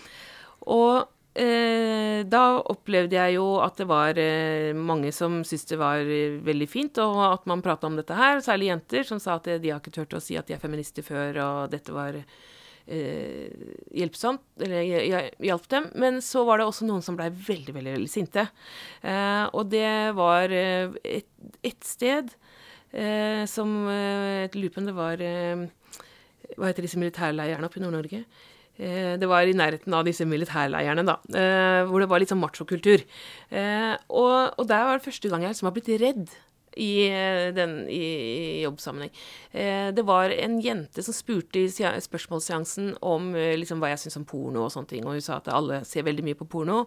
Og 0.71 1.05
da 1.35 2.43
opplevde 2.71 3.17
jeg 3.17 3.35
jo 3.35 3.45
at 3.59 3.75
det 3.79 3.87
var 3.89 4.19
eh, 4.21 4.71
mange 4.75 5.11
som 5.15 5.41
syntes 5.43 5.67
det 5.67 5.79
var 5.81 5.99
eh, 5.99 6.37
veldig 6.45 6.67
fint, 6.71 6.99
og 7.03 7.19
at 7.27 7.47
man 7.49 7.63
prata 7.65 7.89
om 7.89 7.97
dette 7.99 8.15
her, 8.15 8.39
særlig 8.43 8.71
jenter, 8.71 9.03
som 9.07 9.19
sa 9.19 9.35
at 9.39 9.49
de 9.59 9.71
har 9.71 9.81
ikke 9.81 9.93
turt 9.97 10.15
å 10.15 10.23
si 10.23 10.37
at 10.39 10.47
de 10.47 10.55
er 10.55 10.63
feminister 10.63 11.05
før, 11.05 11.41
og 11.43 11.73
dette 11.73 11.95
var 11.95 12.15
eh, 12.15 13.51
hjelpsomt, 13.99 14.45
eller 14.63 15.29
hjalp 15.43 15.67
dem. 15.75 15.91
Men 15.99 16.21
så 16.23 16.45
var 16.47 16.61
det 16.61 16.69
også 16.69 16.87
noen 16.87 17.03
som 17.05 17.19
blei 17.19 17.27
veldig, 17.33 17.75
veldig, 17.75 17.97
veldig 17.97 18.11
sinte. 18.11 18.47
Eh, 19.03 19.45
og 19.51 19.67
det 19.75 20.15
var 20.17 20.55
eh, 20.55 20.95
et, 21.03 21.29
et, 21.61 21.81
sted 21.83 22.35
som 22.95 23.71
Jeg 23.89 24.53
lurer 24.53 24.71
på 24.71 24.79
om 24.79 24.85
det 24.87 24.93
var 24.95 25.19
Hva 25.19 26.69
heter 26.69 26.85
disse 26.85 26.99
militærleirene 27.01 27.67
oppe 27.67 27.81
i 27.81 27.83
Nord-Norge? 27.83 28.21
Eh, 28.77 29.15
det 29.19 29.27
var 29.27 29.47
i 29.47 29.55
nærheten 29.55 29.93
av 29.95 30.03
disse 30.07 30.25
militærleirene, 30.27 31.05
da, 31.07 31.19
eh, 31.31 31.83
hvor 31.87 32.03
det 32.03 32.09
var 32.11 32.19
litt 32.19 32.31
sånn 32.33 32.41
machokultur. 32.41 33.05
Eh, 33.49 33.93
og, 34.09 34.57
og 34.59 34.67
der 34.67 34.83
var 34.83 34.99
det 34.99 35.05
første 35.05 35.31
gang 35.31 35.45
jeg 35.45 35.55
liksom 35.55 35.69
har 35.69 35.77
blitt 35.77 35.93
redd 36.01 36.33
i, 36.75 37.07
den, 37.55 37.85
i, 37.87 38.59
jobbsammenheng. 38.65 39.13
Det 39.95 40.03
var 40.03 40.33
en 40.35 40.57
jente 40.59 41.05
som 41.05 41.15
spurte 41.15 41.61
i 41.61 41.69
spørsmålsseansen 41.71 42.97
om 42.99 43.29
liksom, 43.31 43.79
hva 43.79 43.93
jeg 43.93 44.01
syns 44.01 44.19
om 44.19 44.25
porno 44.27 44.65
og 44.65 44.73
sånne 44.73 44.89
ting, 44.89 45.05
og 45.07 45.15
hun 45.15 45.23
sa 45.23 45.37
at 45.39 45.47
alle 45.55 45.85
ser 45.87 46.03
veldig 46.03 46.25
mye 46.27 46.35
på 46.35 46.49
porno. 46.51 46.81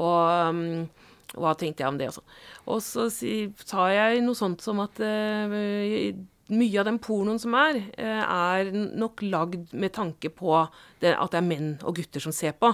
Og 0.00 1.36
hva 1.36 1.52
tenkte 1.60 1.84
jeg 1.84 1.92
om 1.92 2.00
det 2.00 2.08
også. 2.08 2.24
Og 2.72 2.80
så 2.80 3.04
sa 3.12 3.90
jeg 3.92 4.24
noe 4.24 4.38
sånt 4.38 4.64
som 4.64 4.80
at 4.80 4.96
uh, 4.96 5.52
mye 6.48 6.80
av 6.80 6.88
den 6.88 7.02
pornoen 7.04 7.42
som 7.42 7.52
er, 7.60 7.82
er 8.00 8.72
nok 8.72 9.20
lagd 9.28 9.76
med 9.76 9.92
tanke 9.92 10.32
på 10.32 10.62
det, 11.02 11.14
at 11.14 11.34
det 11.34 11.40
er 11.40 11.46
menn 11.46 11.70
og 11.86 11.96
gutter 11.98 12.22
som 12.22 12.34
ser 12.34 12.54
på. 12.58 12.72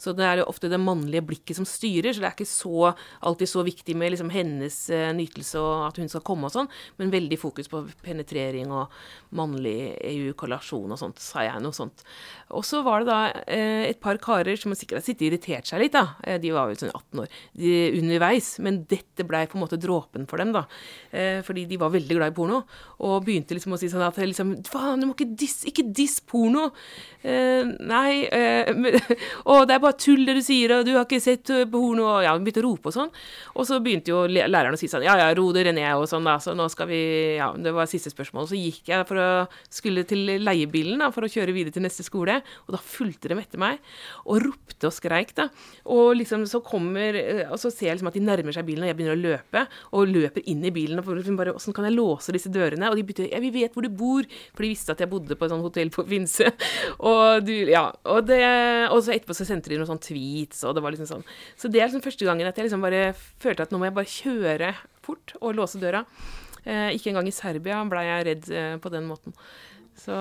Så 0.00 0.14
det 0.16 0.24
er 0.26 0.40
jo 0.40 0.48
ofte 0.50 0.70
det 0.72 0.80
mannlige 0.82 1.24
blikket 1.26 1.58
som 1.58 1.68
styrer, 1.68 2.12
så 2.14 2.22
det 2.22 2.30
er 2.30 2.36
ikke 2.36 2.48
så, 2.48 2.92
alltid 3.26 3.50
så 3.50 3.64
viktig 3.66 3.96
med 3.98 4.14
liksom 4.14 4.32
hennes 4.34 4.78
uh, 4.92 5.10
nytelse 5.16 5.60
og 5.60 5.86
at 5.88 6.00
hun 6.00 6.10
skal 6.12 6.24
komme 6.26 6.48
og 6.48 6.54
sånn, 6.54 6.70
men 7.00 7.12
veldig 7.14 7.38
fokus 7.40 7.70
på 7.72 7.82
penetrering 8.04 8.72
og 8.74 8.94
mannlig 9.36 9.94
eukalasjon 10.06 10.94
og 10.94 11.00
sånt, 11.00 11.22
sa 11.22 11.44
jeg 11.46 11.62
noe 11.64 11.76
sånt. 11.76 12.04
Og 12.56 12.64
så 12.66 12.82
var 12.86 13.02
det 13.02 13.10
da 13.10 13.20
uh, 13.34 13.84
et 13.88 14.00
par 14.02 14.20
karer 14.22 14.58
som 14.60 14.74
sikkert 14.76 15.00
har 15.00 15.06
sittet 15.06 15.28
irritert 15.28 15.68
seg 15.68 15.84
litt, 15.84 15.96
da. 15.96 16.16
Uh, 16.24 16.36
de 16.42 16.54
var 16.54 16.70
jo 16.70 16.80
sånn 16.82 16.94
18 16.94 17.24
år 17.24 17.40
de, 17.58 17.74
underveis, 18.00 18.54
men 18.64 18.82
dette 18.88 19.26
blei 19.26 19.44
på 19.50 19.58
en 19.58 19.66
måte 19.66 19.80
dråpen 19.80 20.26
for 20.30 20.40
dem, 20.40 20.52
da. 20.54 20.66
fordi 21.46 21.64
de 21.68 21.78
var 21.80 21.90
veldig 21.92 22.16
glad 22.18 22.32
i 22.32 22.34
porno. 22.36 22.58
og 23.04 23.24
begynte 23.26 23.56
liksom 23.56 23.74
å 23.74 23.78
si 23.80 23.88
sånn 23.90 24.04
at 24.06 24.18
liksom, 24.20 24.54
Faen, 24.68 25.00
du 25.00 25.08
må 25.08 25.16
ikke 25.16 25.28
diss, 25.38 25.60
ikke 25.68 25.86
diss 25.96 26.18
porno. 26.24 26.70
Uh, 27.24 27.65
nei 27.86 28.26
Eh, 28.26 28.68
Og 29.46 29.64
det 29.68 29.76
er 29.76 29.82
bare 29.82 29.96
tull 30.00 30.24
det 30.26 30.36
du 30.38 30.42
sier, 30.44 30.72
og 30.76 30.86
du 30.86 30.92
har 30.96 31.06
ikke 31.06 31.20
sett 31.22 31.50
eh, 31.54 31.64
porno 31.70 32.06
Og 32.10 32.24
ja, 32.24 32.32
hun 32.34 32.44
begynte 32.46 32.62
å 32.62 32.66
rope 32.66 32.90
og 32.90 32.96
sånn. 32.96 33.12
Og 33.54 33.66
så 33.68 33.78
begynte 33.84 34.12
jo 34.12 34.24
læreren 34.28 34.76
å 34.76 34.80
si 34.80 34.88
sånn 34.90 35.04
Ja, 35.06 35.16
ja, 35.20 35.28
ro 35.36 35.48
dere 35.56 35.74
ned 35.76 35.88
og 35.94 36.06
sånn, 36.10 36.26
da. 36.26 36.36
Så 36.42 36.54
nå 36.56 36.68
skal 36.72 36.90
vi 36.90 37.00
Ja, 37.38 37.50
det 37.52 37.72
var 37.76 37.88
siste 37.90 38.12
spørsmål. 38.12 38.48
Så 38.50 38.58
gikk 38.58 38.90
jeg 38.92 39.06
for 39.08 39.20
å 39.20 39.28
skulle 39.72 40.04
til 40.08 40.24
leiebilen 40.42 41.02
da, 41.02 41.10
for 41.14 41.26
å 41.26 41.30
kjøre 41.30 41.54
videre 41.56 41.74
til 41.74 41.84
neste 41.84 42.04
skole, 42.06 42.38
og 42.66 42.74
da 42.74 42.80
fulgte 42.82 43.30
de 43.30 43.38
etter 43.40 43.60
meg 43.60 43.80
og 44.26 44.40
ropte 44.44 44.88
og 44.88 44.94
skreik, 44.94 45.34
da. 45.36 45.48
Og 45.92 46.16
liksom 46.18 46.44
så 46.50 46.60
kommer 46.64 47.16
Og 47.50 47.58
så 47.60 47.70
ser 47.70 47.90
jeg 47.90 47.98
liksom 47.98 48.10
at 48.10 48.18
de 48.18 48.24
nærmer 48.24 48.54
seg 48.56 48.66
bilen, 48.66 48.84
og 48.84 48.90
jeg 48.90 48.98
begynner 48.98 49.16
å 49.16 49.22
løpe, 49.22 49.64
og 49.96 50.12
løper 50.12 50.46
inn 50.50 50.64
i 50.66 50.72
bilen 50.74 51.00
og 51.02 51.12
liksom 51.18 51.38
bare 51.38 51.54
Åssen 51.56 51.74
kan 51.76 51.86
jeg 51.88 51.96
låse 51.96 52.34
disse 52.34 52.50
dørene? 52.52 52.90
Og 52.90 52.98
de 52.98 53.04
begynte 53.06 53.30
ja, 53.30 53.40
vi 53.42 53.52
vet 53.54 53.74
hvor 53.74 53.86
du 53.86 53.92
bor, 53.92 54.26
for 54.52 54.66
de 54.66 54.72
visste 54.72 54.92
at 54.92 55.00
jeg 55.02 55.10
bodde 55.10 55.36
på 55.38 55.46
et 55.46 55.52
sånt 55.54 55.64
hotell 55.64 55.92
på 55.94 56.04
Finse. 56.10 56.50
og, 57.10 57.46
du, 57.46 57.55
ja, 57.70 57.84
og, 58.04 58.26
det, 58.28 58.40
og 58.92 59.00
så 59.04 59.14
etterpå 59.14 59.36
så 59.36 59.46
sendte 59.48 59.72
de 59.72 59.78
noen 59.80 59.88
sånn 59.88 60.02
tweets, 60.02 60.62
og 60.66 60.76
det 60.76 60.82
var 60.84 60.94
liksom 60.94 61.08
sånn. 61.10 61.24
Så 61.58 61.70
det 61.72 61.80
er 61.80 61.88
liksom 61.88 62.04
første 62.04 62.28
gangen 62.28 62.48
at 62.48 62.58
jeg 62.58 62.68
liksom 62.68 62.84
bare 62.84 63.08
følte 63.42 63.66
at 63.66 63.72
nå 63.72 63.80
må 63.80 63.88
jeg 63.88 63.96
bare 63.96 64.12
kjøre 64.12 64.72
fort 65.06 65.36
og 65.40 65.56
låse 65.58 65.80
døra. 65.82 66.04
Eh, 66.66 66.96
ikke 66.96 67.12
engang 67.12 67.28
i 67.30 67.34
Serbia 67.34 67.80
blei 67.86 68.06
jeg 68.08 68.28
redd 68.30 68.48
eh, 68.50 68.76
på 68.82 68.90
den 68.92 69.06
måten. 69.08 69.36
Så 69.96 70.16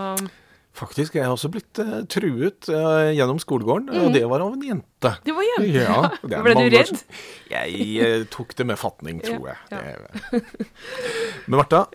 Faktisk, 0.75 1.15
jeg 1.15 1.23
har 1.23 1.31
også 1.31 1.47
blitt 1.53 1.79
uh, 1.79 2.01
truet 2.11 2.67
uh, 2.67 3.07
gjennom 3.15 3.37
skolegården, 3.39 3.87
mm. 3.93 3.99
og 4.01 4.15
det 4.15 4.23
var 4.27 4.43
av 4.43 4.57
en 4.57 4.63
jente. 4.65 5.11
Det 5.23 5.35
var 5.37 5.45
jente? 5.47 5.69
Ja, 5.71 5.99
det 6.19 6.41
Ble 6.43 6.55
du 6.57 6.65
redd? 6.73 7.03
Jeg 7.51 7.85
uh, 8.01 8.25
tok 8.33 8.51
det 8.59 8.65
med 8.67 8.79
fatning, 8.81 9.21
tror 9.23 9.53
ja, 9.53 9.55
jeg. 9.71 9.95
Ja. 9.95 10.41
Men 11.47 11.61
Marta, 11.61 11.85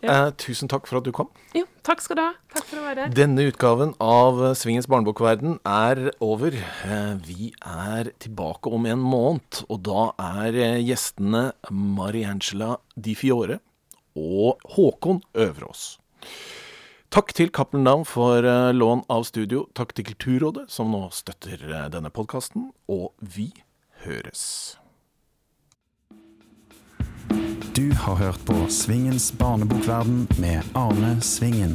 tusen 0.40 0.70
takk 0.72 0.88
for 0.88 1.00
at 1.00 1.08
du 1.08 1.12
kom. 1.12 1.28
Jo, 1.56 1.66
takk 1.84 2.00
skal 2.04 2.16
du 2.16 2.22
ha. 2.24 2.30
Takk 2.54 2.68
for 2.70 2.80
å 2.80 2.84
være 2.86 3.04
her. 3.04 3.14
Denne 3.18 3.44
utgaven 3.50 3.92
av 4.00 4.40
Svingens 4.58 4.88
barnebokverden 4.90 5.58
er 5.68 6.06
over. 6.24 6.56
vi 7.26 7.50
er 7.60 8.12
tilbake 8.22 8.72
om 8.72 8.88
en 8.88 9.02
måned, 9.02 9.64
og 9.68 9.82
da 9.90 10.06
er 10.40 10.56
gjestene 10.80 11.50
Mariangela 11.70 12.78
Di 12.96 13.16
Fiore 13.18 13.60
og 14.16 14.64
Håkon 14.76 15.20
Øverås. 15.36 15.98
Takk 17.10 17.32
til 17.34 17.48
Cappelen 17.50 17.84
Down 17.84 18.04
for 18.06 18.46
uh, 18.46 18.70
lån 18.70 19.00
av 19.10 19.24
studio. 19.26 19.64
Takk 19.74 19.96
til 19.98 20.04
Kulturrådet, 20.12 20.68
som 20.70 20.92
nå 20.94 21.08
støtter 21.10 21.58
uh, 21.66 21.88
denne 21.90 22.06
podkasten. 22.14 22.68
Og 22.86 23.10
vi 23.18 23.48
høres. 24.04 24.78
Du 27.74 27.90
har 28.06 28.14
hørt 28.14 28.38
på 28.46 28.54
Svingens 28.70 29.32
barnebokverden 29.34 30.28
med 30.38 30.62
Arne 30.78 31.16
Svingen. 31.18 31.74